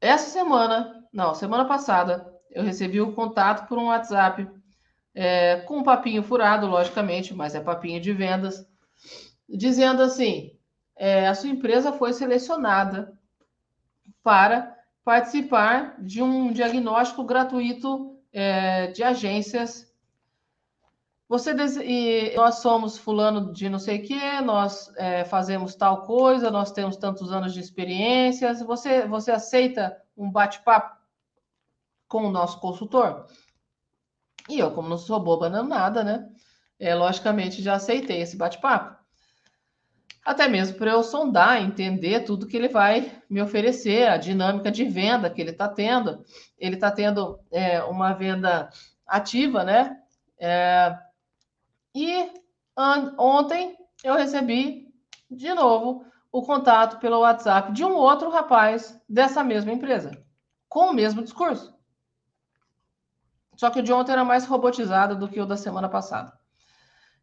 essa 0.00 0.30
semana, 0.30 1.06
não, 1.12 1.34
semana 1.34 1.64
passada, 1.64 2.30
eu 2.50 2.62
recebi 2.62 3.00
o 3.00 3.08
um 3.08 3.12
contato 3.12 3.66
por 3.66 3.78
um 3.78 3.86
WhatsApp 3.86 4.48
é, 5.14 5.60
com 5.60 5.78
um 5.78 5.82
papinho 5.82 6.22
furado, 6.22 6.66
logicamente, 6.66 7.32
mas 7.32 7.54
é 7.54 7.60
papinho 7.60 8.00
de 8.00 8.12
vendas, 8.12 8.66
dizendo 9.48 10.02
assim: 10.02 10.52
é, 10.96 11.26
a 11.26 11.34
sua 11.34 11.48
empresa 11.48 11.92
foi 11.92 12.12
selecionada 12.12 13.16
para 14.22 14.76
participar 15.04 15.96
de 16.00 16.22
um 16.22 16.52
diagnóstico 16.52 17.24
gratuito 17.24 18.18
é, 18.32 18.88
de 18.88 19.02
agências 19.02 19.93
você 21.34 21.52
e 21.82 22.32
nós 22.36 22.60
somos 22.60 22.96
fulano 22.96 23.52
de 23.52 23.68
não 23.68 23.80
sei 23.80 23.98
o 23.98 24.02
que, 24.04 24.40
nós 24.40 24.92
é, 24.96 25.24
fazemos 25.24 25.74
tal 25.74 26.02
coisa, 26.02 26.48
nós 26.48 26.70
temos 26.70 26.96
tantos 26.96 27.32
anos 27.32 27.52
de 27.52 27.58
experiências. 27.58 28.62
Você, 28.62 29.04
você 29.08 29.32
aceita 29.32 30.00
um 30.16 30.30
bate-papo 30.30 30.96
com 32.06 32.26
o 32.26 32.30
nosso 32.30 32.60
consultor? 32.60 33.26
E 34.48 34.60
eu, 34.60 34.70
como 34.70 34.88
não 34.88 34.96
sou 34.96 35.18
boba 35.18 35.48
não 35.48 35.66
nada, 35.66 36.04
né? 36.04 36.28
É, 36.78 36.94
logicamente 36.94 37.60
já 37.60 37.74
aceitei 37.74 38.20
esse 38.20 38.36
bate-papo. 38.36 38.96
Até 40.24 40.46
mesmo 40.46 40.78
para 40.78 40.92
eu 40.92 41.02
sondar, 41.02 41.60
entender 41.60 42.20
tudo 42.20 42.46
que 42.46 42.56
ele 42.56 42.68
vai 42.68 43.12
me 43.28 43.42
oferecer, 43.42 44.06
a 44.06 44.16
dinâmica 44.16 44.70
de 44.70 44.84
venda 44.84 45.28
que 45.28 45.40
ele 45.40 45.50
está 45.50 45.66
tendo. 45.68 46.24
Ele 46.56 46.76
está 46.76 46.92
tendo 46.92 47.40
é, 47.50 47.82
uma 47.82 48.12
venda 48.12 48.70
ativa, 49.04 49.64
né? 49.64 49.98
É, 50.38 50.96
e 51.94 52.30
ontem 53.16 53.76
eu 54.02 54.14
recebi 54.14 54.92
de 55.30 55.54
novo 55.54 56.04
o 56.32 56.42
contato 56.42 56.98
pelo 56.98 57.20
WhatsApp 57.20 57.72
de 57.72 57.84
um 57.84 57.94
outro 57.94 58.28
rapaz 58.28 59.00
dessa 59.08 59.44
mesma 59.44 59.72
empresa, 59.72 60.10
com 60.68 60.90
o 60.90 60.92
mesmo 60.92 61.22
discurso. 61.22 61.72
Só 63.56 63.70
que 63.70 63.78
o 63.78 63.82
de 63.82 63.92
ontem 63.92 64.12
era 64.12 64.24
mais 64.24 64.44
robotizado 64.44 65.16
do 65.16 65.28
que 65.28 65.40
o 65.40 65.46
da 65.46 65.56
semana 65.56 65.88
passada. 65.88 66.36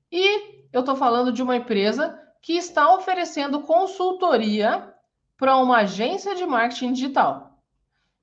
E 0.10 0.66
eu 0.72 0.80
estou 0.80 0.96
falando 0.96 1.32
de 1.32 1.44
uma 1.44 1.58
empresa 1.58 2.18
que 2.42 2.54
está 2.54 2.94
oferecendo 2.94 3.62
consultoria 3.62 4.94
para 5.38 5.58
uma 5.58 5.80
agência 5.80 6.34
de 6.36 6.46
marketing 6.46 6.94
digital. 6.94 7.60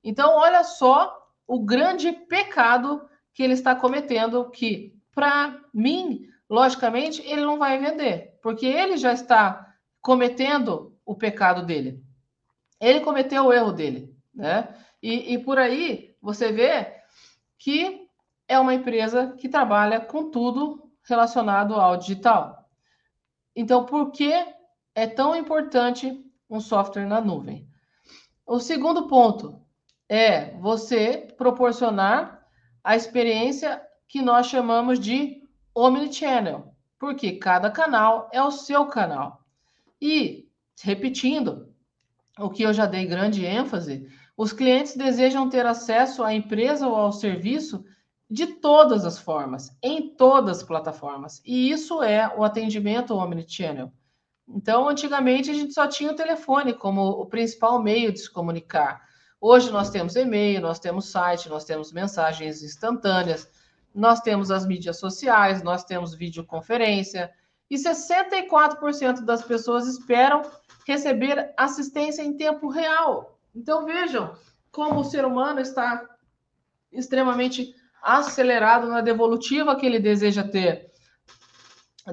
Então, 0.03 0.35
olha 0.37 0.63
só 0.63 1.15
o 1.45 1.59
grande 1.59 2.11
pecado 2.11 3.07
que 3.33 3.43
ele 3.43 3.53
está 3.53 3.75
cometendo, 3.75 4.49
que, 4.49 4.97
para 5.13 5.59
mim, 5.73 6.28
logicamente, 6.49 7.21
ele 7.21 7.41
não 7.41 7.59
vai 7.59 7.77
vender, 7.77 8.39
porque 8.41 8.65
ele 8.65 8.97
já 8.97 9.13
está 9.13 9.73
cometendo 10.01 10.97
o 11.05 11.15
pecado 11.15 11.65
dele. 11.65 12.03
Ele 12.79 13.01
cometeu 13.01 13.45
o 13.45 13.53
erro 13.53 13.71
dele, 13.71 14.15
né? 14.33 14.73
E, 15.01 15.33
e 15.33 15.37
por 15.37 15.57
aí 15.57 16.15
você 16.21 16.51
vê 16.51 16.95
que 17.57 18.07
é 18.47 18.57
uma 18.57 18.73
empresa 18.73 19.35
que 19.37 19.47
trabalha 19.47 19.99
com 19.99 20.31
tudo 20.31 20.91
relacionado 21.03 21.75
ao 21.75 21.97
digital. 21.97 22.67
Então, 23.55 23.85
por 23.85 24.11
que 24.11 24.33
é 24.95 25.07
tão 25.07 25.35
importante 25.35 26.23
um 26.49 26.59
software 26.59 27.05
na 27.05 27.21
nuvem? 27.21 27.67
O 28.45 28.59
segundo 28.59 29.07
ponto 29.07 29.61
é 30.07 30.57
você 30.57 31.27
proporcionar 31.37 32.43
a 32.83 32.95
experiência 32.95 33.81
que 34.07 34.21
nós 34.21 34.47
chamamos 34.47 34.99
de 34.99 35.43
omnichannel, 35.73 36.73
porque 36.97 37.33
cada 37.33 37.69
canal 37.71 38.29
é 38.31 38.41
o 38.41 38.51
seu 38.51 38.85
canal. 38.87 39.43
E, 40.01 40.47
repetindo, 40.81 41.73
o 42.37 42.49
que 42.49 42.63
eu 42.63 42.73
já 42.73 42.85
dei 42.85 43.05
grande 43.05 43.45
ênfase, 43.45 44.07
os 44.35 44.53
clientes 44.53 44.95
desejam 44.95 45.49
ter 45.49 45.65
acesso 45.65 46.23
à 46.23 46.33
empresa 46.33 46.87
ou 46.87 46.95
ao 46.95 47.11
serviço 47.11 47.83
de 48.29 48.45
todas 48.47 49.05
as 49.05 49.17
formas, 49.17 49.75
em 49.81 50.15
todas 50.15 50.59
as 50.59 50.63
plataformas. 50.63 51.41
E 51.45 51.71
isso 51.71 52.03
é 52.03 52.31
o 52.37 52.43
atendimento 52.43 53.15
omnichannel. 53.15 53.91
Então, 54.47 54.87
antigamente 54.87 55.51
a 55.51 55.53
gente 55.53 55.73
só 55.73 55.87
tinha 55.87 56.11
o 56.11 56.15
telefone 56.15 56.73
como 56.73 57.01
o 57.01 57.25
principal 57.25 57.81
meio 57.81 58.11
de 58.11 58.19
se 58.19 58.31
comunicar. 58.31 59.01
Hoje 59.41 59.71
nós 59.71 59.89
temos 59.89 60.15
e-mail, 60.15 60.61
nós 60.61 60.79
temos 60.79 61.09
site, 61.11 61.49
nós 61.49 61.65
temos 61.65 61.91
mensagens 61.91 62.63
instantâneas, 62.63 63.49
nós 63.93 64.21
temos 64.21 64.51
as 64.51 64.65
mídias 64.65 64.99
sociais, 64.99 65.63
nós 65.63 65.83
temos 65.83 66.13
videoconferência. 66.13 67.31
e 67.69 67.75
64% 67.75 69.21
das 69.21 69.43
pessoas 69.43 69.85
esperam 69.87 70.41
receber 70.87 71.53
assistência 71.55 72.23
em 72.23 72.35
tempo 72.35 72.67
real. 72.67 73.39
Então 73.53 73.85
vejam 73.85 74.35
como 74.71 75.01
o 75.01 75.03
ser 75.03 75.25
humano 75.25 75.59
está 75.59 76.03
extremamente 76.91 77.75
acelerado 78.01 78.87
na 78.87 79.01
devolutiva 79.01 79.75
que 79.75 79.85
ele 79.85 79.99
deseja 79.99 80.43
ter, 80.43 80.91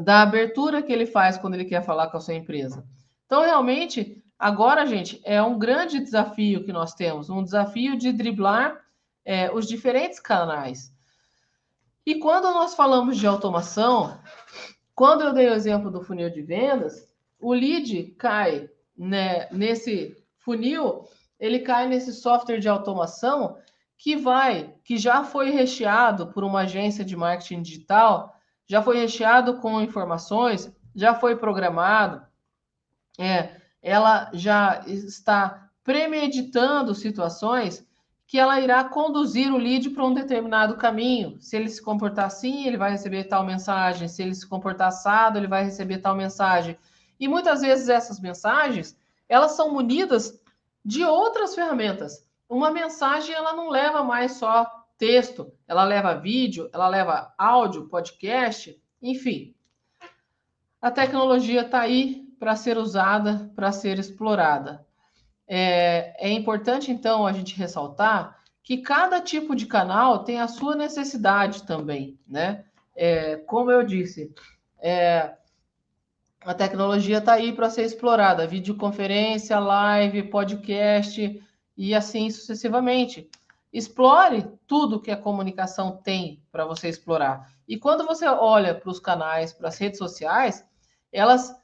da 0.03 0.23
abertura 0.23 0.83
que 0.83 0.93
ele 0.93 1.07
faz 1.07 1.39
quando 1.39 1.55
ele 1.55 1.65
quer 1.65 1.83
falar 1.83 2.09
com 2.09 2.17
a 2.17 2.21
sua 2.21 2.35
empresa. 2.35 2.85
Então, 3.25 3.43
realmente, 3.43 4.23
agora, 4.39 4.87
gente, 4.87 5.21
é 5.25 5.43
um 5.43 5.59
grande 5.59 6.01
desafio 6.01 6.65
que 6.65 6.73
nós 6.73 6.95
temos, 6.95 7.31
um 7.31 7.43
desafio 7.43 7.97
de 7.97 8.13
driblar 8.13 8.81
é, 9.25 9.51
os 9.51 9.67
diferentes 9.67 10.21
canais. 10.21 10.93
E 12.07 12.15
quando 12.15 12.45
nós 12.45 12.73
falamos 12.73 13.19
de 13.19 13.27
automação, 13.27 14.21
quando 14.95 15.23
eu 15.23 15.33
dei 15.33 15.49
o 15.49 15.55
exemplo 15.55 15.91
do 15.91 16.01
funil 16.01 16.31
de 16.31 16.41
vendas, 16.41 17.11
o 17.37 17.53
lead 17.53 18.15
cai 18.17 18.71
né, 18.97 19.49
nesse 19.51 20.17
funil, 20.39 21.05
ele 21.39 21.59
cai 21.59 21.89
nesse 21.89 22.13
software 22.13 22.61
de 22.61 22.69
automação 22.69 23.59
que 23.99 24.15
vai, 24.15 24.73
que 24.85 24.97
já 24.97 25.25
foi 25.25 25.51
recheado 25.51 26.29
por 26.29 26.45
uma 26.45 26.61
agência 26.61 27.05
de 27.05 27.17
marketing 27.17 27.63
digital, 27.63 28.37
já 28.69 28.81
foi 28.81 28.99
recheado 28.99 29.59
com 29.59 29.81
informações, 29.81 30.73
já 30.95 31.13
foi 31.15 31.35
programado, 31.35 32.25
é, 33.19 33.61
ela 33.83 34.31
já 34.33 34.85
está 34.87 35.71
premeditando 35.83 36.95
situações 36.95 37.85
que 38.27 38.39
ela 38.39 38.61
irá 38.61 38.83
conduzir 38.83 39.53
o 39.53 39.57
lead 39.57 39.91
para 39.91 40.05
um 40.05 40.13
determinado 40.13 40.77
caminho. 40.77 41.37
Se 41.41 41.57
ele 41.57 41.69
se 41.69 41.81
comportar 41.81 42.27
assim, 42.27 42.67
ele 42.67 42.77
vai 42.77 42.91
receber 42.91 43.25
tal 43.25 43.45
mensagem. 43.45 44.09
Se 44.09 44.23
ele 44.23 44.35
se 44.35 44.47
comportar 44.47 44.89
assado, 44.89 45.39
ele 45.39 45.47
vai 45.47 45.65
receber 45.65 45.99
tal 45.99 46.17
mensagem. 46.17 46.77
E 47.21 47.29
muitas 47.29 47.61
vezes 47.61 47.89
essas 47.89 48.21
mensagens, 48.21 48.99
elas 49.29 49.53
são 49.53 49.73
munidas 49.73 50.41
de 50.85 51.05
outras 51.05 51.55
ferramentas. 51.55 52.27
Uma 52.49 52.71
mensagem, 52.71 53.35
ela 53.35 53.53
não 53.53 53.71
leva 53.71 54.03
mais 54.03 54.33
só 54.33 54.85
texto, 54.99 55.53
ela 55.67 55.85
leva 55.85 56.15
vídeo, 56.15 56.69
ela 56.73 56.89
leva 56.89 57.33
áudio, 57.37 57.89
podcast, 57.89 58.81
enfim. 59.01 59.55
A 60.81 60.91
tecnologia 60.91 61.63
está 61.63 61.81
aí 61.81 62.27
para 62.39 62.57
ser 62.57 62.79
usada, 62.79 63.51
para 63.55 63.73
ser 63.73 63.99
explorada. 63.99 64.86
É, 65.49 66.29
é 66.29 66.31
importante, 66.31 66.91
então, 66.91 67.27
a 67.27 67.33
gente 67.33 67.57
ressaltar 67.57 68.37
que 68.63 68.79
cada 68.79 69.21
tipo 69.21 69.55
de 69.55 69.67
canal 69.67 70.25
tem 70.25 70.41
a 70.41 70.49
sua 70.49 70.75
necessidade 70.75 71.63
também, 71.65 72.19
né? 72.27 72.65
É, 72.97 73.37
como 73.37 73.71
eu 73.71 73.85
disse, 73.85 74.35
é, 74.81 75.35
a 76.41 76.55
tecnologia 76.55 77.19
está 77.19 77.35
aí 77.35 77.53
para 77.53 77.71
ser 77.71 77.85
explorada, 77.85 78.47
videoconferência, 78.47 79.59
live, 79.59 80.25
podcast 80.25 81.43
e 81.77 81.95
assim 81.95 82.31
sucessivamente. 82.31 83.29
Explore 83.73 84.49
tudo 84.67 85.01
que 85.01 85.11
a 85.11 85.17
comunicação 85.17 85.97
tem 85.97 86.43
para 86.51 86.65
você 86.65 86.89
explorar. 86.89 87.53
E 87.69 87.77
quando 87.77 88.07
você 88.07 88.27
olha 88.27 88.75
para 88.75 88.91
os 88.91 89.01
canais, 89.01 89.53
para 89.53 89.69
as 89.69 89.79
redes 89.79 89.99
sociais, 89.99 90.65
elas 91.13 91.55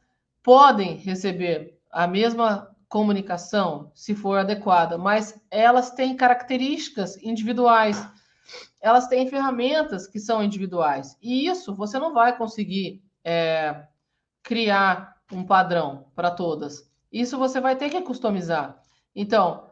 podem 0.43 0.97
receber 0.97 1.78
a 1.91 2.07
mesma 2.07 2.71
comunicação, 2.93 3.90
se 3.95 4.14
for 4.14 4.38
adequada, 4.38 4.99
mas 4.99 5.43
elas 5.51 5.93
têm 5.93 6.14
características 6.14 7.16
individuais. 7.22 8.07
Elas 8.82 9.09
têm 9.09 9.26
ferramentas 9.26 10.07
que 10.07 10.20
são 10.20 10.45
individuais. 10.45 11.16
E 11.22 11.47
isso 11.47 11.74
você 11.74 11.99
não 11.99 12.12
vai 12.12 12.36
conseguir 12.36 13.03
é, 13.24 13.86
criar 14.43 15.16
um 15.32 15.43
padrão 15.43 16.09
para 16.14 16.30
todas. 16.30 16.86
Isso 17.11 17.38
você 17.38 17.62
vai 17.62 17.76
ter 17.76 17.88
que 17.88 18.03
customizar. 18.03 18.78
Então, 19.16 19.70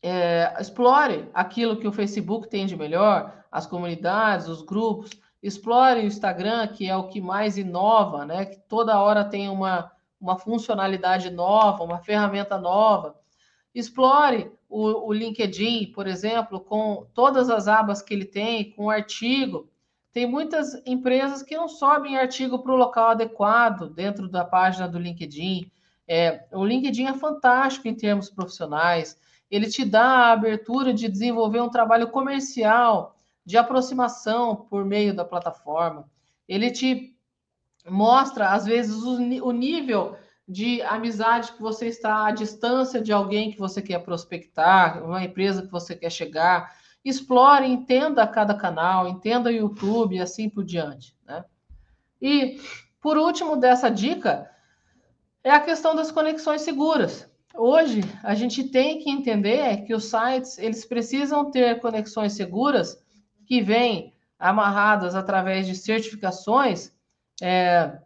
é, 0.00 0.54
explore 0.60 1.28
aquilo 1.34 1.76
que 1.76 1.88
o 1.88 1.92
Facebook 1.92 2.48
tem 2.48 2.66
de 2.66 2.76
melhor, 2.76 3.44
as 3.50 3.66
comunidades, 3.66 4.46
os 4.46 4.62
grupos. 4.62 5.10
Explore 5.42 6.02
o 6.02 6.06
Instagram, 6.06 6.68
que 6.68 6.88
é 6.88 6.96
o 6.96 7.08
que 7.08 7.20
mais 7.20 7.58
inova, 7.58 8.24
né? 8.24 8.44
Que 8.44 8.58
toda 8.68 9.00
hora 9.00 9.24
tem 9.24 9.48
uma, 9.48 9.90
uma 10.20 10.38
funcionalidade 10.38 11.30
nova, 11.30 11.84
uma 11.84 11.98
ferramenta 11.98 12.58
nova. 12.58 13.16
Explore 13.74 14.50
o, 14.68 15.08
o, 15.08 15.12
LinkedIn, 15.12 15.92
por 15.92 16.06
exemplo, 16.06 16.60
com 16.60 17.06
todas 17.14 17.50
as 17.50 17.68
abas 17.68 18.02
que 18.02 18.14
ele 18.14 18.24
tem, 18.24 18.70
com 18.72 18.90
artigo. 18.90 19.68
Tem 20.12 20.26
muitas 20.26 20.74
empresas 20.86 21.42
que 21.42 21.56
não 21.56 21.68
sobem 21.68 22.16
artigo 22.16 22.58
para 22.60 22.72
o 22.72 22.76
local 22.76 23.10
adequado 23.10 23.90
dentro 23.90 24.28
da 24.28 24.44
página 24.44 24.88
do 24.88 24.98
LinkedIn. 24.98 25.70
É, 26.08 26.46
o 26.52 26.64
LinkedIn 26.64 27.06
é 27.06 27.14
fantástico 27.14 27.86
em 27.86 27.94
termos 27.94 28.30
profissionais. 28.30 29.18
Ele 29.50 29.68
te 29.68 29.84
dá 29.84 30.04
a 30.04 30.32
abertura 30.32 30.92
de 30.92 31.08
desenvolver 31.08 31.60
um 31.60 31.68
trabalho 31.68 32.08
comercial, 32.08 33.16
de 33.44 33.56
aproximação 33.56 34.56
por 34.56 34.84
meio 34.84 35.14
da 35.14 35.24
plataforma. 35.24 36.08
Ele 36.48 36.70
te 36.70 37.15
mostra, 37.88 38.50
às 38.50 38.64
vezes, 38.64 39.02
o, 39.02 39.16
o 39.46 39.52
nível 39.52 40.16
de 40.48 40.80
amizade 40.82 41.52
que 41.52 41.60
você 41.60 41.86
está 41.86 42.26
à 42.26 42.30
distância 42.30 43.00
de 43.00 43.12
alguém 43.12 43.50
que 43.50 43.58
você 43.58 43.82
quer 43.82 43.98
prospectar, 44.00 45.04
uma 45.04 45.24
empresa 45.24 45.62
que 45.62 45.72
você 45.72 45.94
quer 45.96 46.10
chegar. 46.10 46.72
Explore, 47.04 47.66
entenda 47.66 48.26
cada 48.26 48.54
canal, 48.54 49.08
entenda 49.08 49.50
o 49.50 49.52
YouTube 49.52 50.16
e 50.16 50.20
assim 50.20 50.48
por 50.48 50.64
diante. 50.64 51.16
Né? 51.26 51.44
E, 52.20 52.60
por 53.00 53.16
último, 53.16 53.56
dessa 53.56 53.88
dica, 53.88 54.50
é 55.42 55.50
a 55.50 55.60
questão 55.60 55.94
das 55.94 56.10
conexões 56.10 56.62
seguras. 56.62 57.28
Hoje, 57.54 58.02
a 58.22 58.34
gente 58.34 58.64
tem 58.64 58.98
que 58.98 59.10
entender 59.10 59.84
que 59.84 59.94
os 59.94 60.04
sites 60.04 60.58
eles 60.58 60.84
precisam 60.84 61.50
ter 61.50 61.80
conexões 61.80 62.34
seguras 62.34 63.02
que 63.46 63.62
vêm 63.62 64.12
amarradas 64.38 65.14
através 65.14 65.66
de 65.66 65.74
certificações 65.74 66.92
é, 67.42 67.98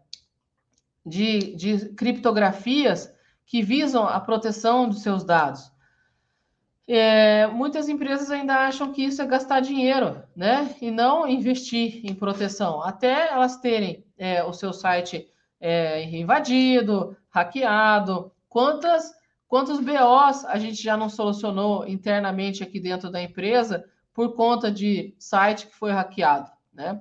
de, 1.04 1.54
de 1.54 1.88
criptografias 1.90 3.12
que 3.46 3.62
visam 3.62 4.06
a 4.06 4.20
proteção 4.20 4.88
dos 4.88 5.02
seus 5.02 5.24
dados. 5.24 5.72
É, 6.86 7.46
muitas 7.46 7.88
empresas 7.88 8.30
ainda 8.30 8.66
acham 8.66 8.92
que 8.92 9.04
isso 9.04 9.22
é 9.22 9.26
gastar 9.26 9.60
dinheiro, 9.60 10.22
né? 10.34 10.74
E 10.80 10.90
não 10.90 11.26
investir 11.26 12.04
em 12.04 12.14
proteção, 12.14 12.82
até 12.82 13.28
elas 13.28 13.56
terem 13.58 14.04
é, 14.18 14.42
o 14.42 14.52
seu 14.52 14.72
site 14.72 15.28
é, 15.60 16.02
invadido, 16.02 17.16
hackeado. 17.28 18.32
Quantas, 18.48 19.12
quantos 19.46 19.78
BOs 19.78 20.44
a 20.44 20.58
gente 20.58 20.82
já 20.82 20.96
não 20.96 21.08
solucionou 21.08 21.86
internamente 21.86 22.62
aqui 22.62 22.80
dentro 22.80 23.08
da 23.10 23.22
empresa 23.22 23.84
por 24.12 24.34
conta 24.34 24.70
de 24.70 25.14
site 25.18 25.68
que 25.68 25.76
foi 25.76 25.92
hackeado, 25.92 26.50
né? 26.72 27.00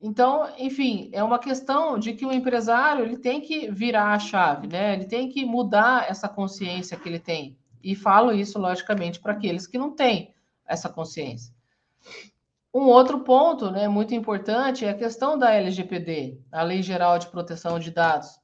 Então, 0.00 0.48
enfim, 0.56 1.10
é 1.12 1.22
uma 1.22 1.38
questão 1.38 1.98
de 1.98 2.14
que 2.14 2.24
o 2.24 2.32
empresário 2.32 3.04
ele 3.04 3.18
tem 3.18 3.40
que 3.40 3.70
virar 3.70 4.14
a 4.14 4.18
chave, 4.18 4.66
né? 4.66 4.94
Ele 4.94 5.04
tem 5.04 5.28
que 5.28 5.44
mudar 5.44 6.08
essa 6.08 6.28
consciência 6.28 6.96
que 6.96 7.08
ele 7.08 7.18
tem. 7.18 7.58
E 7.82 7.94
falo 7.94 8.32
isso, 8.32 8.58
logicamente, 8.58 9.20
para 9.20 9.32
aqueles 9.32 9.66
que 9.66 9.76
não 9.76 9.90
têm 9.90 10.34
essa 10.66 10.88
consciência. 10.88 11.52
Um 12.72 12.82
outro 12.82 13.20
ponto, 13.20 13.70
né, 13.70 13.88
muito 13.88 14.14
importante 14.14 14.84
é 14.84 14.90
a 14.90 14.96
questão 14.96 15.36
da 15.36 15.52
LGPD, 15.52 16.38
a 16.52 16.62
Lei 16.62 16.82
Geral 16.82 17.18
de 17.18 17.26
Proteção 17.26 17.78
de 17.78 17.90
Dados. 17.90 18.38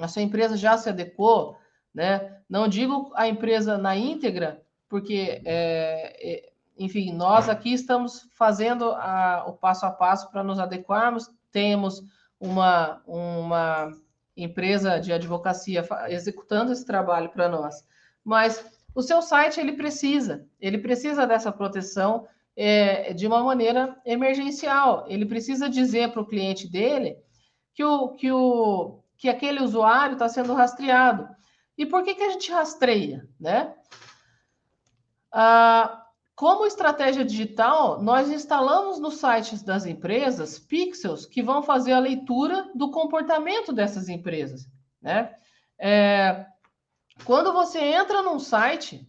A 0.00 0.08
sua 0.08 0.22
empresa 0.22 0.56
já 0.56 0.76
se 0.78 0.88
adequou, 0.88 1.56
né? 1.94 2.40
Não 2.48 2.66
digo 2.66 3.12
a 3.14 3.28
empresa 3.28 3.76
na 3.76 3.94
íntegra, 3.94 4.62
porque 4.88 5.42
é, 5.44 6.16
é 6.18 6.52
enfim, 6.78 7.12
nós 7.12 7.48
aqui 7.48 7.72
estamos 7.72 8.28
fazendo 8.32 8.90
a, 8.92 9.44
o 9.46 9.52
passo 9.54 9.86
a 9.86 9.90
passo 9.90 10.30
para 10.30 10.44
nos 10.44 10.58
adequarmos. 10.58 11.30
Temos 11.50 12.02
uma, 12.38 13.02
uma 13.06 13.92
empresa 14.36 14.98
de 14.98 15.12
advocacia 15.12 15.86
executando 16.08 16.72
esse 16.72 16.84
trabalho 16.84 17.30
para 17.30 17.48
nós. 17.48 17.82
Mas 18.22 18.64
o 18.94 19.02
seu 19.02 19.22
site 19.22 19.58
ele 19.58 19.72
precisa, 19.72 20.46
ele 20.60 20.78
precisa 20.78 21.26
dessa 21.26 21.50
proteção 21.50 22.26
é, 22.54 23.12
de 23.14 23.26
uma 23.26 23.42
maneira 23.42 23.96
emergencial. 24.04 25.04
Ele 25.08 25.24
precisa 25.24 25.68
dizer 25.68 26.12
para 26.12 26.22
o 26.22 26.26
cliente 26.26 26.68
dele 26.68 27.18
que, 27.74 27.84
o, 27.84 28.08
que, 28.10 28.30
o, 28.30 29.00
que 29.16 29.28
aquele 29.28 29.62
usuário 29.62 30.14
está 30.14 30.28
sendo 30.28 30.54
rastreado. 30.54 31.28
E 31.76 31.86
por 31.86 32.02
que, 32.02 32.14
que 32.14 32.22
a 32.22 32.30
gente 32.30 32.50
rastreia, 32.50 33.28
né? 33.38 33.74
Ah, 35.30 36.05
como 36.36 36.66
estratégia 36.66 37.24
digital, 37.24 38.02
nós 38.02 38.30
instalamos 38.30 39.00
nos 39.00 39.14
sites 39.14 39.62
das 39.62 39.86
empresas 39.86 40.58
pixels 40.58 41.24
que 41.24 41.42
vão 41.42 41.62
fazer 41.62 41.94
a 41.94 41.98
leitura 41.98 42.70
do 42.74 42.90
comportamento 42.90 43.72
dessas 43.72 44.10
empresas. 44.10 44.70
Né? 45.00 45.34
É, 45.78 46.44
quando 47.24 47.54
você 47.54 47.80
entra 47.80 48.20
num 48.20 48.38
site 48.38 49.08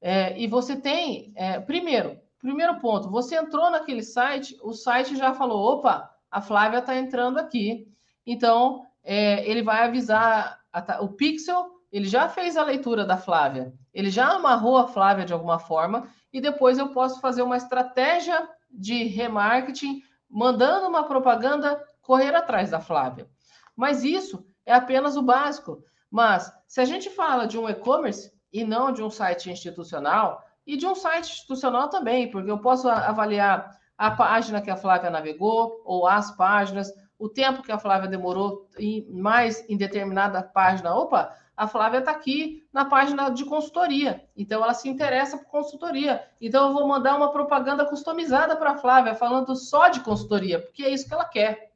é, 0.00 0.36
e 0.36 0.48
você 0.48 0.74
tem, 0.74 1.32
é, 1.36 1.60
primeiro, 1.60 2.18
primeiro 2.40 2.80
ponto, 2.80 3.08
você 3.08 3.36
entrou 3.36 3.70
naquele 3.70 4.02
site, 4.02 4.58
o 4.60 4.72
site 4.72 5.16
já 5.16 5.32
falou, 5.32 5.74
opa, 5.74 6.10
a 6.28 6.40
Flávia 6.40 6.78
está 6.78 6.96
entrando 6.96 7.38
aqui. 7.38 7.86
Então, 8.26 8.84
é, 9.04 9.48
ele 9.48 9.62
vai 9.62 9.84
avisar 9.84 10.58
a, 10.72 11.00
o 11.04 11.12
Pixel, 11.12 11.70
ele 11.92 12.08
já 12.08 12.28
fez 12.28 12.56
a 12.56 12.64
leitura 12.64 13.04
da 13.04 13.16
Flávia, 13.16 13.72
ele 13.92 14.10
já 14.10 14.30
amarrou 14.30 14.76
a 14.76 14.88
Flávia 14.88 15.24
de 15.24 15.32
alguma 15.32 15.60
forma, 15.60 16.08
e 16.34 16.40
depois 16.40 16.78
eu 16.78 16.88
posso 16.88 17.20
fazer 17.20 17.42
uma 17.42 17.56
estratégia 17.56 18.48
de 18.68 19.04
remarketing, 19.04 20.02
mandando 20.28 20.88
uma 20.88 21.04
propaganda 21.04 21.80
correr 22.02 22.34
atrás 22.34 22.72
da 22.72 22.80
Flávia. 22.80 23.28
Mas 23.76 24.02
isso 24.02 24.44
é 24.66 24.74
apenas 24.74 25.16
o 25.16 25.22
básico. 25.22 25.84
Mas 26.10 26.52
se 26.66 26.80
a 26.80 26.84
gente 26.84 27.08
fala 27.08 27.46
de 27.46 27.56
um 27.56 27.68
e-commerce 27.68 28.32
e 28.52 28.64
não 28.64 28.90
de 28.90 29.00
um 29.00 29.10
site 29.10 29.48
institucional, 29.48 30.44
e 30.66 30.76
de 30.76 30.86
um 30.86 30.94
site 30.94 31.30
institucional 31.30 31.88
também, 31.88 32.28
porque 32.30 32.50
eu 32.50 32.58
posso 32.58 32.88
avaliar 32.88 33.78
a 33.96 34.10
página 34.10 34.60
que 34.60 34.70
a 34.70 34.76
Flávia 34.76 35.10
navegou, 35.10 35.82
ou 35.84 36.06
as 36.06 36.32
páginas, 36.32 36.92
o 37.16 37.28
tempo 37.28 37.62
que 37.62 37.70
a 37.70 37.78
Flávia 37.78 38.08
demorou 38.08 38.68
em 38.76 39.08
mais 39.12 39.64
em 39.68 39.76
determinada 39.76 40.42
página. 40.42 40.94
Opa, 40.94 41.32
a 41.56 41.68
Flávia 41.68 41.98
está 41.98 42.10
aqui 42.10 42.66
na 42.72 42.84
página 42.84 43.28
de 43.28 43.44
consultoria, 43.44 44.26
então 44.36 44.62
ela 44.62 44.74
se 44.74 44.88
interessa 44.88 45.38
por 45.38 45.46
consultoria. 45.46 46.26
Então 46.40 46.68
eu 46.68 46.74
vou 46.74 46.88
mandar 46.88 47.16
uma 47.16 47.30
propaganda 47.30 47.84
customizada 47.84 48.56
para 48.56 48.72
a 48.72 48.76
Flávia, 48.78 49.14
falando 49.14 49.54
só 49.54 49.88
de 49.88 50.00
consultoria, 50.00 50.60
porque 50.60 50.82
é 50.82 50.90
isso 50.90 51.06
que 51.06 51.14
ela 51.14 51.24
quer. 51.24 51.72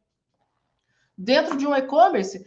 Dentro 1.17 1.57
de 1.57 1.67
um 1.67 1.75
e-commerce, 1.75 2.45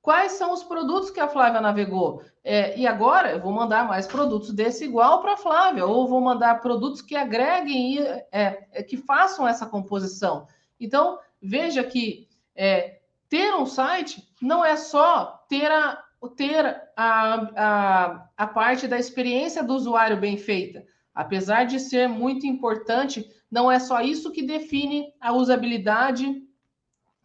quais 0.00 0.32
são 0.32 0.52
os 0.52 0.62
produtos 0.62 1.10
que 1.10 1.20
a 1.20 1.28
Flávia 1.28 1.60
navegou? 1.60 2.22
É, 2.42 2.78
e 2.78 2.86
agora 2.86 3.32
eu 3.32 3.40
vou 3.40 3.52
mandar 3.52 3.86
mais 3.86 4.06
produtos 4.06 4.52
desse 4.52 4.84
igual 4.84 5.20
para 5.20 5.34
a 5.34 5.38
Flávia, 5.38 5.84
ou 5.84 6.08
vou 6.08 6.20
mandar 6.20 6.60
produtos 6.60 7.02
que 7.02 7.14
agreguem, 7.14 8.00
é, 8.32 8.66
é, 8.72 8.82
que 8.82 8.96
façam 8.96 9.46
essa 9.46 9.66
composição. 9.66 10.46
Então, 10.78 11.18
veja 11.42 11.84
que 11.84 12.26
é, 12.56 13.00
ter 13.28 13.54
um 13.54 13.66
site 13.66 14.26
não 14.40 14.64
é 14.64 14.76
só 14.76 15.44
ter 15.48 15.70
a, 15.70 16.02
ter 16.28 16.64
a, 16.96 17.34
a, 17.56 18.28
a 18.36 18.46
parte 18.46 18.86
da 18.86 18.98
experiência 18.98 19.62
do 19.62 19.74
usuário 19.74 20.18
bem 20.18 20.36
feita. 20.36 20.84
Apesar 21.14 21.64
de 21.64 21.80
ser 21.80 22.08
muito 22.08 22.46
importante, 22.46 23.28
não 23.50 23.70
é 23.70 23.78
só 23.78 24.00
isso 24.00 24.30
que 24.30 24.42
define 24.42 25.12
a 25.20 25.32
usabilidade 25.32 26.42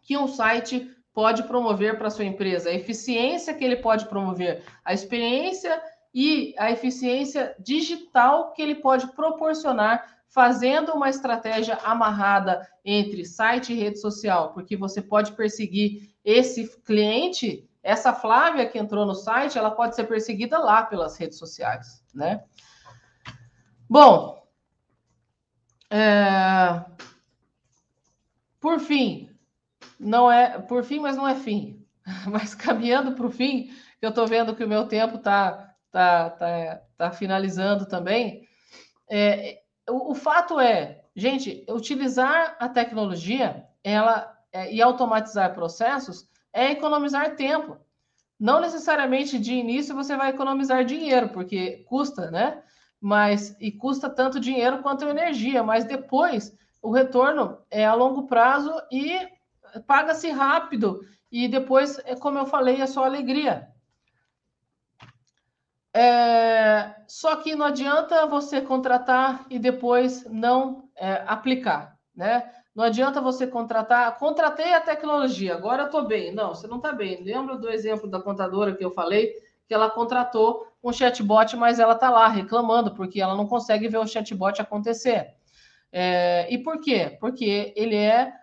que 0.01 0.17
um 0.17 0.27
site 0.27 0.89
pode 1.13 1.43
promover 1.43 1.97
para 1.97 2.09
sua 2.09 2.25
empresa, 2.25 2.69
a 2.69 2.73
eficiência 2.73 3.53
que 3.53 3.63
ele 3.63 3.77
pode 3.77 4.07
promover, 4.07 4.63
a 4.83 4.93
experiência 4.93 5.81
e 6.13 6.53
a 6.57 6.71
eficiência 6.71 7.55
digital 7.59 8.51
que 8.53 8.61
ele 8.61 8.75
pode 8.75 9.07
proporcionar 9.13 10.15
fazendo 10.27 10.91
uma 10.93 11.09
estratégia 11.09 11.75
amarrada 11.75 12.67
entre 12.83 13.23
site 13.23 13.71
e 13.71 13.75
rede 13.75 13.99
social, 13.99 14.53
porque 14.53 14.75
você 14.75 15.01
pode 15.01 15.31
perseguir 15.31 16.09
esse 16.25 16.67
cliente, 16.81 17.65
essa 17.85 18.11
Flávia 18.11 18.67
que 18.67 18.79
entrou 18.79 19.05
no 19.05 19.13
site, 19.13 19.59
ela 19.59 19.69
pode 19.69 19.95
ser 19.95 20.05
perseguida 20.05 20.57
lá 20.57 20.81
pelas 20.81 21.15
redes 21.17 21.37
sociais, 21.37 22.03
né? 22.11 22.43
Bom, 23.87 24.43
é... 25.91 26.83
por 28.59 28.79
fim, 28.79 29.29
não 29.99 30.31
é 30.31 30.59
por 30.59 30.83
fim, 30.83 30.99
mas 30.99 31.15
não 31.15 31.27
é 31.27 31.35
fim. 31.35 31.85
Mas 32.29 32.53
caminhando 32.53 33.13
para 33.13 33.25
o 33.25 33.31
fim, 33.31 33.71
eu 33.99 34.09
estou 34.09 34.27
vendo 34.27 34.55
que 34.55 34.63
o 34.63 34.67
meu 34.67 34.87
tempo 34.87 35.17
está 35.17 35.73
tá, 35.91 36.29
tá, 36.29 36.81
tá 36.95 37.11
finalizando 37.11 37.87
também. 37.87 38.47
É, 39.09 39.61
o, 39.89 40.11
o, 40.11 40.15
fato 40.15 40.59
é, 40.59 41.03
gente, 41.15 41.65
utilizar 41.67 42.55
a 42.59 42.69
tecnologia 42.69 43.67
ela 43.83 44.37
é, 44.51 44.71
e 44.71 44.83
automatizar 44.83 45.55
processos 45.55 46.27
é 46.55 46.71
economizar 46.71 47.35
tempo. 47.35 47.77
Não 48.39 48.61
necessariamente 48.61 49.37
de 49.37 49.53
início 49.53 49.93
você 49.93 50.15
vai 50.15 50.29
economizar 50.29 50.85
dinheiro, 50.85 51.29
porque 51.29 51.83
custa, 51.87 52.31
né? 52.31 52.63
Mas 52.99 53.55
e 53.59 53.71
custa 53.71 54.09
tanto 54.09 54.39
dinheiro 54.39 54.81
quanto 54.81 55.05
energia, 55.05 55.61
mas 55.61 55.83
depois 55.83 56.57
o 56.81 56.91
retorno 56.91 57.59
é 57.69 57.85
a 57.85 57.93
longo 57.93 58.25
prazo 58.25 58.71
e 58.89 59.19
paga-se 59.85 60.29
rápido. 60.29 61.01
E 61.29 61.47
depois, 61.49 61.99
é 62.05 62.15
como 62.15 62.39
eu 62.39 62.45
falei, 62.45 62.81
é 62.81 62.87
só 62.87 63.03
alegria. 63.03 63.67
É, 65.93 66.95
só 67.07 67.35
que 67.37 67.55
não 67.55 67.65
adianta 67.65 68.25
você 68.27 68.61
contratar 68.61 69.45
e 69.49 69.59
depois 69.59 70.25
não 70.25 70.89
é, 70.95 71.23
aplicar, 71.27 71.97
né? 72.15 72.49
Não 72.75 72.83
adianta 72.83 73.21
você 73.21 73.47
contratar, 73.47 74.17
contratei 74.19 74.73
a 74.73 74.81
tecnologia, 74.81 75.53
agora 75.53 75.83
eu 75.83 75.85
estou 75.85 76.05
bem. 76.05 76.33
Não, 76.33 76.53
você 76.53 76.67
não 76.67 76.77
está 76.77 76.91
bem. 76.91 77.23
Lembra 77.23 77.57
do 77.57 77.69
exemplo 77.69 78.05
da 78.05 78.21
contadora 78.21 78.75
que 78.75 78.83
eu 78.83 78.91
falei, 78.91 79.33
que 79.65 79.73
ela 79.73 79.89
contratou 79.89 80.67
um 80.83 80.91
chatbot, 80.91 81.55
mas 81.55 81.79
ela 81.79 81.93
está 81.93 82.09
lá 82.09 82.27
reclamando, 82.27 82.93
porque 82.93 83.21
ela 83.21 83.33
não 83.33 83.47
consegue 83.47 83.87
ver 83.87 83.97
o 83.97 84.05
chatbot 84.05 84.61
acontecer. 84.61 85.33
É, 85.89 86.53
e 86.53 86.57
por 86.57 86.81
quê? 86.81 87.17
Porque 87.21 87.73
ele 87.77 87.95
é, 87.95 88.33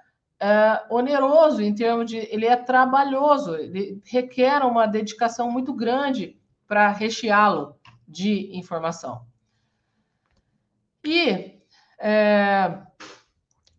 é 0.41 0.83
oneroso 0.89 1.61
em 1.61 1.75
termos 1.75 2.11
de. 2.11 2.17
ele 2.17 2.47
é 2.47 2.57
trabalhoso, 2.57 3.55
ele 3.55 4.01
requer 4.07 4.65
uma 4.65 4.87
dedicação 4.87 5.51
muito 5.51 5.75
grande 5.75 6.41
para 6.67 6.89
recheá-lo 6.89 7.77
de 8.09 8.57
informação. 8.57 9.27
E 11.05 11.61
é, 12.01 12.79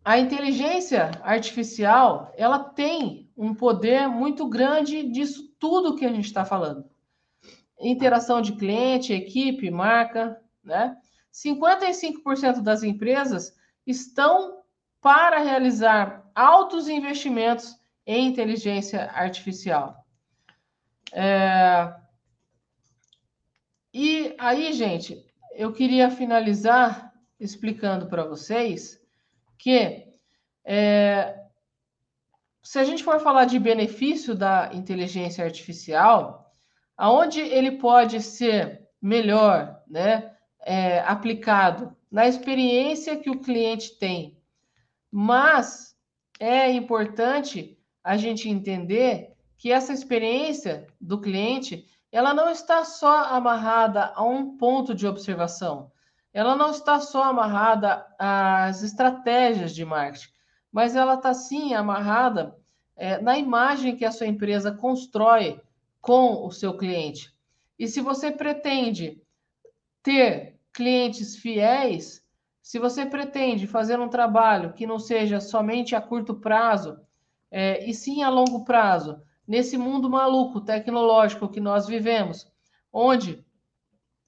a 0.04 0.18
inteligência 0.18 1.10
artificial 1.22 2.30
ela 2.36 2.58
tem 2.58 3.30
um 3.34 3.54
poder 3.54 4.06
muito 4.06 4.46
grande 4.46 5.02
disso 5.04 5.48
tudo 5.58 5.96
que 5.96 6.04
a 6.04 6.12
gente 6.12 6.26
está 6.26 6.44
falando. 6.44 6.84
Interação 7.80 8.42
de 8.42 8.52
cliente, 8.52 9.12
equipe, 9.12 9.70
marca, 9.70 10.38
né? 10.62 10.96
55% 11.32 12.60
das 12.60 12.82
empresas 12.82 13.56
estão 13.86 14.62
para 15.00 15.38
realizar 15.38 16.22
altos 16.34 16.88
investimentos 16.88 17.74
em 18.06 18.28
inteligência 18.28 19.10
artificial. 19.10 20.04
É, 21.12 21.94
e 23.92 24.34
aí, 24.38 24.72
gente, 24.72 25.24
eu 25.54 25.72
queria 25.72 26.10
finalizar 26.10 27.12
explicando 27.38 28.06
para 28.06 28.24
vocês 28.24 29.03
que 29.58 30.06
é, 30.64 31.38
se 32.62 32.78
a 32.78 32.84
gente 32.84 33.04
for 33.04 33.20
falar 33.20 33.44
de 33.44 33.58
benefício 33.58 34.34
da 34.34 34.70
inteligência 34.72 35.44
artificial, 35.44 36.50
aonde 36.96 37.40
ele 37.40 37.72
pode 37.72 38.20
ser 38.22 38.88
melhor, 39.00 39.82
né, 39.86 40.34
é, 40.60 41.00
aplicado? 41.00 41.94
Na 42.10 42.26
experiência 42.26 43.18
que 43.18 43.28
o 43.28 43.40
cliente 43.40 43.98
tem, 43.98 44.38
mas 45.10 45.94
é 46.40 46.70
importante 46.70 47.78
a 48.02 48.16
gente 48.16 48.48
entender 48.48 49.34
que 49.58 49.70
essa 49.70 49.92
experiência 49.92 50.86
do 51.00 51.20
cliente 51.20 51.86
ela 52.10 52.32
não 52.32 52.48
está 52.48 52.84
só 52.84 53.24
amarrada 53.24 54.12
a 54.14 54.22
um 54.24 54.56
ponto 54.56 54.94
de 54.94 55.06
observação, 55.06 55.90
ela 56.34 56.56
não 56.56 56.72
está 56.72 56.98
só 56.98 57.22
amarrada 57.22 58.04
às 58.18 58.82
estratégias 58.82 59.72
de 59.72 59.84
marketing, 59.84 60.28
mas 60.70 60.96
ela 60.96 61.14
está 61.14 61.32
sim 61.32 61.72
amarrada 61.72 62.56
é, 62.96 63.20
na 63.22 63.38
imagem 63.38 63.96
que 63.96 64.04
a 64.04 64.10
sua 64.10 64.26
empresa 64.26 64.72
constrói 64.72 65.60
com 66.00 66.44
o 66.44 66.50
seu 66.50 66.76
cliente. 66.76 67.32
E 67.78 67.86
se 67.86 68.00
você 68.00 68.32
pretende 68.32 69.22
ter 70.02 70.58
clientes 70.72 71.36
fiéis, 71.36 72.20
se 72.60 72.80
você 72.80 73.06
pretende 73.06 73.68
fazer 73.68 74.00
um 74.00 74.08
trabalho 74.08 74.72
que 74.72 74.86
não 74.86 74.98
seja 74.98 75.40
somente 75.40 75.94
a 75.94 76.00
curto 76.00 76.34
prazo, 76.34 76.98
é, 77.48 77.88
e 77.88 77.94
sim 77.94 78.24
a 78.24 78.28
longo 78.28 78.64
prazo, 78.64 79.22
nesse 79.46 79.78
mundo 79.78 80.10
maluco 80.10 80.60
tecnológico 80.60 81.48
que 81.48 81.60
nós 81.60 81.86
vivemos, 81.86 82.50
onde 82.92 83.44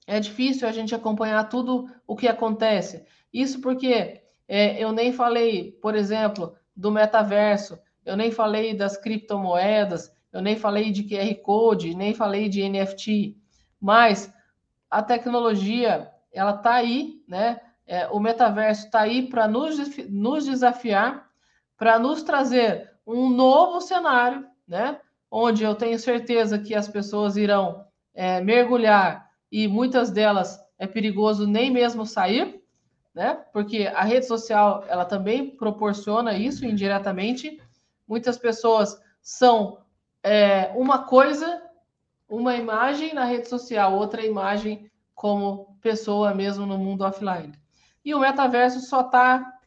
é 0.07 0.19
difícil 0.19 0.67
a 0.67 0.71
gente 0.71 0.95
acompanhar 0.95 1.49
tudo 1.49 1.87
o 2.07 2.15
que 2.15 2.27
acontece. 2.27 3.05
Isso 3.31 3.61
porque 3.61 4.21
é, 4.47 4.81
eu 4.81 4.91
nem 4.91 5.11
falei, 5.11 5.73
por 5.81 5.93
exemplo, 5.93 6.55
do 6.75 6.89
metaverso, 6.89 7.77
eu 8.05 8.15
nem 8.15 8.31
falei 8.31 8.73
das 8.73 8.97
criptomoedas, 8.97 10.11
eu 10.31 10.41
nem 10.41 10.55
falei 10.55 10.91
de 10.91 11.03
QR 11.03 11.35
Code, 11.43 11.93
nem 11.93 12.13
falei 12.13 12.47
de 12.47 12.67
NFT, 12.67 13.35
mas 13.79 14.33
a 14.89 15.03
tecnologia 15.03 16.09
ela 16.31 16.55
está 16.55 16.75
aí, 16.75 17.21
né? 17.27 17.59
É, 17.85 18.07
o 18.07 18.19
metaverso 18.19 18.85
está 18.85 19.01
aí 19.01 19.29
para 19.29 19.47
nos, 19.47 19.77
nos 20.09 20.45
desafiar, 20.45 21.29
para 21.77 21.99
nos 21.99 22.23
trazer 22.23 22.91
um 23.05 23.29
novo 23.29 23.79
cenário, 23.81 24.45
né? 24.67 24.99
onde 25.31 25.63
eu 25.63 25.75
tenho 25.75 25.99
certeza 25.99 26.59
que 26.59 26.73
as 26.73 26.87
pessoas 26.87 27.37
irão 27.37 27.85
é, 28.13 28.41
mergulhar 28.41 29.26
e 29.51 29.67
muitas 29.67 30.11
delas 30.11 30.59
é 30.77 30.85
perigoso 30.85 31.47
nem 31.47 31.71
mesmo 31.71 32.05
sair, 32.05 32.61
né? 33.13 33.33
Porque 33.51 33.87
a 33.87 34.03
rede 34.03 34.27
social 34.27 34.83
ela 34.87 35.05
também 35.05 35.49
proporciona 35.49 36.37
isso 36.37 36.65
indiretamente. 36.65 37.61
muitas 38.07 38.37
pessoas 38.37 38.97
são 39.21 39.79
é, 40.23 40.71
uma 40.75 41.03
coisa, 41.03 41.61
uma 42.29 42.55
imagem 42.55 43.13
na 43.13 43.25
rede 43.25 43.49
social, 43.49 43.93
outra 43.93 44.25
imagem 44.25 44.89
como 45.13 45.77
pessoa 45.81 46.33
mesmo 46.33 46.65
no 46.65 46.77
mundo 46.77 47.03
offline. 47.03 47.53
E 48.05 48.13
o 48.13 48.19
metaverso 48.19 48.79
só 48.81 49.03
tá, 49.03 49.59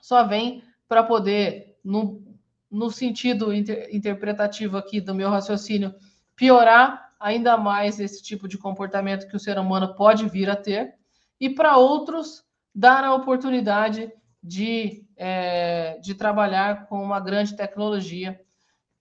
só 0.00 0.22
vem 0.24 0.62
para 0.86 1.02
poder, 1.02 1.76
no, 1.82 2.22
no 2.70 2.90
sentido 2.90 3.52
inter, 3.52 3.88
interpretativo 3.92 4.76
aqui 4.76 5.00
do 5.00 5.14
meu 5.14 5.30
raciocínio, 5.30 5.94
piorar 6.36 7.03
ainda 7.24 7.56
mais 7.56 7.98
esse 7.98 8.22
tipo 8.22 8.46
de 8.46 8.58
comportamento 8.58 9.26
que 9.26 9.34
o 9.34 9.40
ser 9.40 9.58
humano 9.58 9.94
pode 9.94 10.28
vir 10.28 10.50
a 10.50 10.54
ter, 10.54 10.94
e 11.40 11.48
para 11.48 11.78
outros, 11.78 12.44
dar 12.74 13.02
a 13.02 13.14
oportunidade 13.14 14.12
de, 14.42 15.06
é, 15.16 15.98
de 16.02 16.14
trabalhar 16.14 16.86
com 16.86 17.02
uma 17.02 17.18
grande 17.18 17.56
tecnologia, 17.56 18.38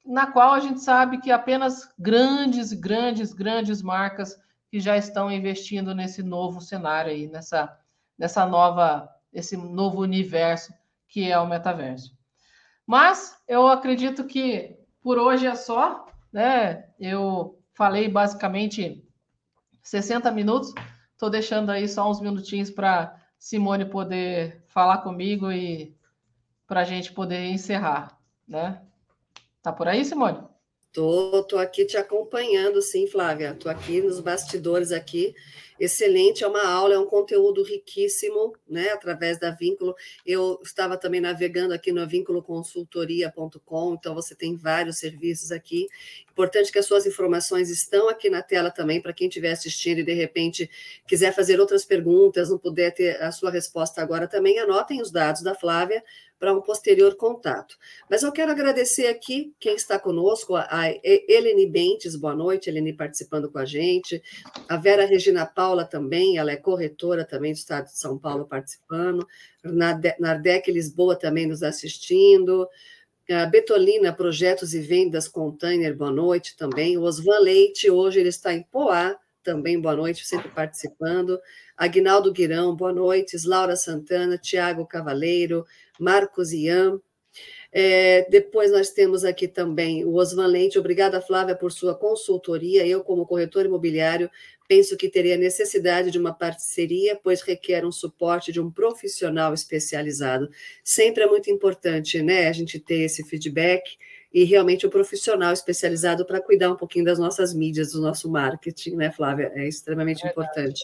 na 0.06 0.26
qual 0.26 0.54
a 0.54 0.60
gente 0.62 0.80
sabe 0.80 1.20
que 1.20 1.32
apenas 1.32 1.94
grandes, 2.00 2.72
grandes, 2.72 3.34
grandes 3.34 3.82
marcas 3.82 4.40
que 4.72 4.80
já 4.80 4.96
estão 4.96 5.30
investindo 5.30 5.94
nesse 5.94 6.24
novo 6.24 6.62
cenário 6.62 7.12
aí, 7.12 7.28
nessa, 7.28 7.78
nessa 8.18 8.46
nova, 8.46 9.10
esse 9.34 9.58
novo 9.58 10.00
universo 10.00 10.74
que 11.10 11.30
é 11.30 11.38
o 11.38 11.46
metaverso. 11.46 12.18
Mas 12.88 13.38
eu 13.50 13.68
acredito 13.68 14.24
que 14.24 14.78
por 15.02 15.18
hoje 15.18 15.46
é 15.46 15.56
só, 15.56 16.06
né? 16.32 16.86
Eu 16.98 17.60
falei 17.74 18.08
basicamente 18.08 19.04
60 19.82 20.32
minutos, 20.32 20.74
estou 21.12 21.30
deixando 21.30 21.70
aí 21.70 21.88
só 21.88 22.10
uns 22.10 22.22
minutinhos 22.22 22.70
para 22.70 23.20
Simone 23.38 23.86
poder 23.86 24.64
falar 24.68 25.00
comigo 25.00 25.52
e 25.52 25.96
para 26.66 26.82
a 26.82 26.86
gente 26.86 27.12
poder 27.12 27.46
encerrar, 27.46 28.18
né? 28.48 28.82
Tá 29.62 29.72
por 29.72 29.88
aí, 29.88 30.06
Simone? 30.06 30.40
Tô, 30.92 31.44
tô 31.44 31.58
aqui 31.58 31.86
te 31.86 31.98
acompanhando, 31.98 32.82
sim, 32.82 33.08
Flávia. 33.08 33.56
Tô 33.56 33.68
aqui 33.68 34.02
nos 34.02 34.20
bastidores 34.20 34.92
aqui 34.92 35.34
excelente, 35.80 36.44
é 36.44 36.48
uma 36.48 36.68
aula, 36.68 36.94
é 36.96 37.00
um 37.00 37.06
conteúdo 37.06 37.64
riquíssimo, 37.64 38.54
né? 38.68 38.90
Através 38.90 39.40
da 39.40 39.52
Vínculo. 39.52 39.96
Eu 40.26 40.60
estava 40.64 40.98
também 40.98 41.22
navegando 41.22 41.74
aqui 41.74 41.92
no 41.92 42.08
vínculoconsultoria.com, 42.08 43.94
então 43.94 44.14
você 44.14 44.36
tem 44.36 44.56
vários 44.56 44.98
serviços 44.98 45.52
aqui. 45.52 45.88
Importante 46.32 46.72
que 46.72 46.80
as 46.80 46.86
suas 46.86 47.06
informações 47.06 47.70
estão 47.70 48.10
aqui 48.10 48.30
na 48.30 48.42
tela 48.42 48.72
também, 48.72 49.02
para 49.02 49.14
quem 49.14 49.28
estiver 49.28 49.52
assistindo 49.52 50.00
e 50.00 50.04
de 50.04 50.14
repente 50.14 50.70
quiser 51.08 51.34
fazer 51.34 51.60
outras 51.60 51.86
perguntas, 51.86 52.50
não 52.50 52.58
puder 52.58 52.92
ter 52.92 53.22
a 53.22 53.32
sua 53.32 53.52
resposta 53.52 54.02
agora 54.02 54.28
também, 54.28 54.58
anotem 54.60 55.02
os 55.02 55.12
dados 55.12 55.44
da 55.44 55.54
Flávia 55.54 56.04
para 56.44 56.54
um 56.54 56.62
posterior 56.62 57.16
contato. 57.16 57.78
Mas 58.10 58.22
eu 58.22 58.32
quero 58.32 58.52
agradecer 58.52 59.08
aqui 59.08 59.54
quem 59.60 59.76
está 59.76 59.98
conosco, 59.98 60.56
a 60.58 60.90
Eleni 61.02 61.66
Bentes, 61.66 62.18
boa 62.18 62.36
noite, 62.36 62.70
Eleni 62.70 62.92
participando 62.92 63.50
com 63.50 63.60
a 63.60 63.64
gente, 63.64 64.22
a 64.68 64.76
Vera 64.76 65.06
Regina 65.06 65.46
Paula 65.64 65.86
também, 65.86 66.38
ela 66.38 66.52
é 66.52 66.58
corretora 66.58 67.24
também 67.24 67.54
do 67.54 67.56
Estado 67.56 67.86
de 67.86 67.98
São 67.98 68.18
Paulo 68.18 68.46
participando, 68.46 69.26
Nardec 70.20 70.70
Lisboa 70.70 71.16
também 71.16 71.48
nos 71.48 71.64
assistindo, 71.64 72.68
a 73.32 73.46
Betolina 73.46 74.12
Projetos 74.12 74.74
e 74.74 74.82
Vendas 74.82 75.30
Container, 75.30 75.96
boa 75.96 76.12
noite 76.12 76.58
também, 76.58 76.98
o 76.98 77.04
Osvan 77.04 77.40
Leite, 77.40 77.90
hoje 77.90 78.20
ele 78.20 78.28
está 78.28 78.54
em 78.54 78.62
Poá, 78.64 79.18
também 79.42 79.80
boa 79.80 79.96
noite, 79.96 80.26
sempre 80.26 80.50
participando. 80.50 81.40
Agnaldo 81.78 82.32
Guirão, 82.32 82.76
boa 82.76 82.94
noite. 82.94 83.36
Laura 83.46 83.76
Santana, 83.76 84.38
Tiago 84.38 84.86
Cavaleiro, 84.86 85.66
Marcos 86.00 86.54
Ian. 86.54 87.00
É, 87.76 88.28
depois 88.30 88.72
nós 88.72 88.92
temos 88.92 89.26
aqui 89.26 89.48
também 89.48 90.06
o 90.06 90.14
Osvan 90.14 90.46
Lente. 90.46 90.78
Obrigada, 90.78 91.20
Flávia, 91.20 91.56
por 91.56 91.72
sua 91.72 91.96
consultoria. 91.96 92.86
Eu, 92.86 93.04
como 93.04 93.26
corretor 93.26 93.66
imobiliário, 93.66 94.30
penso 94.74 94.98
que 94.98 95.08
teria 95.08 95.38
necessidade 95.38 96.10
de 96.10 96.18
uma 96.18 96.34
parceria, 96.34 97.16
pois 97.16 97.44
requer 97.44 97.86
um 97.86 97.92
suporte 97.92 98.52
de 98.52 98.60
um 98.60 98.72
profissional 98.72 99.54
especializado. 99.54 100.50
Sempre 100.84 101.22
é 101.22 101.28
muito 101.28 101.52
importante, 101.52 102.24
né, 102.24 102.48
a 102.48 102.52
gente 102.52 102.80
ter 102.80 103.02
esse 103.02 103.24
feedback 103.24 103.84
e 104.34 104.44
realmente 104.44 104.84
o 104.84 104.90
um 104.90 104.92
profissional 104.92 105.54
especializado 105.54 106.26
para 106.26 106.42
cuidar 106.42 106.72
um 106.72 106.76
pouquinho 106.76 107.06
das 107.06 107.20
nossas 107.20 107.54
mídias, 107.54 107.92
do 107.92 108.02
nosso 108.02 108.28
marketing, 108.32 108.96
né, 108.96 109.12
Flávia? 109.12 109.52
É 109.54 109.68
extremamente 109.68 110.26
importante. 110.26 110.84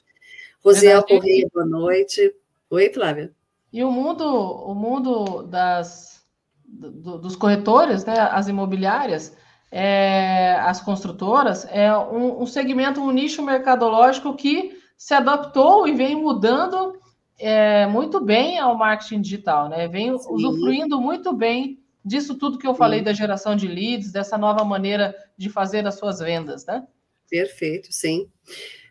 Rosiel 0.64 1.02
Correia, 1.02 1.50
boa 1.52 1.66
noite. 1.66 2.32
Oi, 2.70 2.94
Flávia. 2.94 3.32
E 3.74 3.84
o 3.84 3.90
mundo, 3.90 4.24
o 4.24 4.76
mundo 4.76 5.42
das, 5.42 6.24
do, 6.64 7.18
dos 7.18 7.36
corretores, 7.36 8.06
né, 8.06 8.20
as 8.20 8.48
imobiliárias, 8.48 9.36
é, 9.72 10.56
as 10.62 10.82
construtoras, 10.82 11.66
é 11.70 11.96
um, 11.96 12.42
um, 12.42 12.46
segmento, 12.46 13.02
um 13.02 13.12
nicho 13.12 13.44
mercadológico 13.44 14.36
que 14.36 14.78
se 14.98 15.14
adaptou 15.14 15.88
e 15.88 15.94
vem 15.94 16.16
mudando 16.16 17.00
é, 17.38 17.86
muito 17.88 18.20
bem 18.20 18.60
ao 18.60 18.76
marketing 18.76 19.22
digital, 19.22 19.70
né? 19.70 19.88
Vem 19.88 20.18
Sim. 20.18 20.28
usufruindo 20.30 21.00
muito 21.00 21.32
bem 21.34 21.80
disso 22.04 22.36
tudo 22.36 22.58
que 22.58 22.68
eu 22.68 22.74
falei 22.74 23.00
sim. 23.00 23.06
da 23.06 23.14
geração 23.14 23.56
de 23.56 23.68
leads, 23.68 24.12
dessa 24.12 24.38
nova 24.38 24.64
maneira 24.64 25.16
de 25.38 25.50
fazer 25.50 25.86
as 25.86 25.96
suas 25.96 26.20
vendas, 26.20 26.66
né? 26.66 26.86
Perfeito, 27.30 27.94
sim. 27.94 28.28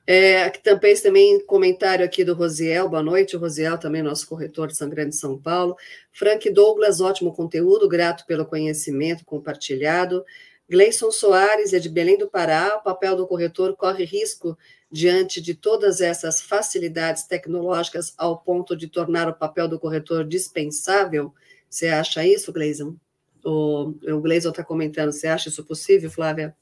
É, 0.07 0.49
também, 0.49 0.95
também 0.97 1.45
comentário 1.45 2.03
aqui 2.03 2.25
do 2.25 2.33
Rosiel, 2.33 2.89
boa 2.89 3.03
noite, 3.03 3.37
o 3.37 3.39
Rosiel 3.39 3.77
também 3.77 4.03
nosso 4.03 4.27
corretor 4.27 4.69
de 4.69 4.77
São 4.77 4.89
Grande 4.89 5.11
de 5.11 5.17
São 5.17 5.37
Paulo. 5.37 5.77
Frank 6.13 6.49
Douglas, 6.51 7.01
ótimo 7.01 7.35
conteúdo, 7.35 7.87
grato 7.87 8.25
pelo 8.25 8.47
conhecimento 8.47 9.23
compartilhado. 9.27 10.25
Gleison 10.69 11.11
Soares 11.11 11.73
é 11.73 11.79
de 11.79 11.89
Belém 11.89 12.19
do 12.19 12.29
Pará, 12.29 12.77
o 12.77 12.83
papel 12.83 13.17
do 13.17 13.27
corretor 13.27 13.75
corre 13.75 14.05
risco 14.05 14.57
diante 14.91 15.41
de 15.41 15.55
todas 15.55 16.01
essas 16.01 16.43
facilidades 16.43 17.25
tecnológicas 17.25 18.13
ao 18.19 18.39
ponto 18.39 18.77
de 18.77 18.87
tornar 18.87 19.29
o 19.29 19.35
papel 19.35 19.67
do 19.67 19.79
corretor 19.79 20.25
dispensável? 20.25 21.33
Você 21.71 21.89
acha 21.89 22.27
isso, 22.27 22.53
Gleison? 22.53 22.97
O, 23.45 23.95
o 24.13 24.21
Gleison 24.21 24.51
está 24.51 24.63
comentando, 24.63 25.13
você 25.13 25.27
acha 25.27 25.49
isso 25.49 25.65
possível, 25.65 26.11
Flávia? 26.11 26.55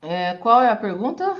É, 0.00 0.34
qual 0.34 0.62
é 0.62 0.70
a 0.70 0.76
pergunta? 0.76 1.36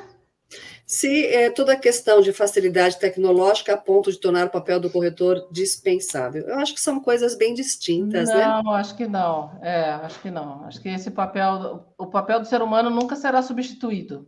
Se 0.84 1.26
é, 1.26 1.50
toda 1.50 1.74
a 1.74 1.76
questão 1.76 2.20
de 2.20 2.32
facilidade 2.32 2.98
tecnológica 2.98 3.74
a 3.74 3.76
ponto 3.76 4.10
de 4.10 4.18
tornar 4.18 4.46
o 4.46 4.50
papel 4.50 4.80
do 4.80 4.90
corretor 4.90 5.48
dispensável. 5.52 6.48
Eu 6.48 6.58
acho 6.58 6.74
que 6.74 6.80
são 6.80 7.00
coisas 7.00 7.36
bem 7.36 7.54
distintas, 7.54 8.28
não, 8.28 8.36
né? 8.36 8.62
Não, 8.64 8.72
acho 8.72 8.96
que 8.96 9.06
não. 9.06 9.58
É, 9.62 9.90
acho 9.90 10.20
que 10.20 10.30
não. 10.30 10.64
Acho 10.64 10.80
que 10.80 10.88
esse 10.88 11.10
papel, 11.10 11.86
o 11.96 12.06
papel 12.06 12.40
do 12.40 12.46
ser 12.46 12.60
humano 12.60 12.90
nunca 12.90 13.14
será 13.14 13.40
substituído. 13.40 14.26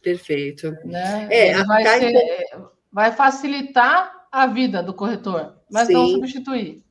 Perfeito. 0.00 0.70
Né? 0.84 1.26
É, 1.30 1.64
vai, 1.64 1.84
ser, 1.84 2.12
vai, 2.92 3.12
facilitar 3.12 4.28
a 4.30 4.46
vida 4.46 4.80
do 4.84 4.94
corretor, 4.94 5.56
mas 5.68 5.88
Sim. 5.88 5.94
não 5.94 6.08
substituir 6.08 6.85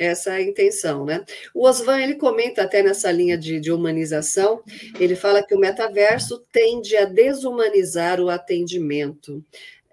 essa 0.00 0.30
é 0.30 0.36
a 0.36 0.42
intenção, 0.42 1.04
né? 1.04 1.22
O 1.52 1.68
Osvan, 1.68 2.00
ele 2.00 2.14
comenta 2.14 2.62
até 2.62 2.82
nessa 2.82 3.12
linha 3.12 3.36
de, 3.36 3.60
de, 3.60 3.70
humanização, 3.70 4.62
ele 4.98 5.14
fala 5.14 5.42
que 5.42 5.54
o 5.54 5.58
metaverso 5.58 6.42
tende 6.50 6.96
a 6.96 7.04
desumanizar 7.04 8.18
o 8.18 8.30
atendimento. 8.30 9.44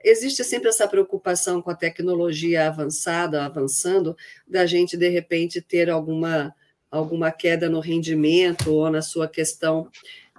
Existe 0.01 0.45
sempre 0.45 0.70
essa 0.70 0.88
preocupação 0.88 1.62
com 1.62 1.70
a 1.70 1.76
tecnologia 1.76 2.68
avançada, 2.68 3.43
avançando, 3.43 4.16
da 4.47 4.66
gente, 4.66 4.95
de 4.95 5.10
repente, 5.10 5.60
ter 5.62 5.89
alguma, 5.89 6.55
alguma 6.89 7.30
queda 7.30 7.70
no 7.70 7.82
rendimento 7.82 8.74
ou 8.74 8.89
na 8.89 9.01
sua 9.01 9.28
questão 9.28 9.89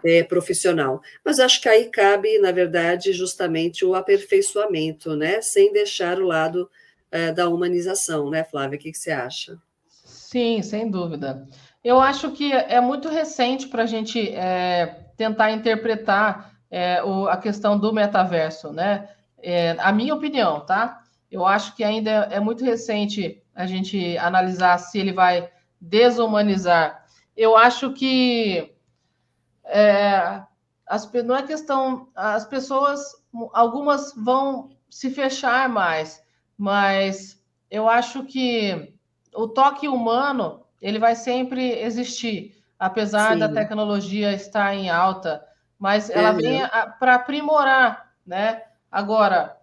é, 0.02 0.22
profissional. 0.22 1.02
Mas 1.22 1.38
acho 1.38 1.60
que 1.60 1.68
aí 1.68 1.90
cabe, 1.90 2.38
na 2.38 2.52
verdade, 2.52 3.12
justamente 3.12 3.84
o 3.84 3.94
aperfeiçoamento, 3.94 5.14
né? 5.14 5.42
Sem 5.42 5.70
deixar 5.74 6.18
o 6.18 6.26
lado 6.26 6.70
é, 7.10 7.32
da 7.32 7.48
humanização, 7.48 8.30
né, 8.30 8.44
Flávia? 8.44 8.78
O 8.78 8.80
que, 8.80 8.92
que 8.92 8.98
você 8.98 9.10
acha? 9.10 9.58
Sim, 9.88 10.62
sem 10.62 10.90
dúvida. 10.90 11.48
Eu 11.82 12.00
acho 12.00 12.32
que 12.32 12.52
é 12.52 12.80
muito 12.80 13.08
recente 13.08 13.68
para 13.68 13.84
a 13.84 13.86
gente 13.86 14.30
é, 14.34 15.06
tentar 15.16 15.52
interpretar 15.52 16.52
é, 16.70 17.02
o, 17.02 17.28
a 17.28 17.36
questão 17.36 17.78
do 17.78 17.92
metaverso, 17.92 18.72
né? 18.72 19.08
É, 19.40 19.76
a 19.78 19.92
minha 19.92 20.14
opinião, 20.14 20.60
tá? 20.60 21.02
Eu 21.30 21.46
acho 21.46 21.74
que 21.76 21.84
ainda 21.84 22.10
é 22.30 22.40
muito 22.40 22.64
recente 22.64 23.42
a 23.54 23.66
gente 23.66 24.16
analisar 24.18 24.78
se 24.78 24.98
ele 24.98 25.12
vai 25.12 25.50
desumanizar. 25.80 27.04
Eu 27.36 27.56
acho 27.56 27.92
que 27.92 28.74
é, 29.64 30.42
as, 30.86 31.10
não 31.24 31.36
é 31.36 31.42
questão. 31.42 32.08
As 32.14 32.44
pessoas, 32.44 33.00
algumas 33.52 34.12
vão 34.14 34.70
se 34.90 35.10
fechar 35.10 35.68
mais, 35.68 36.22
mas 36.58 37.40
eu 37.70 37.88
acho 37.88 38.24
que 38.24 38.92
o 39.34 39.46
toque 39.46 39.86
humano 39.86 40.64
ele 40.82 40.98
vai 40.98 41.14
sempre 41.14 41.80
existir, 41.80 42.60
apesar 42.78 43.34
Sim. 43.34 43.38
da 43.38 43.48
tecnologia 43.48 44.32
estar 44.32 44.74
em 44.74 44.90
alta, 44.90 45.44
mas 45.78 46.10
ela 46.10 46.30
é, 46.30 46.32
vem 46.32 46.60
para 46.98 47.14
aprimorar, 47.14 48.12
né? 48.26 48.62
Agora, 48.90 49.56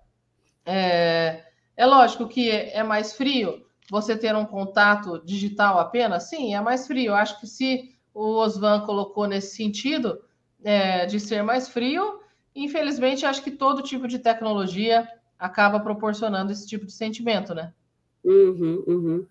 é, 0.65 1.43
é 1.75 1.85
lógico 1.85 2.27
que 2.27 2.49
é 2.49 2.83
mais 2.83 3.13
frio, 3.13 3.65
você 3.89 4.15
ter 4.17 4.35
um 4.35 4.45
contato 4.45 5.21
digital 5.23 5.79
apenas? 5.79 6.23
Sim, 6.23 6.55
é 6.55 6.61
mais 6.61 6.87
frio. 6.87 7.07
Eu 7.07 7.15
acho 7.15 7.39
que 7.39 7.47
se 7.47 7.95
o 8.13 8.35
Osvan 8.35 8.81
colocou 8.81 9.27
nesse 9.27 9.55
sentido 9.55 10.21
é, 10.63 11.05
de 11.05 11.19
ser 11.19 11.43
mais 11.43 11.67
frio, 11.69 12.21
infelizmente, 12.55 13.25
acho 13.25 13.43
que 13.43 13.51
todo 13.51 13.83
tipo 13.83 14.07
de 14.07 14.19
tecnologia 14.19 15.07
acaba 15.39 15.79
proporcionando 15.79 16.51
esse 16.51 16.67
tipo 16.67 16.85
de 16.85 16.93
sentimento, 16.93 17.53
né? 17.53 17.73
Uhum, 18.23 18.83
uhum. 18.87 19.27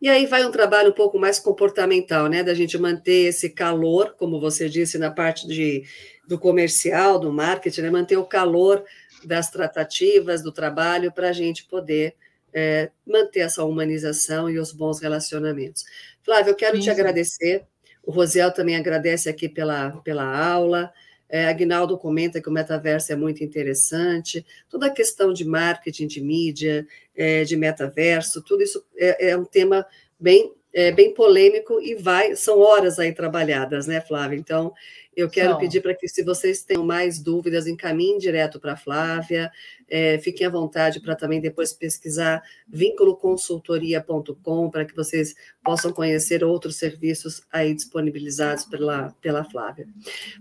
E 0.00 0.08
aí 0.08 0.24
vai 0.24 0.46
um 0.46 0.50
trabalho 0.50 0.90
um 0.90 0.94
pouco 0.94 1.18
mais 1.18 1.38
comportamental, 1.38 2.26
né? 2.26 2.42
Da 2.42 2.54
gente 2.54 2.78
manter 2.78 3.28
esse 3.28 3.50
calor, 3.50 4.14
como 4.18 4.40
você 4.40 4.66
disse, 4.66 4.96
na 4.96 5.10
parte 5.10 5.46
de, 5.46 5.84
do 6.26 6.38
comercial, 6.38 7.18
do 7.18 7.30
marketing, 7.30 7.82
né? 7.82 7.90
manter 7.90 8.16
o 8.16 8.24
calor 8.24 8.82
das 9.22 9.50
tratativas, 9.50 10.42
do 10.42 10.50
trabalho, 10.50 11.12
para 11.12 11.28
a 11.28 11.32
gente 11.32 11.66
poder 11.66 12.14
é, 12.52 12.90
manter 13.06 13.40
essa 13.40 13.62
humanização 13.62 14.48
e 14.48 14.58
os 14.58 14.72
bons 14.72 15.00
relacionamentos. 15.00 15.84
Flávio, 16.22 16.52
eu 16.52 16.56
quero 16.56 16.76
Sim. 16.76 16.82
te 16.84 16.90
agradecer. 16.90 17.66
O 18.02 18.10
Rosiel 18.10 18.50
também 18.52 18.76
agradece 18.76 19.28
aqui 19.28 19.48
pela, 19.48 19.90
pela 20.02 20.24
aula. 20.24 20.90
É, 21.30 21.46
Agnaldo 21.46 21.96
comenta 21.96 22.42
que 22.42 22.48
o 22.48 22.52
metaverso 22.52 23.12
é 23.12 23.16
muito 23.16 23.44
interessante. 23.44 24.44
Toda 24.68 24.86
a 24.86 24.90
questão 24.90 25.32
de 25.32 25.44
marketing, 25.44 26.08
de 26.08 26.20
mídia, 26.20 26.86
é, 27.14 27.44
de 27.44 27.56
metaverso, 27.56 28.42
tudo 28.42 28.62
isso 28.62 28.84
é, 28.96 29.30
é 29.30 29.36
um 29.36 29.44
tema 29.44 29.86
bem 30.18 30.52
é, 30.72 30.92
bem 30.92 31.12
polêmico 31.12 31.80
e 31.80 31.94
vai, 31.94 32.36
são 32.36 32.60
horas 32.60 32.98
aí 32.98 33.12
trabalhadas, 33.12 33.86
né, 33.86 34.00
Flávia? 34.00 34.36
Então, 34.36 34.72
eu 35.16 35.28
quero 35.28 35.50
Não. 35.50 35.58
pedir 35.58 35.80
para 35.80 35.92
que, 35.94 36.08
se 36.08 36.22
vocês 36.22 36.62
tenham 36.62 36.84
mais 36.84 37.20
dúvidas, 37.20 37.66
encaminhem 37.66 38.16
direto 38.16 38.60
para 38.60 38.74
a 38.74 38.76
Flávia, 38.76 39.50
é, 39.88 40.18
fiquem 40.18 40.46
à 40.46 40.50
vontade 40.50 41.00
para 41.00 41.16
também 41.16 41.40
depois 41.40 41.72
pesquisar 41.72 42.40
vínculoconsultoria.com 42.68 44.70
para 44.70 44.84
que 44.84 44.94
vocês 44.94 45.34
possam 45.64 45.92
conhecer 45.92 46.44
outros 46.44 46.76
serviços 46.76 47.42
aí 47.52 47.74
disponibilizados 47.74 48.64
pela, 48.64 49.12
pela 49.20 49.42
Flávia. 49.42 49.88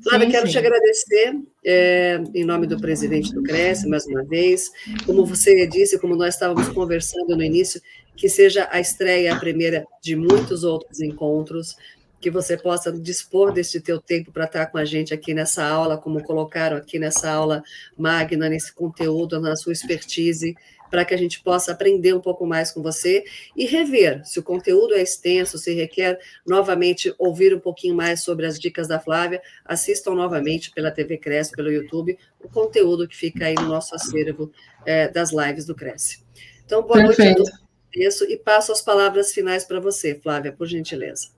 Flávia, 0.04 0.28
sim, 0.28 0.32
quero 0.32 0.46
sim. 0.46 0.52
te 0.52 0.60
agradecer 0.60 1.36
é, 1.66 2.22
em 2.36 2.46
nome 2.46 2.68
do 2.68 2.80
presidente 2.80 3.34
do 3.34 3.42
Cresce, 3.42 3.90
mais 3.90 4.06
uma 4.06 4.24
vez. 4.24 4.70
Como 5.04 5.26
você 5.26 5.66
disse, 5.66 5.98
como 5.98 6.16
nós 6.16 6.36
estávamos 6.36 6.70
conversando 6.70 7.36
no 7.36 7.44
início, 7.44 7.82
que 8.20 8.28
seja 8.28 8.68
a 8.70 8.82
estreia, 8.82 9.34
a 9.34 9.40
primeira 9.40 9.88
de 10.02 10.14
muitos 10.14 10.66
outros 10.66 11.00
encontros, 11.00 11.78
que 12.20 12.30
você 12.30 12.58
possa 12.58 12.92
dispor 12.92 13.54
desse 13.54 13.80
teu 13.80 13.98
tempo 13.98 14.30
para 14.30 14.44
estar 14.44 14.66
com 14.66 14.78
a 14.78 14.84
gente 14.84 15.14
aqui 15.14 15.34
nessa 15.34 15.66
aula, 15.66 15.98
como 15.98 16.22
colocaram 16.22 16.76
aqui 16.76 17.00
nessa 17.00 17.32
aula 17.32 17.64
magna, 17.98 18.50
nesse 18.50 18.74
conteúdo, 18.74 19.40
na 19.40 19.56
sua 19.56 19.72
expertise, 19.72 20.54
para 20.92 21.06
que 21.06 21.14
a 21.14 21.18
gente 21.18 21.42
possa 21.42 21.72
aprender 21.72 22.14
um 22.14 22.20
pouco 22.20 22.46
mais 22.46 22.74
com 22.74 22.82
você 22.82 23.24
e 23.56 23.66
rever 23.66 24.22
se 24.26 24.38
o 24.38 24.44
conteúdo 24.44 24.96
é 24.96 25.02
extenso, 25.02 25.58
se 25.58 25.74
requer 25.74 26.20
novamente 26.46 27.16
ouvir 27.18 27.56
um 27.56 27.60
pouquinho 27.60 27.96
mais 27.96 28.22
sobre 28.22 28.46
as 28.46 28.60
dicas 28.60 28.86
da 28.86 29.00
Flávia, 29.00 29.42
assistam 29.64 30.14
novamente 30.14 30.72
pela 30.72 30.92
TV 30.92 31.18
Cresce, 31.18 31.54
pelo 31.56 31.72
YouTube, 31.72 32.18
o 32.44 32.50
conteúdo 32.50 33.08
que 33.08 33.16
fica 33.16 33.46
aí 33.46 33.56
no 33.56 33.70
nosso 33.70 33.96
acervo 33.96 34.52
é, 34.86 35.08
das 35.08 35.32
lives 35.32 35.66
do 35.66 35.74
Cresce. 35.74 36.22
Então, 36.66 36.82
boa 36.82 36.96
Perfeito. 36.96 37.38
noite 37.38 37.42
a 37.42 37.46
todos 37.46 37.69
e 37.96 38.38
passo 38.38 38.72
as 38.72 38.82
palavras 38.82 39.32
finais 39.32 39.64
para 39.64 39.80
você, 39.80 40.16
Flávia, 40.16 40.52
por 40.52 40.68
gentileza. 40.68 41.30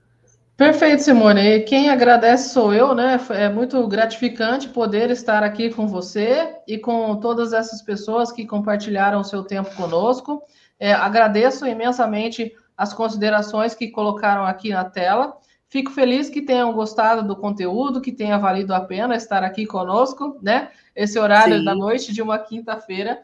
Perfeito, 0.56 1.02
Simone. 1.02 1.60
quem 1.60 1.88
agradece 1.88 2.50
sou 2.50 2.72
eu, 2.72 2.94
né? 2.94 3.18
É 3.30 3.48
muito 3.48 3.84
gratificante 3.88 4.68
poder 4.68 5.10
estar 5.10 5.42
aqui 5.42 5.70
com 5.70 5.88
você 5.88 6.54
e 6.68 6.78
com 6.78 7.16
todas 7.16 7.52
essas 7.52 7.82
pessoas 7.82 8.30
que 8.30 8.46
compartilharam 8.46 9.20
o 9.20 9.24
seu 9.24 9.42
tempo 9.42 9.74
conosco. 9.74 10.42
É, 10.78 10.92
agradeço 10.92 11.66
imensamente 11.66 12.54
as 12.76 12.92
considerações 12.92 13.74
que 13.74 13.88
colocaram 13.88 14.44
aqui 14.44 14.70
na 14.70 14.84
tela. 14.84 15.36
Fico 15.68 15.90
feliz 15.90 16.28
que 16.28 16.42
tenham 16.42 16.72
gostado 16.72 17.26
do 17.26 17.34
conteúdo, 17.34 18.00
que 18.00 18.12
tenha 18.12 18.38
valido 18.38 18.74
a 18.74 18.80
pena 18.80 19.16
estar 19.16 19.42
aqui 19.42 19.66
conosco, 19.66 20.38
né? 20.42 20.70
Esse 20.94 21.18
horário 21.18 21.58
Sim. 21.58 21.64
da 21.64 21.74
noite 21.74 22.12
de 22.12 22.20
uma 22.20 22.38
quinta-feira. 22.38 23.22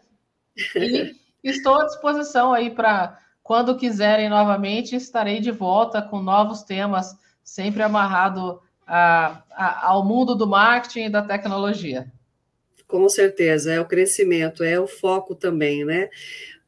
E 0.75 1.15
estou 1.43 1.81
à 1.81 1.87
disposição 1.87 2.53
aí 2.53 2.71
para 2.71 3.19
quando 3.43 3.77
quiserem 3.77 4.29
novamente, 4.29 4.95
estarei 4.95 5.41
de 5.41 5.51
volta 5.51 6.03
com 6.03 6.21
novos 6.21 6.63
temas, 6.63 7.17
sempre 7.43 7.83
amarrado 7.83 8.61
a, 8.87 9.43
a, 9.51 9.89
ao 9.89 10.05
mundo 10.05 10.35
do 10.35 10.47
marketing 10.47 11.05
e 11.05 11.11
da 11.11 11.23
tecnologia. 11.23 12.13
Com 12.87 13.09
certeza, 13.09 13.73
é 13.73 13.81
o 13.81 13.87
crescimento, 13.87 14.63
é 14.63 14.79
o 14.79 14.87
foco 14.87 15.35
também, 15.35 15.85
né? 15.85 16.11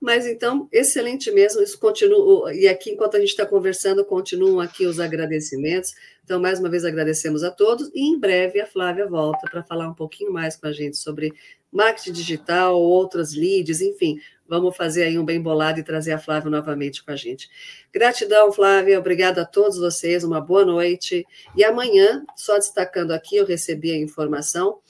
Mas 0.01 0.27
então, 0.27 0.67
excelente 0.73 1.31
mesmo, 1.31 1.61
isso 1.61 1.79
continua. 1.79 2.55
E 2.55 2.67
aqui, 2.67 2.93
enquanto 2.93 3.17
a 3.17 3.21
gente 3.21 3.29
está 3.29 3.45
conversando, 3.45 4.03
continuam 4.03 4.59
aqui 4.59 4.87
os 4.87 4.99
agradecimentos. 4.99 5.95
Então, 6.25 6.41
mais 6.41 6.59
uma 6.59 6.71
vez, 6.71 6.87
agradecemos 6.87 7.43
a 7.43 7.51
todos. 7.51 7.91
E 7.95 8.09
em 8.09 8.19
breve 8.19 8.61
a 8.61 8.67
Flávia 8.67 9.07
volta 9.07 9.47
para 9.51 9.63
falar 9.63 9.89
um 9.89 9.95
pouquinho 9.95 10.33
mais 10.33 10.57
com 10.57 10.67
a 10.67 10.73
gente 10.73 10.97
sobre 10.97 11.35
marketing 11.71 12.13
digital, 12.13 12.81
outras 12.81 13.35
leads, 13.35 13.83
enfim, 13.83 14.19
Vamos 14.51 14.77
fazer 14.77 15.05
aí 15.05 15.17
um 15.17 15.25
bem 15.25 15.41
bolado 15.41 15.79
e 15.79 15.85
trazer 15.85 16.11
a 16.11 16.19
Flávia 16.19 16.51
novamente 16.51 17.05
com 17.05 17.13
a 17.13 17.17
gente. 17.17 17.49
Gratidão, 17.93 18.51
Flávia. 18.51 18.99
Obrigada 18.99 19.43
a 19.43 19.45
todos 19.45 19.79
vocês. 19.79 20.25
Uma 20.25 20.41
boa 20.41 20.65
noite. 20.65 21.25
E 21.55 21.63
amanhã, 21.63 22.25
só 22.35 22.59
destacando 22.59 23.13
aqui, 23.13 23.37
eu 23.37 23.47
recebi 23.47 23.93
a 23.93 23.97
informação. 23.97 24.81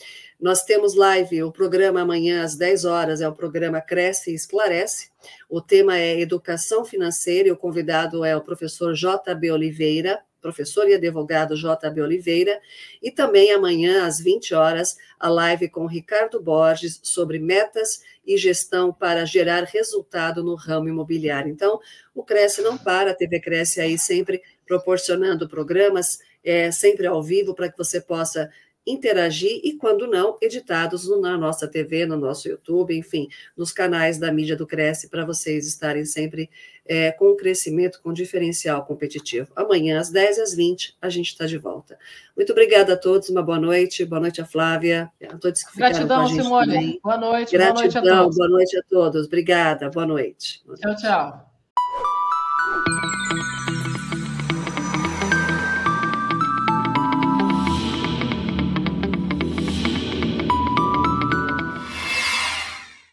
Nós 0.40 0.64
temos 0.64 0.94
live, 0.94 1.42
o 1.42 1.52
programa 1.52 2.00
amanhã 2.00 2.42
às 2.42 2.56
10 2.56 2.86
horas 2.86 3.20
é 3.20 3.28
o 3.28 3.34
programa 3.34 3.82
Cresce 3.82 4.30
e 4.30 4.34
Esclarece. 4.34 5.10
O 5.46 5.60
tema 5.60 5.98
é 5.98 6.18
Educação 6.18 6.82
Financeira 6.82 7.48
e 7.48 7.52
o 7.52 7.56
convidado 7.56 8.24
é 8.24 8.34
o 8.34 8.40
professor 8.40 8.94
JB 8.94 9.50
Oliveira, 9.50 10.22
professor 10.40 10.88
e 10.88 10.94
advogado 10.94 11.54
JB 11.54 12.00
Oliveira, 12.00 12.60
e 13.02 13.10
também 13.10 13.52
amanhã 13.52 14.06
às 14.06 14.18
20 14.20 14.54
horas 14.54 14.96
a 15.18 15.28
live 15.28 15.68
com 15.68 15.86
Ricardo 15.86 16.40
Borges 16.40 17.00
sobre 17.02 17.38
metas 17.38 18.02
e 18.26 18.36
gestão 18.36 18.92
para 18.92 19.24
gerar 19.24 19.64
resultado 19.64 20.42
no 20.42 20.54
ramo 20.54 20.88
imobiliário. 20.88 21.50
Então, 21.50 21.80
o 22.14 22.22
Cresce 22.22 22.62
não 22.62 22.78
para, 22.78 23.10
a 23.10 23.14
TV 23.14 23.40
Cresce 23.40 23.80
aí 23.80 23.98
sempre 23.98 24.42
proporcionando 24.66 25.48
programas, 25.48 26.18
é, 26.44 26.70
sempre 26.70 27.06
ao 27.06 27.22
vivo, 27.22 27.54
para 27.54 27.70
que 27.70 27.76
você 27.76 28.00
possa 28.00 28.50
interagir 28.86 29.60
e, 29.62 29.74
quando 29.76 30.06
não, 30.06 30.36
editados 30.40 31.08
na 31.20 31.36
nossa 31.36 31.68
TV, 31.68 32.06
no 32.06 32.16
nosso 32.16 32.48
YouTube, 32.48 32.96
enfim, 32.96 33.28
nos 33.56 33.72
canais 33.72 34.18
da 34.18 34.32
mídia 34.32 34.56
do 34.56 34.66
Cresce, 34.66 35.08
para 35.08 35.24
vocês 35.24 35.66
estarem 35.66 36.04
sempre 36.04 36.50
é, 36.90 37.12
com 37.12 37.36
crescimento, 37.36 38.00
com 38.02 38.12
diferencial 38.12 38.84
competitivo. 38.84 39.52
Amanhã, 39.54 40.00
às 40.00 40.10
10 40.10 40.40
às 40.40 40.54
20, 40.56 40.96
a 41.00 41.08
gente 41.08 41.28
está 41.28 41.46
de 41.46 41.56
volta. 41.56 41.96
Muito 42.36 42.50
obrigada 42.50 42.94
a 42.94 42.96
todos, 42.96 43.28
uma 43.28 43.44
boa 43.44 43.60
noite, 43.60 44.04
boa 44.04 44.20
noite 44.20 44.40
a 44.40 44.44
Flávia, 44.44 45.08
a 45.22 45.38
todos 45.38 45.62
que 45.62 45.70
ficaram 45.70 45.92
Gratidão, 45.92 46.16
com 46.16 46.24
a 46.24 46.26
gente 46.26 46.42
Simone. 46.42 46.72
Também. 46.72 47.00
Boa 47.00 47.16
noite, 47.16 47.52
Gratidão, 47.52 47.74
boa 47.74 47.80
noite 47.80 47.96
a 47.96 48.02
todos. 48.02 48.36
Boa 48.36 48.48
noite 48.48 48.76
a 48.76 48.82
todos, 48.82 49.26
obrigada, 49.26 49.88
boa 49.88 50.06
noite. 50.06 50.64
Tchau, 50.80 50.96
tchau. 50.96 51.50